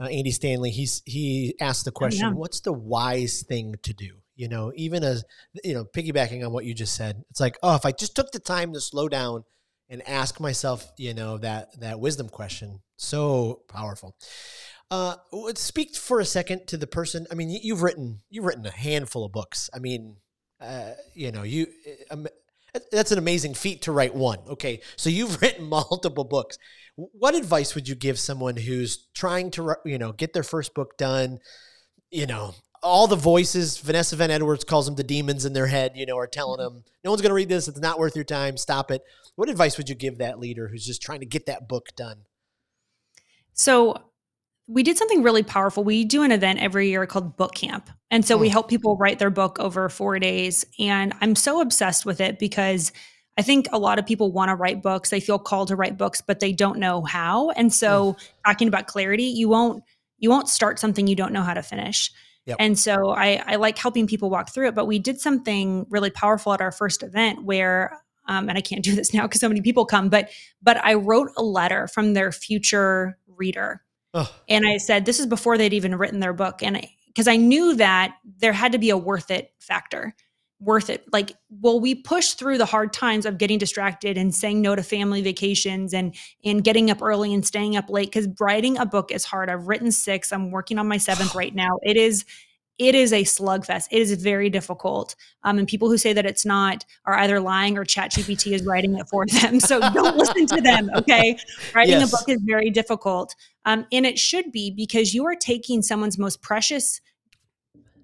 uh, 0.00 0.04
Andy 0.04 0.30
Stanley. 0.30 0.70
He's 0.70 1.02
he 1.06 1.54
asked 1.60 1.84
the 1.84 1.92
question, 1.92 2.36
"What's 2.36 2.60
the 2.60 2.72
wise 2.72 3.44
thing 3.46 3.76
to 3.82 3.92
do?" 3.92 4.18
You 4.36 4.48
know, 4.48 4.72
even 4.76 5.02
as 5.02 5.24
you 5.64 5.74
know, 5.74 5.84
piggybacking 5.84 6.44
on 6.44 6.52
what 6.52 6.66
you 6.66 6.74
just 6.74 6.94
said, 6.94 7.22
it's 7.30 7.40
like, 7.40 7.56
oh, 7.62 7.74
if 7.74 7.86
I 7.86 7.92
just 7.92 8.14
took 8.14 8.30
the 8.32 8.38
time 8.38 8.74
to 8.74 8.80
slow 8.80 9.08
down 9.08 9.44
and 9.88 10.06
ask 10.06 10.40
myself, 10.40 10.92
you 10.98 11.14
know, 11.14 11.38
that 11.38 11.80
that 11.80 12.00
wisdom 12.00 12.28
question, 12.28 12.80
so 12.96 13.62
powerful. 13.68 14.14
Uh, 14.90 15.16
speak 15.54 15.96
for 15.96 16.20
a 16.20 16.24
second 16.24 16.66
to 16.68 16.76
the 16.76 16.86
person. 16.86 17.26
I 17.30 17.34
mean, 17.34 17.50
you've 17.62 17.82
written 17.82 18.20
you've 18.28 18.44
written 18.44 18.66
a 18.66 18.70
handful 18.70 19.24
of 19.24 19.32
books. 19.32 19.70
I 19.74 19.78
mean, 19.78 20.16
uh, 20.60 20.92
you 21.14 21.32
know, 21.32 21.42
you 21.42 21.66
um, 22.10 22.26
that's 22.90 23.12
an 23.12 23.18
amazing 23.18 23.54
feat 23.54 23.82
to 23.82 23.92
write 23.92 24.14
one. 24.14 24.38
Okay, 24.48 24.80
so 24.96 25.10
you've 25.10 25.40
written 25.42 25.68
multiple 25.68 26.24
books. 26.24 26.58
What 26.96 27.34
advice 27.34 27.74
would 27.74 27.88
you 27.88 27.94
give 27.94 28.18
someone 28.18 28.56
who's 28.56 29.06
trying 29.14 29.50
to, 29.52 29.76
you 29.84 29.98
know, 29.98 30.12
get 30.12 30.32
their 30.32 30.42
first 30.42 30.74
book 30.74 30.96
done? 30.96 31.40
You 32.10 32.26
know, 32.26 32.54
all 32.82 33.06
the 33.06 33.16
voices 33.16 33.78
Vanessa 33.78 34.16
Van 34.16 34.30
Edwards 34.30 34.64
calls 34.64 34.86
them 34.86 34.94
the 34.94 35.04
demons 35.04 35.44
in 35.44 35.52
their 35.52 35.66
head. 35.66 35.92
You 35.94 36.06
know, 36.06 36.16
are 36.16 36.26
telling 36.26 36.60
mm-hmm. 36.60 36.76
them 36.76 36.84
no 37.04 37.10
one's 37.10 37.22
going 37.22 37.30
to 37.30 37.34
read 37.34 37.48
this. 37.48 37.68
It's 37.68 37.80
not 37.80 37.98
worth 37.98 38.16
your 38.16 38.24
time. 38.24 38.56
Stop 38.56 38.90
it. 38.90 39.02
What 39.34 39.50
advice 39.50 39.76
would 39.76 39.88
you 39.88 39.94
give 39.94 40.18
that 40.18 40.38
leader 40.38 40.68
who's 40.68 40.86
just 40.86 41.02
trying 41.02 41.20
to 41.20 41.26
get 41.26 41.46
that 41.46 41.68
book 41.68 41.88
done? 41.96 42.22
So 43.52 43.96
we 44.68 44.82
did 44.82 44.98
something 44.98 45.22
really 45.22 45.42
powerful. 45.42 45.84
We 45.84 46.04
do 46.04 46.22
an 46.22 46.32
event 46.32 46.60
every 46.60 46.88
year 46.88 47.06
called 47.06 47.36
Book 47.36 47.54
Camp. 47.54 47.88
And 48.10 48.24
so 48.24 48.36
we 48.36 48.48
hmm. 48.48 48.52
help 48.52 48.68
people 48.68 48.96
write 48.96 49.18
their 49.18 49.30
book 49.30 49.58
over 49.60 49.88
four 49.88 50.18
days. 50.18 50.64
And 50.78 51.14
I'm 51.20 51.36
so 51.36 51.60
obsessed 51.60 52.04
with 52.04 52.20
it 52.20 52.38
because 52.38 52.92
I 53.38 53.42
think 53.42 53.68
a 53.72 53.78
lot 53.78 53.98
of 53.98 54.06
people 54.06 54.32
want 54.32 54.48
to 54.48 54.54
write 54.54 54.82
books. 54.82 55.10
They 55.10 55.20
feel 55.20 55.38
called 55.38 55.68
to 55.68 55.76
write 55.76 55.98
books, 55.98 56.20
but 56.20 56.40
they 56.40 56.52
don't 56.52 56.78
know 56.78 57.02
how. 57.02 57.50
And 57.50 57.72
so 57.72 58.14
mm. 58.14 58.28
talking 58.44 58.66
about 58.66 58.86
clarity, 58.86 59.24
you 59.24 59.48
won't 59.48 59.82
you 60.18 60.30
won't 60.30 60.48
start 60.48 60.78
something 60.78 61.06
you 61.06 61.14
don't 61.14 61.32
know 61.32 61.42
how 61.42 61.54
to 61.54 61.62
finish. 61.62 62.10
Yep. 62.46 62.56
And 62.58 62.78
so 62.78 63.10
I, 63.10 63.42
I 63.44 63.56
like 63.56 63.76
helping 63.76 64.06
people 64.06 64.30
walk 64.30 64.50
through 64.50 64.68
it. 64.68 64.74
But 64.74 64.86
we 64.86 64.98
did 64.98 65.20
something 65.20 65.84
really 65.90 66.10
powerful 66.10 66.54
at 66.54 66.60
our 66.60 66.72
first 66.72 67.02
event 67.02 67.44
where 67.44 68.00
um, 68.28 68.48
and 68.48 68.58
I 68.58 68.60
can't 68.60 68.82
do 68.82 68.94
this 68.94 69.14
now 69.14 69.22
because 69.22 69.40
so 69.40 69.48
many 69.48 69.60
people 69.60 69.86
come, 69.86 70.08
but 70.08 70.30
but 70.62 70.82
I 70.84 70.94
wrote 70.94 71.30
a 71.36 71.42
letter 71.42 71.86
from 71.86 72.14
their 72.14 72.32
future 72.32 73.18
reader 73.28 73.82
Ugh. 74.16 74.26
And 74.48 74.66
I 74.66 74.78
said, 74.78 75.04
this 75.04 75.20
is 75.20 75.26
before 75.26 75.58
they'd 75.58 75.74
even 75.74 75.94
written 75.94 76.20
their 76.20 76.32
book. 76.32 76.62
And 76.62 76.86
because 77.06 77.28
I, 77.28 77.34
I 77.34 77.36
knew 77.36 77.76
that 77.76 78.16
there 78.38 78.54
had 78.54 78.72
to 78.72 78.78
be 78.78 78.88
a 78.88 78.96
worth 78.96 79.30
it 79.30 79.52
factor, 79.58 80.14
worth 80.58 80.88
it. 80.88 81.04
Like, 81.12 81.32
well, 81.50 81.78
we 81.78 81.94
push 81.94 82.32
through 82.32 82.56
the 82.56 82.64
hard 82.64 82.94
times 82.94 83.26
of 83.26 83.36
getting 83.36 83.58
distracted 83.58 84.16
and 84.16 84.34
saying 84.34 84.62
no 84.62 84.74
to 84.74 84.82
family 84.82 85.20
vacations 85.20 85.92
and 85.92 86.14
and 86.44 86.64
getting 86.64 86.90
up 86.90 87.02
early 87.02 87.34
and 87.34 87.44
staying 87.44 87.76
up 87.76 87.90
late 87.90 88.06
because 88.06 88.26
writing 88.40 88.78
a 88.78 88.86
book 88.86 89.12
is 89.12 89.26
hard. 89.26 89.50
I've 89.50 89.68
written 89.68 89.92
six. 89.92 90.32
I'm 90.32 90.50
working 90.50 90.78
on 90.78 90.88
my 90.88 90.96
seventh 90.96 91.34
right 91.34 91.54
now. 91.54 91.78
It 91.82 91.98
is 91.98 92.24
it 92.78 92.94
is 92.94 93.12
a 93.12 93.22
slugfest. 93.22 93.88
It 93.90 94.02
is 94.02 94.12
very 94.12 94.50
difficult. 94.50 95.16
Um, 95.44 95.58
and 95.58 95.66
people 95.66 95.88
who 95.88 95.96
say 95.96 96.12
that 96.12 96.26
it's 96.26 96.44
not 96.44 96.84
are 97.06 97.18
either 97.18 97.40
lying 97.40 97.78
or 97.78 97.84
ChatGPT 97.84 98.52
is 98.52 98.64
writing 98.64 98.96
it 98.96 99.08
for 99.08 99.26
them. 99.26 99.60
So 99.66 99.80
don't 99.80 100.16
listen 100.16 100.46
to 100.46 100.60
them. 100.60 100.90
Okay. 100.94 101.36
Writing 101.74 101.98
yes. 101.98 102.08
a 102.08 102.16
book 102.16 102.28
is 102.28 102.40
very 102.44 102.70
difficult. 102.70 103.34
Um, 103.64 103.84
and 103.90 104.06
it 104.06 104.16
should 104.16 104.52
be 104.52 104.70
because 104.70 105.12
you 105.12 105.26
are 105.26 105.34
taking 105.34 105.82
someone's 105.82 106.18
most 106.18 106.40
precious 106.40 107.00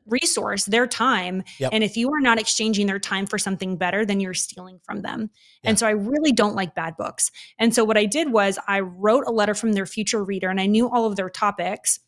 resource, 0.07 0.65
their 0.65 0.87
time. 0.87 1.45
Yep. 1.61 1.71
And 1.73 1.85
if 1.85 1.97
you 1.97 2.11
are 2.13 2.21
not 2.21 2.41
exchanging 2.41 2.87
their 2.87 2.99
time 2.99 3.27
for 3.27 3.39
something 3.39 3.77
better, 3.77 4.05
then 4.05 4.19
you're 4.19 4.35
stealing 4.35 4.81
from 4.83 5.03
them. 5.03 5.31
Yeah. 5.63 5.71
And 5.71 5.79
so 5.79 5.87
I 5.87 5.91
really 5.91 6.33
don't 6.33 6.57
like 6.57 6.75
bad 6.75 6.97
books. 6.97 7.31
And 7.59 7.75
so 7.75 7.85
what 7.85 7.97
I 7.97 8.07
did 8.07 8.33
was 8.33 8.59
I 8.67 8.81
wrote 8.81 9.25
a 9.27 9.33
letter 9.33 9.55
from 9.55 9.73
their 9.73 9.87
future 9.87 10.25
reader 10.25 10.49
and 10.49 10.61
I 10.61 10.67
knew 10.67 10.89
all 10.89 11.07
of 11.07 11.17
their 11.17 11.31
topics. 11.31 12.01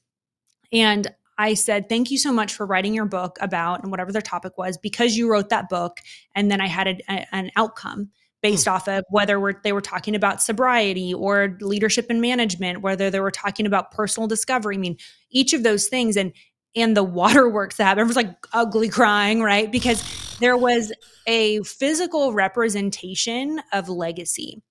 And 0.73 1.13
I 1.39 1.55
said, 1.55 1.89
Thank 1.89 2.11
you 2.11 2.19
so 2.19 2.33
much 2.33 2.55
for 2.55 2.67
writing 2.67 2.95
your 2.95 3.07
book 3.07 3.39
about, 3.41 3.83
and 3.83 3.91
whatever 3.91 4.13
their 4.13 4.23
topic 4.23 4.57
was, 4.59 4.79
because 4.79 5.17
you 5.17 5.31
wrote 5.31 5.49
that 5.49 5.69
book. 5.69 6.01
And 6.35 6.51
then 6.51 6.61
I 6.61 6.67
had 6.67 6.89
a, 6.89 6.99
a, 7.09 7.35
an 7.35 7.51
outcome 7.57 8.11
based 8.43 8.67
mm. 8.67 8.73
off 8.73 8.89
of 8.89 9.05
whether 9.11 9.41
we're, 9.41 9.55
they 9.63 9.73
were 9.73 9.81
talking 9.81 10.15
about 10.15 10.43
sobriety 10.43 11.15
or 11.15 11.57
leadership 11.61 12.07
and 12.11 12.21
management, 12.21 12.83
whether 12.83 13.11
they 13.11 13.21
were 13.21 13.31
talking 13.31 13.67
about 13.67 13.91
personal 13.91 14.29
discovery. 14.29 14.77
I 14.77 14.79
mean, 14.79 14.97
each 15.31 15.53
of 15.53 15.63
those 15.63 15.89
things. 15.89 16.17
And 16.17 16.33
and 16.77 16.97
the 16.97 17.05
waterworks 17.21 17.77
that 17.77 17.85
happened 17.85 18.09
was 18.09 18.17
like 18.17 18.35
ugly 18.53 18.89
crying, 18.89 19.41
right? 19.41 19.71
Because 19.71 20.03
there 20.39 20.57
was 20.57 20.93
a 21.27 21.63
physical 21.63 22.33
representation 22.33 23.61
of 23.73 23.89
legacy. 23.89 24.63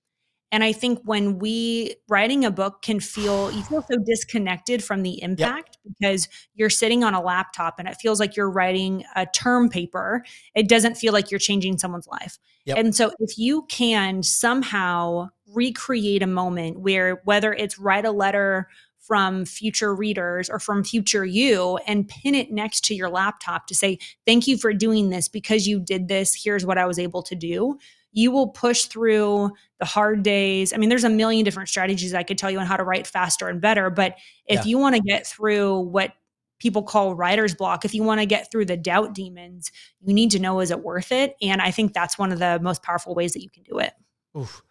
And 0.54 0.62
I 0.62 0.70
think 0.70 1.00
when 1.02 1.40
we 1.40 1.96
writing 2.08 2.44
a 2.44 2.50
book 2.52 2.80
can 2.80 3.00
feel 3.00 3.50
you 3.50 3.60
feel 3.64 3.82
so 3.82 3.96
disconnected 4.06 4.84
from 4.84 5.02
the 5.02 5.20
impact 5.20 5.78
yep. 5.84 5.94
because 5.98 6.28
you're 6.54 6.70
sitting 6.70 7.02
on 7.02 7.12
a 7.12 7.20
laptop 7.20 7.80
and 7.80 7.88
it 7.88 7.96
feels 7.96 8.20
like 8.20 8.36
you're 8.36 8.48
writing 8.48 9.02
a 9.16 9.26
term 9.26 9.68
paper. 9.68 10.24
It 10.54 10.68
doesn't 10.68 10.94
feel 10.94 11.12
like 11.12 11.32
you're 11.32 11.40
changing 11.40 11.78
someone's 11.78 12.06
life. 12.06 12.38
Yep. 12.66 12.78
And 12.78 12.94
so 12.94 13.10
if 13.18 13.36
you 13.36 13.62
can 13.62 14.22
somehow 14.22 15.30
recreate 15.52 16.22
a 16.22 16.28
moment 16.28 16.78
where 16.78 17.20
whether 17.24 17.52
it's 17.52 17.76
write 17.76 18.04
a 18.04 18.12
letter 18.12 18.68
from 19.00 19.44
future 19.44 19.92
readers 19.92 20.48
or 20.48 20.60
from 20.60 20.84
future 20.84 21.24
you 21.24 21.80
and 21.88 22.06
pin 22.06 22.36
it 22.36 22.52
next 22.52 22.84
to 22.84 22.94
your 22.94 23.10
laptop 23.10 23.66
to 23.66 23.74
say, 23.74 23.98
Thank 24.24 24.46
you 24.46 24.56
for 24.56 24.72
doing 24.72 25.10
this 25.10 25.26
because 25.26 25.66
you 25.66 25.80
did 25.80 26.06
this. 26.06 26.44
Here's 26.44 26.64
what 26.64 26.78
I 26.78 26.86
was 26.86 27.00
able 27.00 27.24
to 27.24 27.34
do 27.34 27.76
you 28.14 28.30
will 28.30 28.48
push 28.48 28.84
through 28.84 29.50
the 29.80 29.84
hard 29.84 30.22
days. 30.22 30.72
I 30.72 30.76
mean, 30.76 30.88
there's 30.88 31.04
a 31.04 31.10
million 31.10 31.44
different 31.44 31.68
strategies 31.68 32.14
I 32.14 32.22
could 32.22 32.38
tell 32.38 32.50
you 32.50 32.60
on 32.60 32.66
how 32.66 32.76
to 32.76 32.84
write 32.84 33.06
faster 33.06 33.48
and 33.48 33.60
better. 33.60 33.90
But 33.90 34.16
if 34.46 34.60
yeah. 34.60 34.70
you 34.70 34.78
want 34.78 34.94
to 34.94 35.02
get 35.02 35.26
through 35.26 35.80
what 35.80 36.12
people 36.60 36.84
call 36.84 37.14
writer's 37.14 37.54
block, 37.54 37.84
if 37.84 37.92
you 37.92 38.04
want 38.04 38.20
to 38.20 38.26
get 38.26 38.50
through 38.50 38.66
the 38.66 38.76
doubt 38.76 39.14
demons, 39.14 39.72
you 40.00 40.14
need 40.14 40.30
to 40.30 40.38
know 40.38 40.60
is 40.60 40.70
it 40.70 40.80
worth 40.80 41.10
it? 41.10 41.34
And 41.42 41.60
I 41.60 41.72
think 41.72 41.92
that's 41.92 42.16
one 42.16 42.30
of 42.30 42.38
the 42.38 42.60
most 42.62 42.82
powerful 42.84 43.14
ways 43.14 43.32
that 43.32 43.42
you 43.42 43.50
can 43.50 43.64
do 43.64 43.80
it. 43.80 43.92
Oof. 44.38 44.62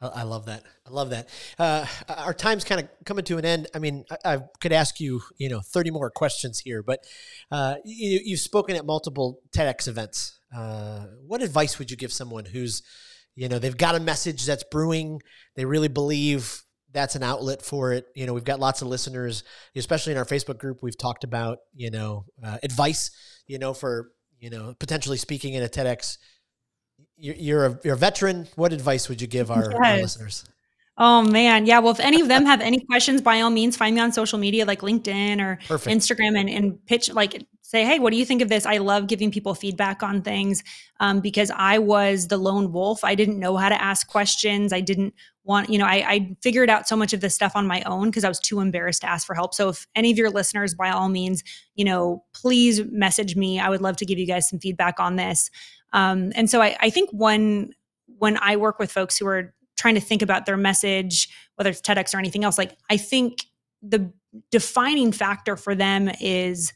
I 0.00 0.24
love 0.24 0.46
that. 0.46 0.64
I 0.86 0.90
love 0.90 1.10
that. 1.10 1.28
Uh, 1.58 1.86
our 2.08 2.34
time's 2.34 2.64
kind 2.64 2.80
of 2.80 2.88
coming 3.06 3.24
to 3.24 3.38
an 3.38 3.46
end. 3.46 3.68
I 3.74 3.78
mean, 3.78 4.04
I, 4.10 4.34
I, 4.34 4.38
could 4.60 4.72
ask 4.72 5.00
you, 5.00 5.22
you 5.38 5.48
know, 5.48 5.60
30 5.60 5.92
more 5.92 6.10
questions 6.10 6.58
here, 6.58 6.82
but 6.82 7.06
uh, 7.50 7.76
you, 7.84 8.34
have 8.34 8.40
spoken 8.40 8.76
at 8.76 8.84
multiple 8.84 9.40
TEDx 9.52 9.88
events. 9.88 10.40
Uh, 10.54 11.06
what 11.26 11.42
advice 11.42 11.78
would 11.78 11.90
you 11.90 11.96
give 11.96 12.12
someone 12.12 12.44
who's, 12.44 12.82
you 13.34 13.48
know, 13.48 13.58
they've 13.58 13.76
got 13.76 13.94
a 13.94 14.00
message 14.00 14.46
that's 14.46 14.64
brewing, 14.70 15.20
they 15.56 15.64
really 15.64 15.88
believe 15.88 16.62
that's 16.92 17.16
an 17.16 17.24
outlet 17.24 17.60
for 17.60 17.92
it. 17.92 18.06
You 18.14 18.26
know, 18.26 18.32
we've 18.32 18.44
got 18.44 18.60
lots 18.60 18.80
of 18.80 18.88
listeners, 18.88 19.42
especially 19.74 20.12
in 20.12 20.18
our 20.18 20.24
Facebook 20.24 20.58
group. 20.58 20.78
We've 20.80 20.96
talked 20.96 21.24
about, 21.24 21.58
you 21.74 21.90
know, 21.90 22.26
uh, 22.42 22.58
advice, 22.62 23.10
you 23.48 23.58
know, 23.58 23.74
for, 23.74 24.12
you 24.38 24.48
know, 24.48 24.74
potentially 24.78 25.16
speaking 25.16 25.54
in 25.54 25.62
a 25.64 25.68
TEDx. 25.68 26.18
You're, 27.16 27.34
you're, 27.34 27.66
a, 27.66 27.80
you're 27.82 27.94
a 27.94 27.98
veteran. 27.98 28.46
What 28.54 28.72
advice 28.72 29.08
would 29.08 29.20
you 29.20 29.26
give 29.26 29.50
our, 29.50 29.72
yes. 29.72 29.74
our 29.74 29.96
listeners? 29.96 30.44
Oh 30.96 31.22
man. 31.22 31.66
Yeah. 31.66 31.80
Well, 31.80 31.90
if 31.90 31.98
any 31.98 32.20
of 32.20 32.28
them 32.28 32.46
have 32.46 32.60
any 32.60 32.78
questions, 32.78 33.20
by 33.20 33.40
all 33.40 33.50
means, 33.50 33.76
find 33.76 33.96
me 33.96 34.00
on 34.00 34.12
social 34.12 34.38
media 34.38 34.64
like 34.64 34.80
LinkedIn 34.80 35.40
or 35.40 35.58
Perfect. 35.66 35.96
Instagram 35.96 36.38
and, 36.38 36.48
and 36.48 36.86
pitch, 36.86 37.12
like 37.12 37.44
say, 37.74 37.84
Hey, 37.84 37.98
what 37.98 38.12
do 38.12 38.16
you 38.16 38.24
think 38.24 38.40
of 38.40 38.48
this? 38.48 38.66
I 38.66 38.76
love 38.76 39.08
giving 39.08 39.32
people 39.32 39.52
feedback 39.52 40.02
on 40.04 40.22
things 40.22 40.62
um, 41.00 41.18
because 41.18 41.50
I 41.56 41.78
was 41.78 42.28
the 42.28 42.36
lone 42.36 42.72
wolf. 42.72 43.02
I 43.02 43.16
didn't 43.16 43.40
know 43.40 43.56
how 43.56 43.68
to 43.68 43.82
ask 43.82 44.06
questions. 44.06 44.72
I 44.72 44.80
didn't 44.80 45.12
want, 45.42 45.70
you 45.70 45.78
know, 45.78 45.84
I, 45.84 46.04
I 46.08 46.36
figured 46.40 46.70
out 46.70 46.86
so 46.86 46.94
much 46.94 47.12
of 47.12 47.20
this 47.20 47.34
stuff 47.34 47.56
on 47.56 47.66
my 47.66 47.82
own 47.82 48.10
because 48.10 48.22
I 48.22 48.28
was 48.28 48.38
too 48.38 48.60
embarrassed 48.60 49.00
to 49.00 49.10
ask 49.10 49.26
for 49.26 49.34
help. 49.34 49.54
So 49.54 49.70
if 49.70 49.88
any 49.96 50.12
of 50.12 50.16
your 50.16 50.30
listeners, 50.30 50.72
by 50.72 50.90
all 50.90 51.08
means, 51.08 51.42
you 51.74 51.84
know, 51.84 52.22
please 52.32 52.80
message 52.84 53.34
me. 53.34 53.58
I 53.58 53.68
would 53.68 53.82
love 53.82 53.96
to 53.96 54.06
give 54.06 54.20
you 54.20 54.26
guys 54.26 54.48
some 54.48 54.60
feedback 54.60 55.00
on 55.00 55.16
this. 55.16 55.50
Um, 55.92 56.32
and 56.36 56.48
so 56.48 56.62
I, 56.62 56.76
I 56.78 56.90
think 56.90 57.10
one, 57.10 57.72
when 58.18 58.38
I 58.40 58.54
work 58.54 58.78
with 58.78 58.92
folks 58.92 59.18
who 59.18 59.26
are 59.26 59.52
trying 59.76 59.94
to 59.96 60.00
think 60.00 60.22
about 60.22 60.46
their 60.46 60.56
message, 60.56 61.28
whether 61.56 61.70
it's 61.70 61.80
TEDx 61.80 62.14
or 62.14 62.18
anything 62.18 62.44
else, 62.44 62.56
like 62.56 62.78
I 62.88 62.98
think 62.98 63.46
the 63.82 64.12
defining 64.52 65.10
factor 65.10 65.56
for 65.56 65.74
them 65.74 66.08
is 66.20 66.72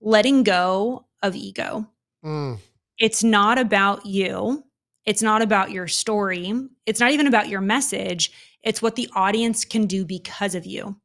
letting 0.00 0.42
go 0.42 1.06
of 1.22 1.34
ego. 1.34 1.86
Mm. 2.24 2.58
It's 2.98 3.22
not 3.22 3.58
about 3.58 4.06
you. 4.06 4.64
It's 5.04 5.22
not 5.22 5.42
about 5.42 5.70
your 5.70 5.88
story. 5.88 6.52
It's 6.84 7.00
not 7.00 7.12
even 7.12 7.26
about 7.26 7.48
your 7.48 7.60
message. 7.60 8.32
It's 8.62 8.82
what 8.82 8.96
the 8.96 9.08
audience 9.14 9.64
can 9.64 9.86
do 9.86 10.04
because 10.04 10.54
of 10.54 10.66
you. 10.66 10.96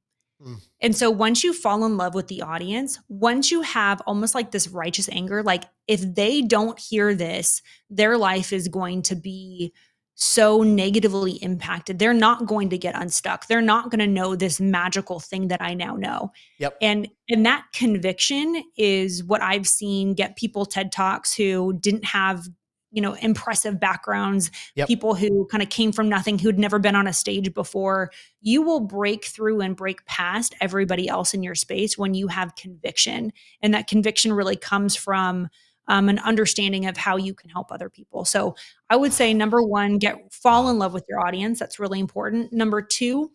Mm. 0.45 0.61
And 0.81 0.95
so 0.95 1.09
once 1.09 1.43
you 1.43 1.53
fall 1.53 1.85
in 1.85 1.97
love 1.97 2.15
with 2.15 2.27
the 2.27 2.41
audience, 2.41 2.99
once 3.07 3.51
you 3.51 3.61
have 3.61 4.01
almost 4.01 4.35
like 4.35 4.51
this 4.51 4.67
righteous 4.67 5.07
anger, 5.09 5.41
like 5.41 5.63
if 5.87 6.01
they 6.01 6.41
don't 6.41 6.77
hear 6.79 7.15
this, 7.15 7.61
their 7.89 8.17
life 8.17 8.51
is 8.51 8.67
going 8.67 9.03
to 9.03 9.15
be 9.15 9.73
so 10.15 10.61
negatively 10.61 11.33
impacted. 11.33 11.99
They're 11.99 12.13
not 12.13 12.45
going 12.45 12.69
to 12.69 12.77
get 12.77 12.95
unstuck. 12.95 13.47
They're 13.47 13.61
not 13.61 13.89
going 13.89 13.99
to 13.99 14.07
know 14.07 14.35
this 14.35 14.59
magical 14.59 15.19
thing 15.19 15.47
that 15.47 15.61
I 15.61 15.73
now 15.73 15.95
know. 15.95 16.31
Yep. 16.59 16.77
And 16.81 17.07
and 17.29 17.45
that 17.45 17.65
conviction 17.73 18.63
is 18.77 19.23
what 19.23 19.41
I've 19.41 19.67
seen 19.67 20.13
get 20.13 20.35
people 20.35 20.65
TED 20.65 20.91
Talks 20.91 21.35
who 21.35 21.73
didn't 21.73 22.05
have 22.05 22.47
you 22.93 23.01
know 23.01 23.13
impressive 23.15 23.79
backgrounds 23.79 24.51
yep. 24.75 24.87
people 24.87 25.15
who 25.15 25.45
kind 25.47 25.63
of 25.63 25.69
came 25.69 25.91
from 25.91 26.07
nothing 26.07 26.37
who'd 26.37 26.59
never 26.59 26.79
been 26.79 26.95
on 26.95 27.07
a 27.07 27.13
stage 27.13 27.53
before 27.53 28.11
you 28.39 28.61
will 28.61 28.79
break 28.79 29.25
through 29.25 29.61
and 29.61 29.75
break 29.75 30.05
past 30.05 30.53
everybody 30.61 31.09
else 31.09 31.33
in 31.33 31.41
your 31.41 31.55
space 31.55 31.97
when 31.97 32.13
you 32.13 32.27
have 32.27 32.55
conviction 32.55 33.33
and 33.61 33.73
that 33.73 33.87
conviction 33.87 34.31
really 34.31 34.55
comes 34.55 34.95
from 34.95 35.49
um, 35.87 36.09
an 36.09 36.19
understanding 36.19 36.85
of 36.85 36.97
how 36.97 37.17
you 37.17 37.33
can 37.33 37.49
help 37.49 37.71
other 37.71 37.89
people. 37.89 38.25
So 38.25 38.55
I 38.89 38.95
would 38.95 39.13
say 39.13 39.33
number 39.33 39.61
one, 39.61 39.97
get 39.97 40.31
fall 40.31 40.69
in 40.69 40.79
love 40.79 40.93
with 40.93 41.05
your 41.09 41.19
audience. 41.19 41.59
That's 41.59 41.79
really 41.79 41.99
important. 41.99 42.53
Number 42.53 42.81
two, 42.81 43.31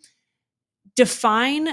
define 0.96 1.68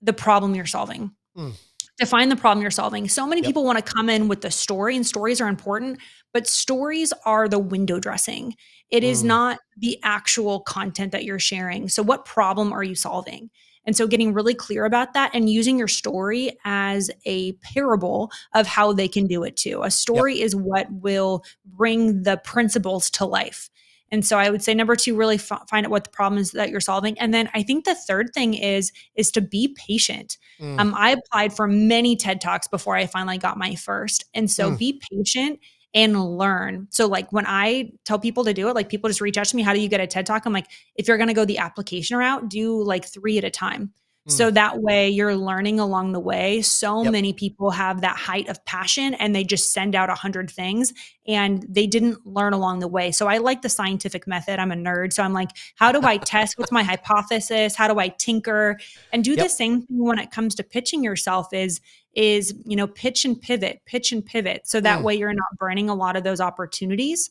the 0.00 0.12
problem 0.12 0.54
you're 0.54 0.66
solving. 0.66 1.12
Mm. 1.36 1.52
Define 1.98 2.28
the 2.30 2.36
problem 2.36 2.62
you're 2.62 2.70
solving. 2.70 3.08
So 3.08 3.26
many 3.26 3.42
yep. 3.42 3.48
people 3.48 3.64
want 3.64 3.84
to 3.84 3.92
come 3.92 4.08
in 4.08 4.26
with 4.26 4.40
the 4.40 4.50
story, 4.50 4.96
and 4.96 5.06
stories 5.06 5.40
are 5.40 5.48
important, 5.48 5.98
but 6.32 6.46
stories 6.46 7.12
are 7.26 7.48
the 7.48 7.58
window 7.58 8.00
dressing. 8.00 8.56
It 8.90 9.02
mm. 9.02 9.08
is 9.08 9.22
not 9.22 9.58
the 9.76 9.98
actual 10.02 10.60
content 10.60 11.12
that 11.12 11.24
you're 11.24 11.38
sharing. 11.38 11.88
So, 11.88 12.02
what 12.02 12.24
problem 12.24 12.72
are 12.72 12.82
you 12.82 12.94
solving? 12.94 13.50
And 13.84 13.96
so 13.96 14.06
getting 14.06 14.32
really 14.32 14.54
clear 14.54 14.84
about 14.84 15.14
that 15.14 15.30
and 15.34 15.50
using 15.50 15.78
your 15.78 15.88
story 15.88 16.56
as 16.64 17.10
a 17.24 17.52
parable 17.54 18.30
of 18.54 18.66
how 18.66 18.92
they 18.92 19.08
can 19.08 19.26
do 19.26 19.42
it 19.42 19.56
too. 19.56 19.82
A 19.82 19.90
story 19.90 20.38
yep. 20.38 20.46
is 20.46 20.56
what 20.56 20.86
will 20.90 21.44
bring 21.64 22.22
the 22.22 22.36
principles 22.38 23.10
to 23.10 23.24
life. 23.24 23.70
And 24.12 24.24
so 24.24 24.38
I 24.38 24.50
would 24.50 24.62
say 24.62 24.74
number 24.74 24.94
two, 24.94 25.16
really 25.16 25.36
f- 25.36 25.66
find 25.68 25.86
out 25.86 25.90
what 25.90 26.04
the 26.04 26.10
problem 26.10 26.38
is 26.38 26.52
that 26.52 26.68
you're 26.68 26.80
solving. 26.80 27.18
And 27.18 27.32
then 27.32 27.48
I 27.54 27.62
think 27.62 27.86
the 27.86 27.94
third 27.94 28.32
thing 28.34 28.52
is 28.52 28.92
is 29.14 29.30
to 29.32 29.40
be 29.40 29.74
patient. 29.88 30.36
Mm. 30.60 30.78
Um, 30.78 30.94
I 30.94 31.12
applied 31.12 31.54
for 31.54 31.66
many 31.66 32.14
TED 32.14 32.40
talks 32.40 32.68
before 32.68 32.94
I 32.94 33.06
finally 33.06 33.38
got 33.38 33.56
my 33.56 33.74
first, 33.74 34.26
and 34.34 34.50
so 34.50 34.70
mm. 34.70 34.78
be 34.78 35.00
patient 35.10 35.60
and 35.94 36.38
learn. 36.38 36.88
So 36.90 37.06
like 37.06 37.32
when 37.32 37.44
I 37.46 37.92
tell 38.04 38.18
people 38.18 38.44
to 38.44 38.54
do 38.54 38.68
it, 38.68 38.74
like 38.74 38.88
people 38.88 39.08
just 39.10 39.20
reach 39.20 39.36
out 39.36 39.46
to 39.46 39.56
me, 39.56 39.62
how 39.62 39.74
do 39.74 39.80
you 39.80 39.88
get 39.88 40.00
a 40.00 40.06
TED 40.06 40.26
Talk? 40.26 40.46
I'm 40.46 40.52
like, 40.52 40.68
if 40.94 41.06
you're 41.06 41.18
going 41.18 41.28
to 41.28 41.34
go 41.34 41.44
the 41.44 41.58
application 41.58 42.16
route, 42.16 42.48
do 42.48 42.82
like 42.82 43.04
3 43.04 43.38
at 43.38 43.44
a 43.44 43.50
time. 43.50 43.92
So 44.28 44.50
mm. 44.50 44.54
that 44.54 44.80
way 44.80 45.08
you're 45.08 45.34
learning 45.34 45.80
along 45.80 46.12
the 46.12 46.20
way. 46.20 46.62
So 46.62 47.02
yep. 47.02 47.10
many 47.10 47.32
people 47.32 47.72
have 47.72 48.02
that 48.02 48.16
height 48.16 48.48
of 48.48 48.64
passion 48.64 49.14
and 49.14 49.34
they 49.34 49.42
just 49.42 49.72
send 49.72 49.96
out 49.96 50.10
a 50.10 50.14
hundred 50.14 50.48
things 50.48 50.92
and 51.26 51.66
they 51.68 51.88
didn't 51.88 52.24
learn 52.24 52.52
along 52.52 52.78
the 52.78 52.88
way. 52.88 53.10
So 53.10 53.26
I 53.26 53.38
like 53.38 53.62
the 53.62 53.68
scientific 53.68 54.28
method. 54.28 54.60
I'm 54.60 54.70
a 54.70 54.76
nerd. 54.76 55.12
So 55.12 55.24
I'm 55.24 55.32
like, 55.32 55.50
how 55.74 55.90
do 55.90 56.00
I 56.06 56.18
test? 56.18 56.56
What's 56.56 56.70
my 56.70 56.82
hypothesis? 56.84 57.74
How 57.74 57.92
do 57.92 57.98
I 57.98 58.08
tinker? 58.08 58.78
And 59.12 59.24
do 59.24 59.32
yep. 59.32 59.40
the 59.40 59.48
same 59.48 59.82
thing 59.82 60.04
when 60.04 60.20
it 60.20 60.30
comes 60.30 60.54
to 60.54 60.62
pitching 60.62 61.02
yourself 61.02 61.52
is 61.52 61.80
is, 62.14 62.54
you 62.64 62.76
know, 62.76 62.86
pitch 62.86 63.24
and 63.24 63.40
pivot, 63.40 63.80
pitch 63.86 64.12
and 64.12 64.24
pivot. 64.24 64.66
So 64.66 64.80
that 64.80 65.00
mm. 65.00 65.04
way 65.04 65.14
you're 65.14 65.32
not 65.32 65.58
burning 65.58 65.88
a 65.88 65.94
lot 65.94 66.16
of 66.16 66.24
those 66.24 66.40
opportunities. 66.40 67.30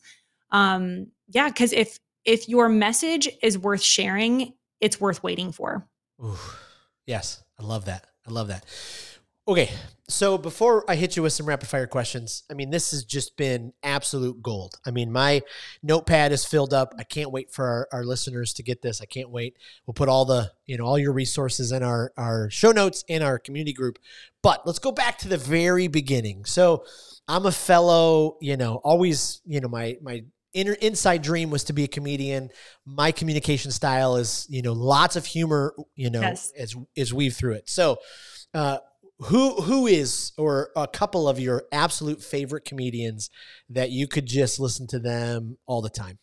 Um, 0.50 1.08
yeah, 1.28 1.48
because 1.48 1.72
if 1.72 1.98
if 2.24 2.48
your 2.48 2.68
message 2.68 3.28
is 3.42 3.58
worth 3.58 3.82
sharing, 3.82 4.52
it's 4.80 5.00
worth 5.00 5.22
waiting 5.22 5.52
for. 5.52 5.86
Ooh. 6.22 6.36
Yes, 7.06 7.42
I 7.58 7.64
love 7.64 7.86
that. 7.86 8.06
I 8.26 8.30
love 8.30 8.48
that. 8.48 8.64
Okay, 9.48 9.70
so 10.08 10.38
before 10.38 10.88
I 10.88 10.94
hit 10.94 11.16
you 11.16 11.24
with 11.24 11.32
some 11.32 11.46
rapid 11.46 11.68
fire 11.68 11.88
questions, 11.88 12.44
I 12.48 12.54
mean, 12.54 12.70
this 12.70 12.92
has 12.92 13.04
just 13.04 13.36
been 13.36 13.72
absolute 13.82 14.40
gold. 14.40 14.76
I 14.86 14.92
mean, 14.92 15.10
my 15.10 15.42
notepad 15.82 16.30
is 16.30 16.44
filled 16.44 16.72
up. 16.72 16.94
I 16.96 17.02
can't 17.02 17.32
wait 17.32 17.50
for 17.50 17.66
our, 17.66 17.88
our 17.92 18.04
listeners 18.04 18.52
to 18.54 18.62
get 18.62 18.82
this. 18.82 19.00
I 19.00 19.06
can't 19.06 19.30
wait. 19.30 19.56
We'll 19.84 19.94
put 19.94 20.08
all 20.08 20.24
the, 20.24 20.52
you 20.66 20.76
know, 20.78 20.84
all 20.84 20.96
your 20.96 21.12
resources 21.12 21.72
in 21.72 21.82
our, 21.82 22.12
our 22.16 22.50
show 22.50 22.70
notes 22.70 23.04
in 23.08 23.20
our 23.20 23.36
community 23.36 23.72
group. 23.72 23.98
But 24.42 24.64
let's 24.64 24.78
go 24.78 24.92
back 24.92 25.18
to 25.18 25.28
the 25.28 25.38
very 25.38 25.88
beginning. 25.88 26.44
So 26.44 26.84
I'm 27.26 27.44
a 27.44 27.52
fellow, 27.52 28.36
you 28.40 28.56
know, 28.56 28.76
always, 28.76 29.40
you 29.44 29.60
know, 29.60 29.68
my, 29.68 29.96
my 30.00 30.22
inner 30.52 30.74
inside 30.74 31.22
dream 31.22 31.50
was 31.50 31.64
to 31.64 31.72
be 31.72 31.82
a 31.82 31.88
comedian. 31.88 32.50
My 32.86 33.10
communication 33.10 33.72
style 33.72 34.14
is, 34.14 34.46
you 34.48 34.62
know, 34.62 34.72
lots 34.72 35.16
of 35.16 35.26
humor, 35.26 35.74
you 35.96 36.10
know, 36.10 36.20
yes. 36.20 36.52
as 36.56 36.76
is 36.94 37.12
weave 37.12 37.34
through 37.34 37.54
it. 37.54 37.68
So, 37.68 37.98
uh, 38.54 38.78
who 39.24 39.60
who 39.62 39.86
is 39.86 40.32
or 40.36 40.70
a 40.76 40.86
couple 40.86 41.28
of 41.28 41.38
your 41.38 41.64
absolute 41.72 42.22
favorite 42.22 42.64
comedians 42.64 43.30
that 43.70 43.90
you 43.90 44.08
could 44.08 44.26
just 44.26 44.58
listen 44.60 44.86
to 44.88 44.98
them 44.98 45.58
all 45.66 45.82
the 45.82 45.90
time? 45.90 46.18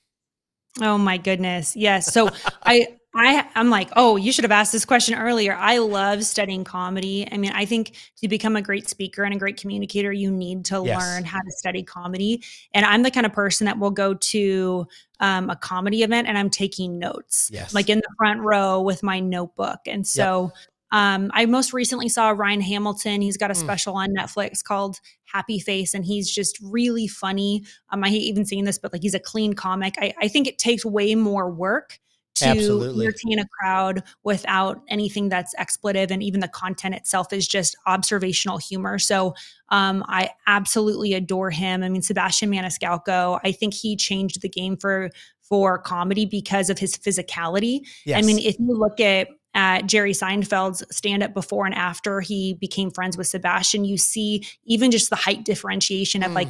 Oh 0.81 0.97
my 0.97 1.17
goodness. 1.17 1.75
Yes. 1.75 2.13
So 2.13 2.29
I 2.63 2.87
I 3.15 3.47
I'm 3.55 3.69
like, 3.69 3.89
oh, 3.95 4.17
you 4.17 4.31
should 4.31 4.43
have 4.43 4.51
asked 4.51 4.71
this 4.71 4.85
question 4.85 5.17
earlier. 5.17 5.55
I 5.55 5.79
love 5.79 6.23
studying 6.23 6.63
comedy. 6.63 7.27
I 7.31 7.37
mean, 7.37 7.51
I 7.53 7.65
think 7.65 7.95
to 8.17 8.27
become 8.27 8.55
a 8.55 8.61
great 8.61 8.87
speaker 8.87 9.23
and 9.23 9.33
a 9.33 9.37
great 9.37 9.57
communicator, 9.57 10.11
you 10.11 10.29
need 10.29 10.65
to 10.65 10.83
yes. 10.85 10.99
learn 10.99 11.23
how 11.23 11.39
to 11.39 11.51
study 11.51 11.83
comedy. 11.83 12.43
And 12.73 12.85
I'm 12.85 13.01
the 13.01 13.11
kind 13.11 13.25
of 13.25 13.33
person 13.33 13.65
that 13.65 13.79
will 13.79 13.91
go 13.91 14.13
to 14.13 14.87
um, 15.19 15.49
a 15.49 15.55
comedy 15.55 16.03
event 16.03 16.27
and 16.27 16.37
I'm 16.37 16.49
taking 16.49 16.99
notes, 16.99 17.49
yes. 17.51 17.73
like 17.73 17.89
in 17.89 17.97
the 17.97 18.09
front 18.17 18.41
row 18.41 18.81
with 18.81 19.03
my 19.03 19.19
notebook. 19.19 19.79
And 19.87 20.05
so. 20.05 20.51
Yep. 20.53 20.65
Um, 20.91 21.29
I 21.33 21.45
most 21.45 21.73
recently 21.73 22.09
saw 22.09 22.29
Ryan 22.29 22.61
Hamilton. 22.61 23.21
He's 23.21 23.37
got 23.37 23.51
a 23.51 23.53
mm. 23.53 23.57
special 23.57 23.95
on 23.95 24.09
Netflix 24.09 24.63
called 24.63 24.99
Happy 25.25 25.59
Face, 25.59 25.93
and 25.93 26.05
he's 26.05 26.31
just 26.31 26.57
really 26.61 27.07
funny. 27.07 27.63
Um, 27.89 28.03
I 28.03 28.09
hate 28.09 28.23
even 28.23 28.45
saying 28.45 28.65
this, 28.65 28.79
but 28.79 28.93
like 28.93 29.01
he's 29.01 29.13
a 29.13 29.19
clean 29.19 29.53
comic. 29.53 29.95
I, 29.99 30.13
I 30.19 30.27
think 30.27 30.47
it 30.47 30.57
takes 30.57 30.85
way 30.85 31.15
more 31.15 31.49
work 31.49 31.99
to 32.39 32.47
Absolutely. 32.47 33.05
entertain 33.05 33.39
a 33.39 33.45
crowd 33.47 34.03
without 34.23 34.81
anything 34.87 35.29
that's 35.29 35.53
expletive 35.57 36.11
and 36.11 36.23
even 36.23 36.39
the 36.39 36.47
content 36.47 36.95
itself 36.95 37.33
is 37.33 37.47
just 37.47 37.75
observational 37.85 38.57
humor 38.57 38.97
so 38.99 39.33
um, 39.69 40.03
i 40.07 40.29
absolutely 40.47 41.13
adore 41.13 41.49
him 41.49 41.83
i 41.83 41.89
mean 41.89 42.01
sebastian 42.01 42.51
maniscalco 42.51 43.39
i 43.43 43.51
think 43.51 43.73
he 43.73 43.95
changed 43.95 44.41
the 44.41 44.49
game 44.49 44.77
for 44.77 45.09
for 45.41 45.77
comedy 45.79 46.25
because 46.25 46.69
of 46.69 46.77
his 46.77 46.95
physicality 46.95 47.81
yes. 48.05 48.17
i 48.17 48.25
mean 48.25 48.39
if 48.39 48.57
you 48.59 48.77
look 48.77 48.99
at 48.99 49.27
at 49.55 49.87
Jerry 49.87 50.13
Seinfeld's 50.13 50.83
stand 50.95 51.23
up 51.23 51.33
before 51.33 51.65
and 51.65 51.73
after 51.73 52.21
he 52.21 52.53
became 52.53 52.91
friends 52.91 53.17
with 53.17 53.27
Sebastian, 53.27 53.83
you 53.83 53.97
see 53.97 54.45
even 54.65 54.91
just 54.91 55.09
the 55.09 55.15
height 55.15 55.43
differentiation 55.43 56.21
of 56.21 56.31
mm. 56.31 56.35
like 56.35 56.49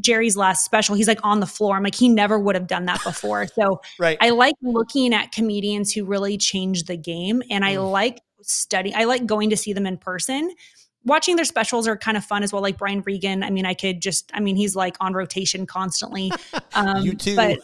Jerry's 0.00 0.36
last 0.36 0.64
special, 0.64 0.94
he's 0.94 1.08
like 1.08 1.20
on 1.22 1.40
the 1.40 1.46
floor. 1.46 1.76
I'm 1.76 1.82
like, 1.82 1.94
he 1.94 2.08
never 2.08 2.38
would 2.38 2.54
have 2.54 2.66
done 2.66 2.86
that 2.86 3.02
before. 3.04 3.46
So 3.46 3.80
right. 3.98 4.18
I 4.20 4.30
like 4.30 4.54
looking 4.62 5.14
at 5.14 5.32
comedians 5.32 5.92
who 5.92 6.04
really 6.04 6.36
change 6.36 6.84
the 6.84 6.96
game. 6.96 7.42
And 7.50 7.62
mm. 7.62 7.68
I 7.68 7.76
like 7.78 8.20
studying, 8.42 8.96
I 8.96 9.04
like 9.04 9.26
going 9.26 9.50
to 9.50 9.56
see 9.56 9.72
them 9.72 9.86
in 9.86 9.96
person. 9.96 10.54
Watching 11.04 11.36
their 11.36 11.44
specials 11.44 11.86
are 11.86 11.96
kind 11.96 12.16
of 12.16 12.24
fun 12.24 12.42
as 12.42 12.52
well. 12.52 12.62
Like 12.62 12.78
Brian 12.78 13.02
Regan. 13.02 13.42
I 13.42 13.50
mean, 13.50 13.66
I 13.66 13.74
could 13.74 14.00
just, 14.00 14.30
I 14.34 14.40
mean, 14.40 14.56
he's 14.56 14.74
like 14.74 14.96
on 15.00 15.12
rotation 15.12 15.66
constantly. 15.66 16.32
Um, 16.76 17.04
you 17.04 17.14
too. 17.14 17.36
But 17.36 17.60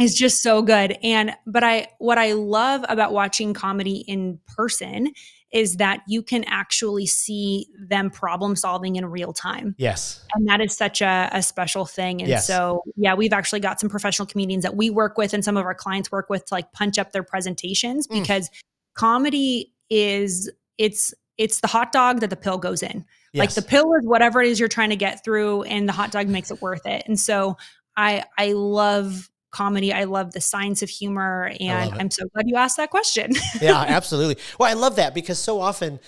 is 0.00 0.14
just 0.14 0.42
so 0.42 0.62
good. 0.62 0.96
And 1.02 1.32
but 1.46 1.64
I 1.64 1.88
what 1.98 2.18
I 2.18 2.32
love 2.32 2.84
about 2.88 3.12
watching 3.12 3.54
comedy 3.54 4.04
in 4.06 4.38
person 4.56 5.12
is 5.52 5.76
that 5.76 6.02
you 6.08 6.22
can 6.22 6.44
actually 6.48 7.06
see 7.06 7.66
them 7.78 8.10
problem 8.10 8.56
solving 8.56 8.96
in 8.96 9.06
real 9.06 9.32
time. 9.32 9.74
Yes. 9.78 10.24
And 10.34 10.46
that 10.48 10.60
is 10.60 10.76
such 10.76 11.00
a, 11.00 11.30
a 11.32 11.40
special 11.42 11.86
thing. 11.86 12.20
And 12.20 12.28
Yes. 12.28 12.46
so, 12.46 12.82
yeah, 12.96 13.14
we've 13.14 13.32
actually 13.32 13.60
got 13.60 13.78
some 13.80 13.88
professional 13.88 14.26
comedians 14.26 14.64
that 14.64 14.76
we 14.76 14.90
work 14.90 15.16
with 15.16 15.32
and 15.32 15.44
some 15.44 15.56
of 15.56 15.64
our 15.64 15.74
clients 15.74 16.10
work 16.10 16.28
with 16.28 16.44
to 16.46 16.54
like 16.54 16.72
punch 16.72 16.98
up 16.98 17.12
their 17.12 17.22
presentations 17.22 18.08
Mm. 18.08 18.20
because 18.20 18.50
comedy 18.94 19.72
is 19.88 20.50
it's 20.78 21.14
it's 21.38 21.60
the 21.60 21.68
hot 21.68 21.92
dog 21.92 22.20
that 22.20 22.30
the 22.30 22.36
pill 22.36 22.58
goes 22.58 22.82
in. 22.82 23.04
Like 23.34 23.52
the 23.52 23.60
pill 23.62 23.92
is 23.94 24.06
whatever 24.06 24.40
it 24.40 24.48
is 24.48 24.58
you're 24.58 24.68
trying 24.68 24.88
to 24.90 24.96
get 24.96 25.22
through 25.22 25.62
and 25.64 25.86
the 25.86 25.92
hot 25.92 26.10
dog 26.10 26.26
makes 26.26 26.50
it 26.50 26.62
worth 26.62 26.86
it. 26.86 27.02
And 27.06 27.20
so 27.20 27.58
I 27.96 28.24
I 28.38 28.52
love 28.52 29.30
comedy. 29.50 29.92
I 29.92 30.04
love 30.04 30.32
the 30.32 30.40
science 30.40 30.82
of 30.82 30.90
humor 30.90 31.52
and. 31.60 31.94
I'm 31.98 32.10
so 32.10 32.24
glad 32.34 32.48
you 32.48 32.56
asked 32.56 32.76
that 32.76 32.90
question. 32.90 33.32
yeah, 33.60 33.84
absolutely. 33.88 34.36
Well, 34.58 34.68
I 34.68 34.74
love 34.74 34.96
that 34.96 35.14
because 35.14 35.38
so 35.38 35.60
often 35.60 35.98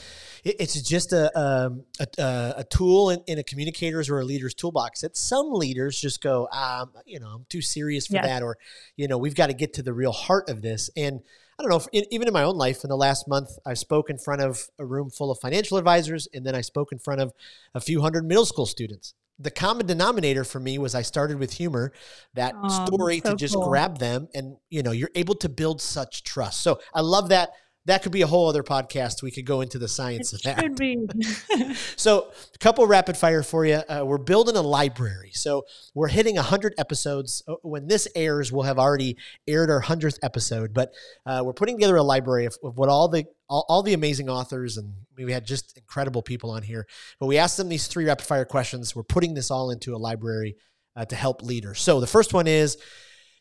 it's 0.44 0.80
just 0.82 1.12
a 1.12 1.36
um, 1.38 1.84
a, 2.00 2.06
a, 2.22 2.54
a 2.58 2.64
tool 2.64 3.10
in, 3.10 3.20
in 3.26 3.38
a 3.38 3.42
communicator's 3.42 4.08
or 4.08 4.20
a 4.20 4.24
leader's 4.24 4.54
toolbox 4.54 5.00
that 5.00 5.16
some 5.16 5.52
leaders 5.52 6.00
just 6.00 6.22
go, 6.22 6.48
um, 6.52 6.92
you 7.06 7.20
know, 7.20 7.28
I'm 7.28 7.46
too 7.48 7.60
serious 7.62 8.06
for 8.06 8.14
Yes. 8.14 8.26
that, 8.26 8.42
or 8.42 8.56
you 8.96 9.08
know, 9.08 9.18
we've 9.18 9.34
got 9.34 9.48
to 9.48 9.54
get 9.54 9.74
to 9.74 9.82
the 9.82 9.92
real 9.92 10.12
heart 10.12 10.48
of 10.48 10.62
this. 10.62 10.90
And 10.96 11.20
I 11.58 11.62
don't 11.62 11.70
know, 11.70 11.76
if, 11.76 12.06
even 12.10 12.28
in 12.28 12.32
my 12.32 12.44
own 12.44 12.56
life, 12.56 12.84
in 12.84 12.88
the 12.88 12.96
last 12.96 13.26
month, 13.26 13.50
I 13.66 13.74
spoke 13.74 14.10
in 14.10 14.18
front 14.18 14.42
of 14.42 14.68
a 14.78 14.86
room 14.86 15.10
full 15.10 15.30
of 15.30 15.38
financial 15.40 15.76
advisors, 15.76 16.28
and 16.32 16.46
then 16.46 16.54
I 16.54 16.60
spoke 16.60 16.92
in 16.92 16.98
front 16.98 17.20
of 17.20 17.32
a 17.74 17.80
few 17.80 18.00
hundred 18.00 18.24
middle 18.24 18.46
school 18.46 18.66
students. 18.66 19.14
The 19.38 19.50
common 19.50 19.86
denominator 19.86 20.44
for 20.44 20.58
me 20.60 20.78
was 20.78 20.94
I 20.94 21.02
started 21.02 21.38
with 21.38 21.52
humor, 21.52 21.92
that 22.34 22.54
Oh, 22.54 22.68
story 22.70 23.20
to 23.20 23.34
just 23.34 23.54
cool. 23.54 23.62
grab 23.68 23.98
them, 23.98 24.28
and 24.34 24.56
you 24.68 24.82
know, 24.82 24.90
you're 24.90 25.10
able 25.14 25.34
to 25.36 25.48
build 25.48 25.80
such 25.80 26.24
trust. 26.24 26.60
So 26.62 26.80
I 26.92 27.00
love 27.02 27.28
that. 27.28 27.50
That 27.86 28.02
could 28.02 28.12
be 28.12 28.22
a 28.22 28.26
whole 28.26 28.48
other 28.48 28.62
podcast. 28.62 29.22
We 29.22 29.30
could 29.30 29.46
go 29.46 29.62
into 29.62 29.78
the 29.78 29.88
science 29.88 30.32
of 30.32 30.42
that. 30.42 30.60
Should 30.60 30.76
be. 30.76 30.98
So, 31.96 32.30
a 32.54 32.58
couple 32.58 32.86
rapid 32.86 33.16
fire 33.16 33.42
for 33.42 33.64
you. 33.64 33.76
Uh, 33.88 34.04
we're 34.04 34.18
building 34.18 34.56
a 34.56 34.62
library. 34.62 35.30
So, 35.32 35.64
we're 35.94 36.08
hitting 36.08 36.36
100 36.36 36.74
episodes. 36.78 37.42
Uh, 37.48 37.54
When 37.62 37.88
this 37.88 38.06
airs, 38.14 38.52
we'll 38.52 38.64
have 38.64 38.78
already 38.78 39.16
aired 39.46 39.70
our 39.70 39.82
100th 39.82 40.18
episode. 40.22 40.74
But 40.74 40.92
uh, 41.26 41.42
we're 41.44 41.54
putting 41.54 41.76
together 41.76 41.96
a 41.96 42.02
library 42.02 42.44
of, 42.44 42.56
of 42.62 42.76
what 42.76 42.88
all 42.88 43.08
the 43.08 43.24
all, 43.48 43.64
all 43.68 43.82
the 43.82 43.94
amazing 43.94 44.28
authors 44.28 44.76
and 44.76 44.92
we 45.16 45.32
had 45.32 45.46
just 45.46 45.76
incredible 45.76 46.22
people 46.22 46.50
on 46.50 46.62
here. 46.62 46.86
But 47.18 47.26
we 47.26 47.38
asked 47.38 47.56
them 47.56 47.68
these 47.68 47.86
three 47.86 48.04
rapid 48.04 48.26
fire 48.26 48.44
questions. 48.44 48.94
We're 48.94 49.02
putting 49.02 49.34
this 49.34 49.50
all 49.50 49.70
into 49.70 49.94
a 49.94 49.98
library 49.98 50.56
uh, 50.94 51.04
to 51.06 51.16
help 51.16 51.42
leaders. 51.42 51.80
So, 51.80 52.00
the 52.00 52.06
first 52.06 52.34
one 52.34 52.46
is 52.46 52.76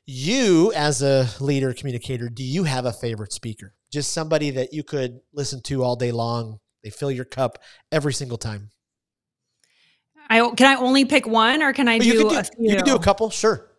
you 0.07 0.71
as 0.73 1.01
a 1.01 1.27
leader 1.39 1.73
communicator, 1.73 2.29
do 2.29 2.43
you 2.43 2.63
have 2.63 2.85
a 2.85 2.93
favorite 2.93 3.33
speaker? 3.33 3.73
Just 3.91 4.13
somebody 4.13 4.49
that 4.51 4.73
you 4.73 4.83
could 4.83 5.19
listen 5.33 5.61
to 5.63 5.83
all 5.83 5.95
day 5.95 6.11
long. 6.11 6.59
They 6.83 6.89
fill 6.89 7.11
your 7.11 7.25
cup 7.25 7.59
every 7.91 8.13
single 8.13 8.37
time. 8.37 8.69
I 10.29 10.49
can 10.55 10.67
I 10.67 10.79
only 10.79 11.05
pick 11.05 11.25
one 11.27 11.61
or 11.61 11.73
can 11.73 11.87
I 11.87 11.99
do, 11.99 12.11
can 12.11 12.29
do 12.29 12.37
a 12.37 12.43
few? 12.43 12.69
you 12.69 12.75
can 12.75 12.85
do 12.85 12.95
a 12.95 12.99
couple, 12.99 13.29
sure. 13.29 13.69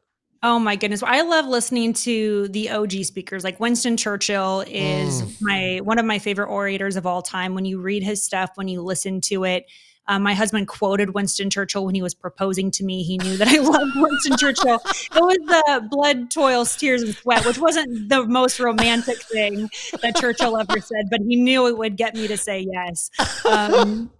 Oh 0.43 0.59
my 0.59 0.77
goodness. 0.77 1.03
I 1.03 1.23
love 1.23 1.47
listening 1.47 1.93
to 1.95 2.49
the 2.49 2.71
OG 2.71 3.05
speakers. 3.05 3.43
Like 3.43 3.59
Winston 3.59 3.97
Churchill 3.97 4.65
is 4.69 5.23
Mm. 5.23 5.37
my 5.41 5.81
one 5.83 5.99
of 5.99 6.07
my 6.07 6.19
favorite 6.19 6.49
orators 6.49 6.97
of 6.97 7.07
all 7.07 7.23
time. 7.23 7.55
When 7.55 7.65
you 7.65 7.81
read 7.81 8.03
his 8.03 8.25
stuff, 8.25 8.51
when 8.55 8.69
you 8.69 8.81
listen 8.83 9.21
to 9.23 9.45
it, 9.45 9.65
um, 10.09 10.23
my 10.23 10.35
husband 10.35 10.67
quoted 10.67 11.15
Winston 11.15 11.51
Churchill 11.51 11.85
when 11.85 11.95
he 11.95 12.03
was 12.03 12.15
proposing 12.15 12.71
to 12.73 12.85
me. 12.85 13.03
He 13.03 13.19
knew 13.19 13.37
that 13.37 13.49
I 13.49 13.59
loved 13.59 13.93
Winston 13.95 14.37
Churchill. 14.39 14.81
It 14.85 15.15
was 15.15 15.39
the 15.47 15.87
blood, 15.91 16.31
toil, 16.31 16.65
tears, 16.65 17.03
and 17.03 17.15
sweat, 17.15 17.45
which 17.45 17.59
wasn't 17.59 18.09
the 18.09 18.27
most 18.27 18.59
romantic 18.59 19.23
thing 19.23 19.69
that 20.03 20.17
Churchill 20.17 20.57
ever 20.57 20.81
said, 20.81 21.07
but 21.11 21.21
he 21.21 21.37
knew 21.37 21.67
it 21.67 21.77
would 21.77 21.97
get 21.97 22.15
me 22.15 22.27
to 22.27 22.37
say 22.37 22.67
yes. 22.71 23.11
Um, 23.49 24.11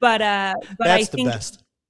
but 0.00 0.20
uh, 0.20 0.54
but 0.78 0.86
That's 0.86 1.08
I 1.08 1.10
think 1.10 1.34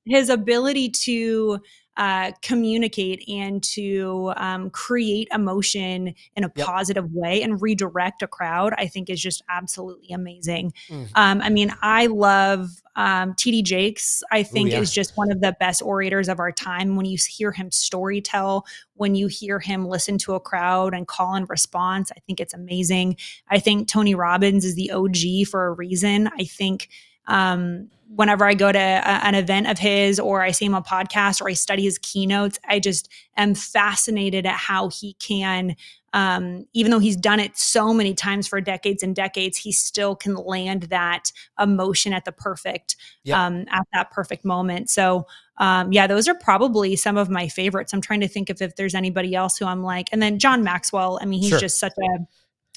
his 0.06 0.30
ability 0.30 0.90
to 0.90 1.60
uh, 1.98 2.30
communicate 2.42 3.28
and 3.28 3.62
to 3.64 4.32
um, 4.36 4.70
create 4.70 5.28
emotion 5.32 6.14
in 6.36 6.44
a 6.44 6.52
Yep. 6.54 6.66
positive 6.66 7.12
way 7.12 7.42
and 7.42 7.60
redirect 7.60 8.22
a 8.22 8.28
crowd, 8.28 8.72
I 8.78 8.86
think 8.86 9.10
is 9.10 9.20
just 9.20 9.42
absolutely 9.48 10.12
amazing. 10.12 10.72
Mm. 10.88 11.08
Um, 11.14 11.42
I 11.42 11.50
mean, 11.50 11.74
I 11.82 12.06
love 12.06 12.70
um, 12.94 13.34
TD 13.34 13.64
Jakes. 13.64 14.22
I 14.30 14.42
think 14.42 14.70
yeah. 14.70 14.80
is 14.80 14.92
just 14.92 15.16
one 15.16 15.30
of 15.30 15.40
the 15.40 15.56
best 15.58 15.82
orators 15.82 16.28
of 16.28 16.38
our 16.38 16.52
time. 16.52 16.96
When 16.96 17.06
you 17.06 17.18
hear 17.28 17.52
him 17.52 17.70
story 17.70 18.20
tell, 18.20 18.64
when 18.94 19.14
you 19.14 19.26
hear 19.26 19.58
him 19.58 19.84
listen 19.84 20.18
to 20.18 20.34
a 20.34 20.40
crowd 20.40 20.94
and 20.94 21.06
call 21.06 21.34
and 21.34 21.48
response, 21.48 22.10
I 22.16 22.20
think 22.20 22.40
it's 22.40 22.54
amazing. 22.54 23.16
I 23.48 23.58
think 23.58 23.88
Tony 23.88 24.14
Robbins 24.14 24.64
is 24.64 24.74
the 24.76 24.90
OG 24.90 25.48
for 25.50 25.66
a 25.66 25.72
reason. 25.72 26.28
I 26.38 26.44
think 26.44 26.88
um, 27.28 27.88
whenever 28.16 28.44
I 28.44 28.54
go 28.54 28.72
to 28.72 28.78
a, 28.78 29.24
an 29.24 29.34
event 29.34 29.68
of 29.68 29.78
his 29.78 30.18
or 30.18 30.42
I 30.42 30.50
see 30.50 30.64
him 30.64 30.74
on 30.74 30.80
a 30.80 30.84
podcast 30.84 31.40
or 31.40 31.48
I 31.48 31.52
study 31.52 31.82
his 31.84 31.98
keynotes, 31.98 32.58
I 32.66 32.80
just 32.80 33.08
am 33.36 33.54
fascinated 33.54 34.46
at 34.46 34.56
how 34.56 34.88
he 34.88 35.12
can, 35.20 35.76
um, 36.14 36.64
even 36.72 36.90
though 36.90 36.98
he's 36.98 37.16
done 37.16 37.38
it 37.38 37.56
so 37.56 37.92
many 37.92 38.14
times 38.14 38.48
for 38.48 38.60
decades 38.62 39.02
and 39.02 39.14
decades, 39.14 39.58
he 39.58 39.72
still 39.72 40.16
can 40.16 40.34
land 40.34 40.84
that 40.84 41.30
emotion 41.60 42.12
at 42.14 42.24
the 42.24 42.32
perfect, 42.32 42.96
Yep. 43.24 43.36
um, 43.38 43.64
at 43.70 43.86
that 43.92 44.10
perfect 44.10 44.44
moment. 44.44 44.88
So, 44.88 45.26
um, 45.58 45.92
yeah, 45.92 46.06
those 46.06 46.26
are 46.28 46.34
probably 46.34 46.96
some 46.96 47.18
of 47.18 47.28
my 47.28 47.46
favorites. 47.46 47.92
I'm 47.92 48.00
trying 48.00 48.20
to 48.20 48.28
think 48.28 48.48
of 48.48 48.62
if 48.62 48.74
there's 48.76 48.94
anybody 48.94 49.34
else 49.34 49.58
who 49.58 49.66
I'm 49.66 49.82
like, 49.82 50.08
and 50.12 50.22
then 50.22 50.38
John 50.38 50.64
Maxwell. 50.64 51.18
I 51.20 51.26
mean, 51.26 51.40
he's 51.40 51.50
Sure. 51.50 51.58
just 51.58 51.78
such 51.78 51.92
a 52.00 52.26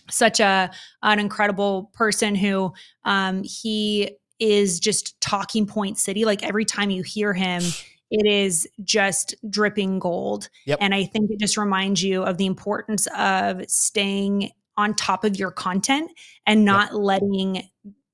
such 0.09 0.39
a 0.41 0.69
an 1.03 1.19
incredible 1.19 1.89
person 1.93 2.35
who 2.35 2.73
um, 3.05 3.43
he 3.43 4.17
is 4.41 4.79
just 4.79 5.21
talking 5.21 5.65
point 5.65 5.97
city. 5.97 6.25
Like 6.25 6.43
every 6.43 6.65
time 6.65 6.89
you 6.89 7.03
hear 7.03 7.33
him, 7.33 7.61
it 8.11 8.25
is 8.25 8.67
just 8.83 9.35
dripping 9.49 9.99
gold. 9.99 10.49
Yep. 10.65 10.79
And 10.81 10.93
I 10.93 11.05
think 11.05 11.31
it 11.31 11.39
just 11.39 11.55
reminds 11.55 12.03
you 12.03 12.23
of 12.23 12.37
the 12.37 12.45
importance 12.45 13.07
of 13.17 13.63
staying 13.69 14.51
on 14.75 14.95
top 14.95 15.23
of 15.23 15.37
your 15.37 15.51
content 15.51 16.11
and 16.45 16.65
not 16.65 16.93
letting 16.93 17.63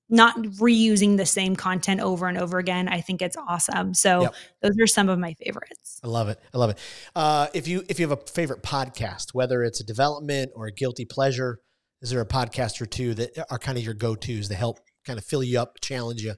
not 0.09 0.38
reusing 0.38 1.17
the 1.17 1.25
same 1.25 1.53
content 1.53 1.99
over 1.99 2.28
and 2.28 2.38
over 2.38 2.59
again. 2.59 2.88
I 2.88 3.01
think 3.01 3.21
it's 3.21 3.36
awesome. 3.36 3.93
So 3.93 4.21
Yep. 4.21 4.36
those 4.61 4.75
are 4.82 4.88
some 4.88 5.09
of 5.09 5.19
my 5.19 5.34
favorites. 5.34 5.99
I 6.01 6.07
love 6.07 6.30
it. 6.30 6.39
I 6.53 6.57
love 6.57 6.69
it. 6.69 6.80
Uh, 7.13 7.47
if 7.53 7.67
you 7.67 7.84
if 7.89 7.99
you 7.99 8.07
have 8.07 8.17
a 8.17 8.21
favorite 8.32 8.63
podcast, 8.63 9.34
whether 9.34 9.63
it's 9.63 9.82
a 9.82 9.84
development 9.84 10.51
or 10.55 10.67
a 10.67 10.71
guilty 10.71 11.03
pleasure, 11.03 11.59
is 12.01 12.09
there 12.09 12.21
a 12.21 12.25
podcast 12.25 12.80
or 12.80 12.86
two 12.86 13.15
that 13.15 13.45
are 13.51 13.59
kind 13.59 13.78
of 13.78 13.84
your 13.84 13.93
go 13.93 14.15
tos 14.15 14.47
that 14.47 14.55
help 14.55 14.80
kind 15.08 15.18
of 15.18 15.26
fill 15.26 15.43
you 15.43 15.60
up, 15.60 15.80
challenge 15.82 16.22
you? 16.22 16.36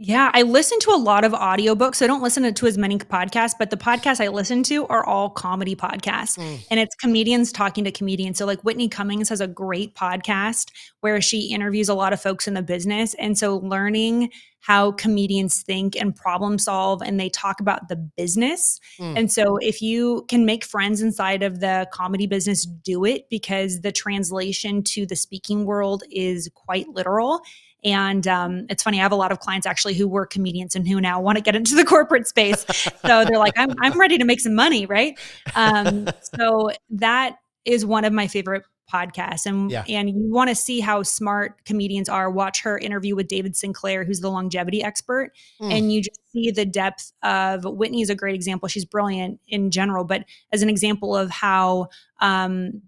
Yeah, 0.00 0.30
I 0.32 0.42
listen 0.42 0.78
to 0.80 0.90
a 0.90 0.96
lot 0.96 1.24
of 1.24 1.32
audiobooks. 1.32 2.02
I 2.02 2.06
don't 2.06 2.22
listen 2.22 2.54
to 2.54 2.66
as 2.68 2.78
many 2.78 2.98
podcasts, 2.98 3.54
but 3.58 3.70
the 3.70 3.76
podcasts 3.76 4.24
I 4.24 4.28
listen 4.28 4.62
to 4.64 4.86
are 4.86 5.04
all 5.04 5.28
comedy 5.28 5.74
podcasts. 5.74 6.38
Mm. 6.38 6.64
And 6.70 6.78
it's 6.78 6.94
comedians 6.94 7.50
talking 7.50 7.82
to 7.82 7.90
comedians. 7.90 8.38
So 8.38 8.46
like 8.46 8.60
Whitney 8.60 8.88
Cummings 8.88 9.28
has 9.28 9.40
a 9.40 9.48
great 9.48 9.96
podcast 9.96 10.70
where 11.00 11.20
she 11.20 11.52
interviews 11.52 11.88
a 11.88 11.94
lot 11.94 12.12
of 12.12 12.22
folks 12.22 12.46
in 12.46 12.54
the 12.54 12.62
business. 12.62 13.14
And 13.14 13.36
so 13.36 13.56
learning 13.56 14.30
how 14.60 14.92
comedians 14.92 15.62
think 15.62 15.96
and 15.96 16.14
problem 16.14 16.58
solve 16.58 17.02
and 17.02 17.18
they 17.18 17.28
talk 17.28 17.58
about 17.58 17.88
the 17.88 17.96
business. 17.96 18.78
Mm. 19.00 19.18
And 19.18 19.32
so 19.32 19.56
if 19.56 19.82
you 19.82 20.24
can 20.28 20.46
make 20.46 20.64
friends 20.64 21.02
inside 21.02 21.42
of 21.42 21.58
the 21.58 21.88
comedy 21.92 22.28
business, 22.28 22.64
do 22.64 23.04
it 23.04 23.28
because 23.30 23.80
the 23.80 23.90
translation 23.90 24.84
to 24.84 25.06
the 25.06 25.16
speaking 25.16 25.64
world 25.64 26.04
is 26.08 26.48
quite 26.54 26.88
literal. 26.88 27.40
And 27.84 28.26
um, 28.26 28.66
it's 28.68 28.82
funny, 28.82 28.98
I 28.98 29.02
have 29.02 29.12
a 29.12 29.16
lot 29.16 29.30
of 29.30 29.40
clients 29.40 29.66
actually 29.66 29.94
who 29.94 30.08
were 30.08 30.26
comedians 30.26 30.74
and 30.74 30.86
who 30.86 31.00
now 31.00 31.20
want 31.20 31.36
to 31.38 31.42
get 31.42 31.54
into 31.54 31.74
the 31.74 31.84
corporate 31.84 32.26
space. 32.26 32.66
So 33.06 33.24
they're 33.24 33.38
like, 33.38 33.54
I'm, 33.56 33.72
I'm 33.80 33.98
ready 33.98 34.18
to 34.18 34.24
make 34.24 34.40
some 34.40 34.54
money, 34.54 34.86
right? 34.86 35.18
Um, 35.54 36.08
so 36.34 36.70
that 36.90 37.36
is 37.64 37.86
one 37.86 38.04
of 38.04 38.12
my 38.12 38.26
favorite 38.26 38.64
podcasts. 38.92 39.44
And, 39.44 39.70
Yeah. 39.70 39.84
and 39.86 40.08
you 40.08 40.32
want 40.32 40.48
to 40.48 40.54
see 40.54 40.80
how 40.80 41.02
smart 41.02 41.64
comedians 41.66 42.08
are. 42.08 42.30
Watch 42.30 42.62
her 42.62 42.78
interview 42.78 43.14
with 43.14 43.28
David 43.28 43.54
Sinclair, 43.54 44.02
who's 44.02 44.20
the 44.20 44.30
longevity 44.30 44.82
expert. 44.82 45.32
Mm. 45.60 45.72
And 45.72 45.92
you 45.92 46.02
just 46.02 46.20
see 46.32 46.50
the 46.50 46.64
depth 46.64 47.12
of 47.22 47.64
Whitney 47.64 48.00
is 48.00 48.08
a 48.08 48.14
great 48.14 48.34
example. 48.34 48.66
She's 48.66 48.86
brilliant 48.86 49.40
in 49.46 49.70
general, 49.70 50.04
but 50.04 50.24
as 50.52 50.62
an 50.62 50.70
example 50.70 51.14
of 51.14 51.28
how 51.30 51.88
um, 52.20 52.80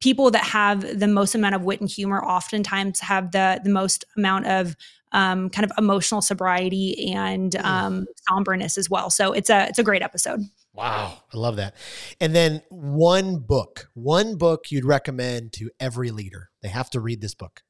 people 0.00 0.30
that 0.30 0.44
have 0.44 0.98
the 0.98 1.08
most 1.08 1.34
amount 1.34 1.54
of 1.54 1.62
wit 1.62 1.80
and 1.80 1.90
humor 1.90 2.22
oftentimes 2.24 3.00
have 3.00 3.32
the 3.32 3.60
the 3.62 3.70
most 3.70 4.04
amount 4.16 4.46
of 4.46 4.76
um, 5.12 5.48
kind 5.50 5.64
of 5.64 5.72
emotional 5.78 6.20
sobriety 6.20 7.12
and 7.12 7.56
um, 7.56 8.06
somberness 8.28 8.76
as 8.76 8.90
well. 8.90 9.10
So 9.10 9.32
it's 9.32 9.50
a 9.50 9.66
it's 9.68 9.78
a 9.78 9.82
great 9.82 10.02
episode. 10.02 10.40
Wow, 10.74 11.18
I 11.34 11.36
love 11.36 11.56
that. 11.56 11.74
And 12.20 12.34
then 12.34 12.62
one 12.68 13.38
book, 13.38 13.88
one 13.94 14.36
book 14.36 14.70
you'd 14.70 14.84
recommend 14.84 15.52
to 15.54 15.70
every 15.80 16.10
leader. 16.10 16.50
They 16.62 16.68
have 16.68 16.90
to 16.90 17.00
read 17.00 17.20
this 17.20 17.34
book. 17.34 17.62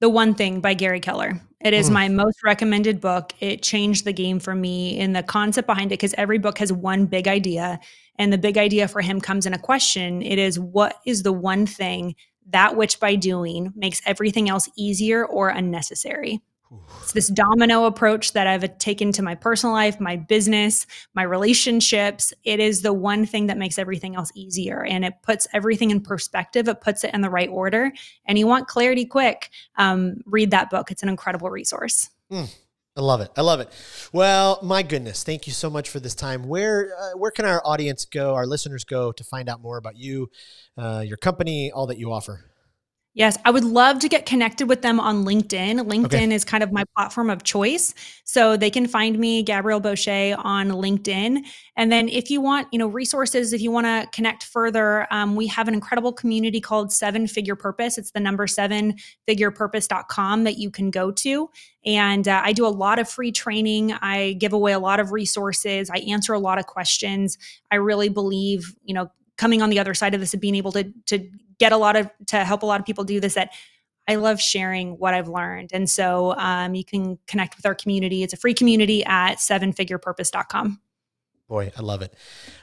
The 0.00 0.08
One 0.08 0.34
Thing 0.34 0.60
by 0.60 0.74
Gary 0.74 1.00
Keller. 1.00 1.40
It 1.60 1.72
is 1.72 1.88
mm. 1.88 1.94
my 1.94 2.08
most 2.08 2.42
recommended 2.44 3.00
book. 3.00 3.32
It 3.40 3.62
changed 3.62 4.04
the 4.04 4.12
game 4.12 4.38
for 4.38 4.54
me 4.54 4.98
in 4.98 5.12
the 5.12 5.22
concept 5.22 5.66
behind 5.66 5.92
it 5.92 5.98
because 5.98 6.14
every 6.18 6.38
book 6.38 6.58
has 6.58 6.72
one 6.72 7.06
big 7.06 7.26
idea. 7.26 7.80
And 8.18 8.32
the 8.32 8.38
big 8.38 8.58
idea 8.58 8.88
for 8.88 9.00
him 9.00 9.20
comes 9.20 9.46
in 9.46 9.54
a 9.54 9.58
question. 9.58 10.22
It 10.22 10.38
is 10.38 10.58
what 10.58 11.00
is 11.04 11.22
the 11.22 11.32
one 11.32 11.66
thing 11.66 12.14
that 12.50 12.76
which 12.76 13.00
by 13.00 13.14
doing 13.16 13.72
makes 13.74 14.02
everything 14.06 14.48
else 14.48 14.68
easier 14.76 15.24
or 15.24 15.48
unnecessary? 15.48 16.42
It's 17.02 17.12
this 17.12 17.28
domino 17.28 17.84
approach 17.84 18.32
that 18.32 18.46
I've 18.46 18.78
taken 18.78 19.12
to 19.12 19.22
my 19.22 19.34
personal 19.34 19.74
life, 19.74 20.00
my 20.00 20.16
business, 20.16 20.86
my 21.14 21.22
relationships. 21.22 22.32
It 22.42 22.60
is 22.60 22.82
the 22.82 22.92
one 22.92 23.26
thing 23.26 23.46
that 23.46 23.58
makes 23.58 23.78
everything 23.78 24.16
else 24.16 24.32
easier 24.34 24.84
and 24.84 25.04
it 25.04 25.14
puts 25.22 25.46
everything 25.52 25.90
in 25.90 26.00
perspective. 26.00 26.68
It 26.68 26.80
puts 26.80 27.04
it 27.04 27.14
in 27.14 27.20
the 27.20 27.30
right 27.30 27.48
order. 27.48 27.92
And 28.26 28.38
you 28.38 28.46
want 28.46 28.66
clarity 28.66 29.04
quick, 29.06 29.50
um, 29.76 30.16
read 30.26 30.50
that 30.50 30.70
book. 30.70 30.90
It's 30.90 31.02
an 31.02 31.08
incredible 31.08 31.50
resource. 31.50 32.10
Mm. 32.30 32.52
I 32.96 33.00
love 33.00 33.20
it. 33.20 33.30
I 33.36 33.40
love 33.40 33.58
it. 33.58 33.68
Well, 34.12 34.60
my 34.62 34.84
goodness, 34.84 35.24
thank 35.24 35.48
you 35.48 35.52
so 35.52 35.68
much 35.68 35.90
for 35.90 35.98
this 35.98 36.14
time. 36.14 36.44
Where 36.44 36.94
uh, 36.96 37.18
where 37.18 37.32
can 37.32 37.44
our 37.44 37.60
audience 37.64 38.04
go, 38.04 38.34
our 38.34 38.46
listeners 38.46 38.84
go 38.84 39.10
to 39.10 39.24
find 39.24 39.48
out 39.48 39.60
more 39.60 39.78
about 39.78 39.96
you, 39.96 40.30
uh, 40.78 41.02
your 41.04 41.16
company, 41.16 41.72
all 41.72 41.88
that 41.88 41.98
you 41.98 42.12
offer? 42.12 42.44
Yes, 43.16 43.38
I 43.44 43.52
would 43.52 43.62
love 43.62 44.00
to 44.00 44.08
get 44.08 44.26
connected 44.26 44.68
with 44.68 44.82
them 44.82 44.98
on 44.98 45.24
LinkedIn. 45.24 45.78
LinkedIn 45.88 46.06
okay. 46.06 46.34
is 46.34 46.44
kind 46.44 46.64
of 46.64 46.72
my 46.72 46.82
platform 46.96 47.30
of 47.30 47.44
choice. 47.44 47.94
So 48.24 48.56
they 48.56 48.70
can 48.70 48.88
find 48.88 49.16
me, 49.20 49.44
Gabrielle 49.44 49.80
Bosché, 49.80 50.36
on 50.36 50.70
LinkedIn. 50.70 51.44
And 51.76 51.92
then 51.92 52.08
if 52.08 52.28
you 52.28 52.40
want, 52.40 52.66
you 52.72 52.78
know, 52.80 52.88
resources, 52.88 53.52
if 53.52 53.60
you 53.60 53.70
want 53.70 53.86
to 53.86 54.08
connect 54.12 54.42
further, 54.42 55.06
um, 55.12 55.36
we 55.36 55.46
have 55.46 55.68
an 55.68 55.74
incredible 55.74 56.12
community 56.12 56.60
called 56.60 56.92
Seven 56.92 57.28
Figure 57.28 57.54
Purpose. 57.54 57.98
It's 57.98 58.10
the 58.10 58.18
number 58.18 58.48
seven 58.48 58.96
figurepurpose.com 59.28 60.42
that 60.42 60.58
you 60.58 60.72
can 60.72 60.90
go 60.90 61.12
to. 61.12 61.50
And 61.86 62.26
uh, 62.26 62.42
I 62.44 62.52
do 62.52 62.66
a 62.66 62.68
lot 62.68 62.98
of 62.98 63.08
free 63.08 63.30
training. 63.30 63.92
I 63.92 64.32
give 64.40 64.52
away 64.52 64.72
a 64.72 64.80
lot 64.80 64.98
of 64.98 65.12
resources. 65.12 65.88
I 65.88 65.98
answer 65.98 66.32
a 66.32 66.40
lot 66.40 66.58
of 66.58 66.66
questions. 66.66 67.38
I 67.70 67.76
really 67.76 68.08
believe, 68.08 68.74
you 68.84 68.94
know, 68.94 69.12
coming 69.36 69.62
on 69.62 69.70
the 69.70 69.78
other 69.78 69.94
side 69.94 70.14
of 70.14 70.20
this 70.20 70.32
and 70.32 70.40
being 70.40 70.54
able 70.54 70.72
to 70.72 70.92
to 71.06 71.28
get 71.58 71.72
a 71.72 71.76
lot 71.76 71.96
of 71.96 72.10
to 72.26 72.44
help 72.44 72.62
a 72.62 72.66
lot 72.66 72.80
of 72.80 72.86
people 72.86 73.04
do 73.04 73.20
this 73.20 73.34
that 73.34 73.50
I 74.06 74.16
love 74.16 74.40
sharing 74.40 74.98
what 74.98 75.14
I've 75.14 75.28
learned. 75.28 75.70
And 75.72 75.88
so 75.88 76.34
um, 76.36 76.74
you 76.74 76.84
can 76.84 77.18
connect 77.26 77.56
with 77.56 77.64
our 77.64 77.74
community. 77.74 78.22
It's 78.22 78.34
a 78.34 78.36
free 78.36 78.54
community 78.54 79.04
at 79.04 79.36
sevenfigurepurpose.com. 79.36 80.80
Boy, 81.48 81.72
I 81.76 81.82
love 81.82 82.00
it. 82.02 82.14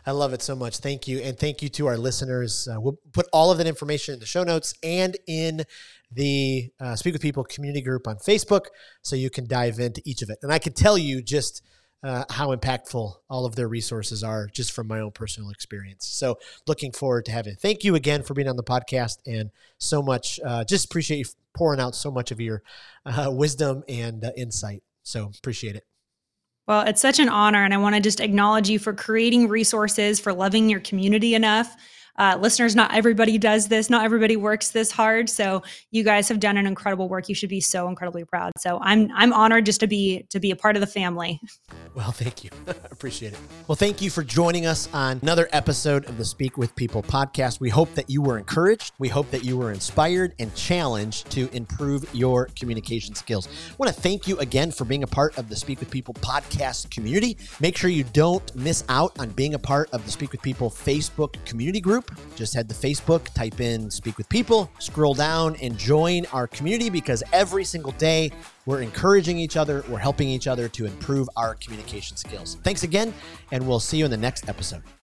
I 0.05 0.11
love 0.11 0.33
it 0.33 0.41
so 0.41 0.55
much. 0.55 0.77
Thank 0.77 1.07
you. 1.07 1.19
And 1.19 1.37
thank 1.37 1.61
you 1.61 1.69
to 1.69 1.87
our 1.87 1.97
listeners. 1.97 2.67
Uh, 2.67 2.79
we'll 2.79 2.97
put 3.13 3.27
all 3.31 3.51
of 3.51 3.59
that 3.59 3.67
information 3.67 4.15
in 4.15 4.19
the 4.19 4.25
show 4.25 4.43
notes 4.43 4.73
and 4.83 5.17
in 5.27 5.63
the 6.11 6.71
uh, 6.79 6.95
Speak 6.95 7.13
with 7.13 7.21
People 7.21 7.43
community 7.43 7.81
group 7.81 8.07
on 8.07 8.17
Facebook 8.17 8.65
so 9.01 9.15
you 9.15 9.29
can 9.29 9.47
dive 9.47 9.79
into 9.79 10.01
each 10.03 10.21
of 10.23 10.29
it. 10.29 10.39
And 10.41 10.51
I 10.51 10.59
can 10.59 10.73
tell 10.73 10.97
you 10.97 11.21
just 11.21 11.61
uh, 12.03 12.25
how 12.29 12.55
impactful 12.55 13.13
all 13.29 13.45
of 13.45 13.55
their 13.55 13.67
resources 13.67 14.23
are 14.23 14.47
just 14.47 14.71
from 14.71 14.87
my 14.87 14.99
own 14.99 15.11
personal 15.11 15.49
experience. 15.49 16.05
So 16.05 16.39
looking 16.67 16.91
forward 16.91 17.25
to 17.25 17.31
having. 17.31 17.55
Thank 17.55 17.83
you 17.83 17.95
again 17.95 18.23
for 18.23 18.33
being 18.33 18.47
on 18.47 18.55
the 18.55 18.63
podcast 18.63 19.17
and 19.25 19.51
so 19.77 20.01
much. 20.01 20.39
Uh, 20.43 20.63
just 20.63 20.85
appreciate 20.85 21.17
you 21.19 21.25
pouring 21.53 21.79
out 21.79 21.95
so 21.95 22.09
much 22.09 22.31
of 22.31 22.41
your 22.41 22.63
uh, 23.05 23.29
wisdom 23.31 23.83
and 23.87 24.23
uh, 24.23 24.31
insight. 24.35 24.83
So 25.03 25.31
appreciate 25.37 25.75
it. 25.75 25.85
Well, 26.67 26.81
it's 26.81 27.01
such 27.01 27.19
an 27.19 27.27
honor, 27.27 27.65
and 27.65 27.73
I 27.73 27.77
want 27.77 27.95
to 27.95 28.01
just 28.01 28.19
acknowledge 28.19 28.69
you 28.69 28.79
for 28.79 28.93
creating 28.93 29.49
resources, 29.49 30.19
for 30.19 30.31
loving 30.31 30.69
your 30.69 30.79
community 30.79 31.35
enough 31.35 31.75
uh, 32.21 32.37
listeners, 32.39 32.75
not 32.75 32.93
everybody 32.93 33.39
does 33.39 33.67
this. 33.67 33.89
Not 33.89 34.05
everybody 34.05 34.37
works 34.37 34.69
this 34.69 34.91
hard. 34.91 35.27
So 35.27 35.63
you 35.89 36.03
guys 36.03 36.29
have 36.29 36.39
done 36.39 36.55
an 36.55 36.67
incredible 36.67 37.09
work. 37.09 37.27
You 37.27 37.33
should 37.33 37.49
be 37.49 37.61
so 37.61 37.87
incredibly 37.87 38.23
proud. 38.25 38.51
So 38.59 38.79
I'm 38.83 39.09
I'm 39.15 39.33
honored 39.33 39.65
just 39.65 39.79
to 39.79 39.87
be 39.87 40.27
to 40.29 40.39
be 40.39 40.51
a 40.51 40.55
part 40.55 40.75
of 40.75 40.81
the 40.81 40.87
family. 40.87 41.41
Well, 41.93 42.11
thank 42.11 42.45
you. 42.45 42.51
Appreciate 42.89 43.33
it. 43.33 43.39
Well, 43.67 43.75
thank 43.75 44.01
you 44.01 44.09
for 44.09 44.23
joining 44.23 44.65
us 44.65 44.87
on 44.93 45.19
another 45.21 45.49
episode 45.51 46.07
of 46.07 46.17
the 46.17 46.23
Speak 46.23 46.57
with 46.57 46.73
People 46.73 47.03
podcast. 47.03 47.59
We 47.59 47.67
hope 47.67 47.93
that 47.95 48.09
you 48.09 48.21
were 48.21 48.37
encouraged. 48.37 48.93
We 48.97 49.09
hope 49.09 49.29
that 49.31 49.43
you 49.43 49.57
were 49.57 49.73
inspired 49.73 50.33
and 50.39 50.55
challenged 50.55 51.29
to 51.31 51.49
improve 51.51 52.05
your 52.15 52.47
communication 52.57 53.13
skills. 53.13 53.49
I 53.71 53.75
want 53.77 53.93
to 53.93 54.01
thank 54.01 54.25
you 54.25 54.37
again 54.39 54.71
for 54.71 54.85
being 54.85 55.03
a 55.03 55.07
part 55.07 55.37
of 55.37 55.49
the 55.49 55.55
Speak 55.57 55.81
with 55.81 55.91
People 55.91 56.13
podcast 56.13 56.89
community. 56.91 57.37
Make 57.59 57.75
sure 57.75 57.89
you 57.89 58.05
don't 58.05 58.55
miss 58.55 58.85
out 58.87 59.19
on 59.19 59.31
being 59.31 59.53
a 59.53 59.59
part 59.59 59.89
of 59.91 60.05
the 60.05 60.11
Speak 60.11 60.31
with 60.31 60.41
People 60.41 60.69
Facebook 60.69 61.43
community 61.43 61.81
group 61.81 62.10
group. 62.10 62.10
Just 62.35 62.53
head 62.53 62.69
to 62.69 62.75
Facebook, 62.75 63.25
type 63.33 63.59
in 63.59 63.89
Speak 63.89 64.17
with 64.17 64.27
People, 64.29 64.71
scroll 64.79 65.13
down, 65.13 65.55
and 65.61 65.77
join 65.77 66.25
our 66.27 66.47
community 66.47 66.89
because 66.89 67.23
every 67.33 67.63
single 67.63 67.91
day 67.93 68.31
we're 68.65 68.81
encouraging 68.81 69.37
each 69.37 69.57
other, 69.57 69.83
we're 69.89 69.99
helping 69.99 70.27
each 70.27 70.47
other 70.47 70.67
to 70.69 70.85
improve 70.85 71.29
our 71.35 71.55
communication 71.55 72.17
skills. 72.17 72.57
Thanks 72.63 72.83
again, 72.83 73.13
and 73.51 73.67
we'll 73.67 73.79
see 73.79 73.97
you 73.97 74.05
in 74.05 74.11
the 74.11 74.17
next 74.17 74.47
episode. 74.49 74.83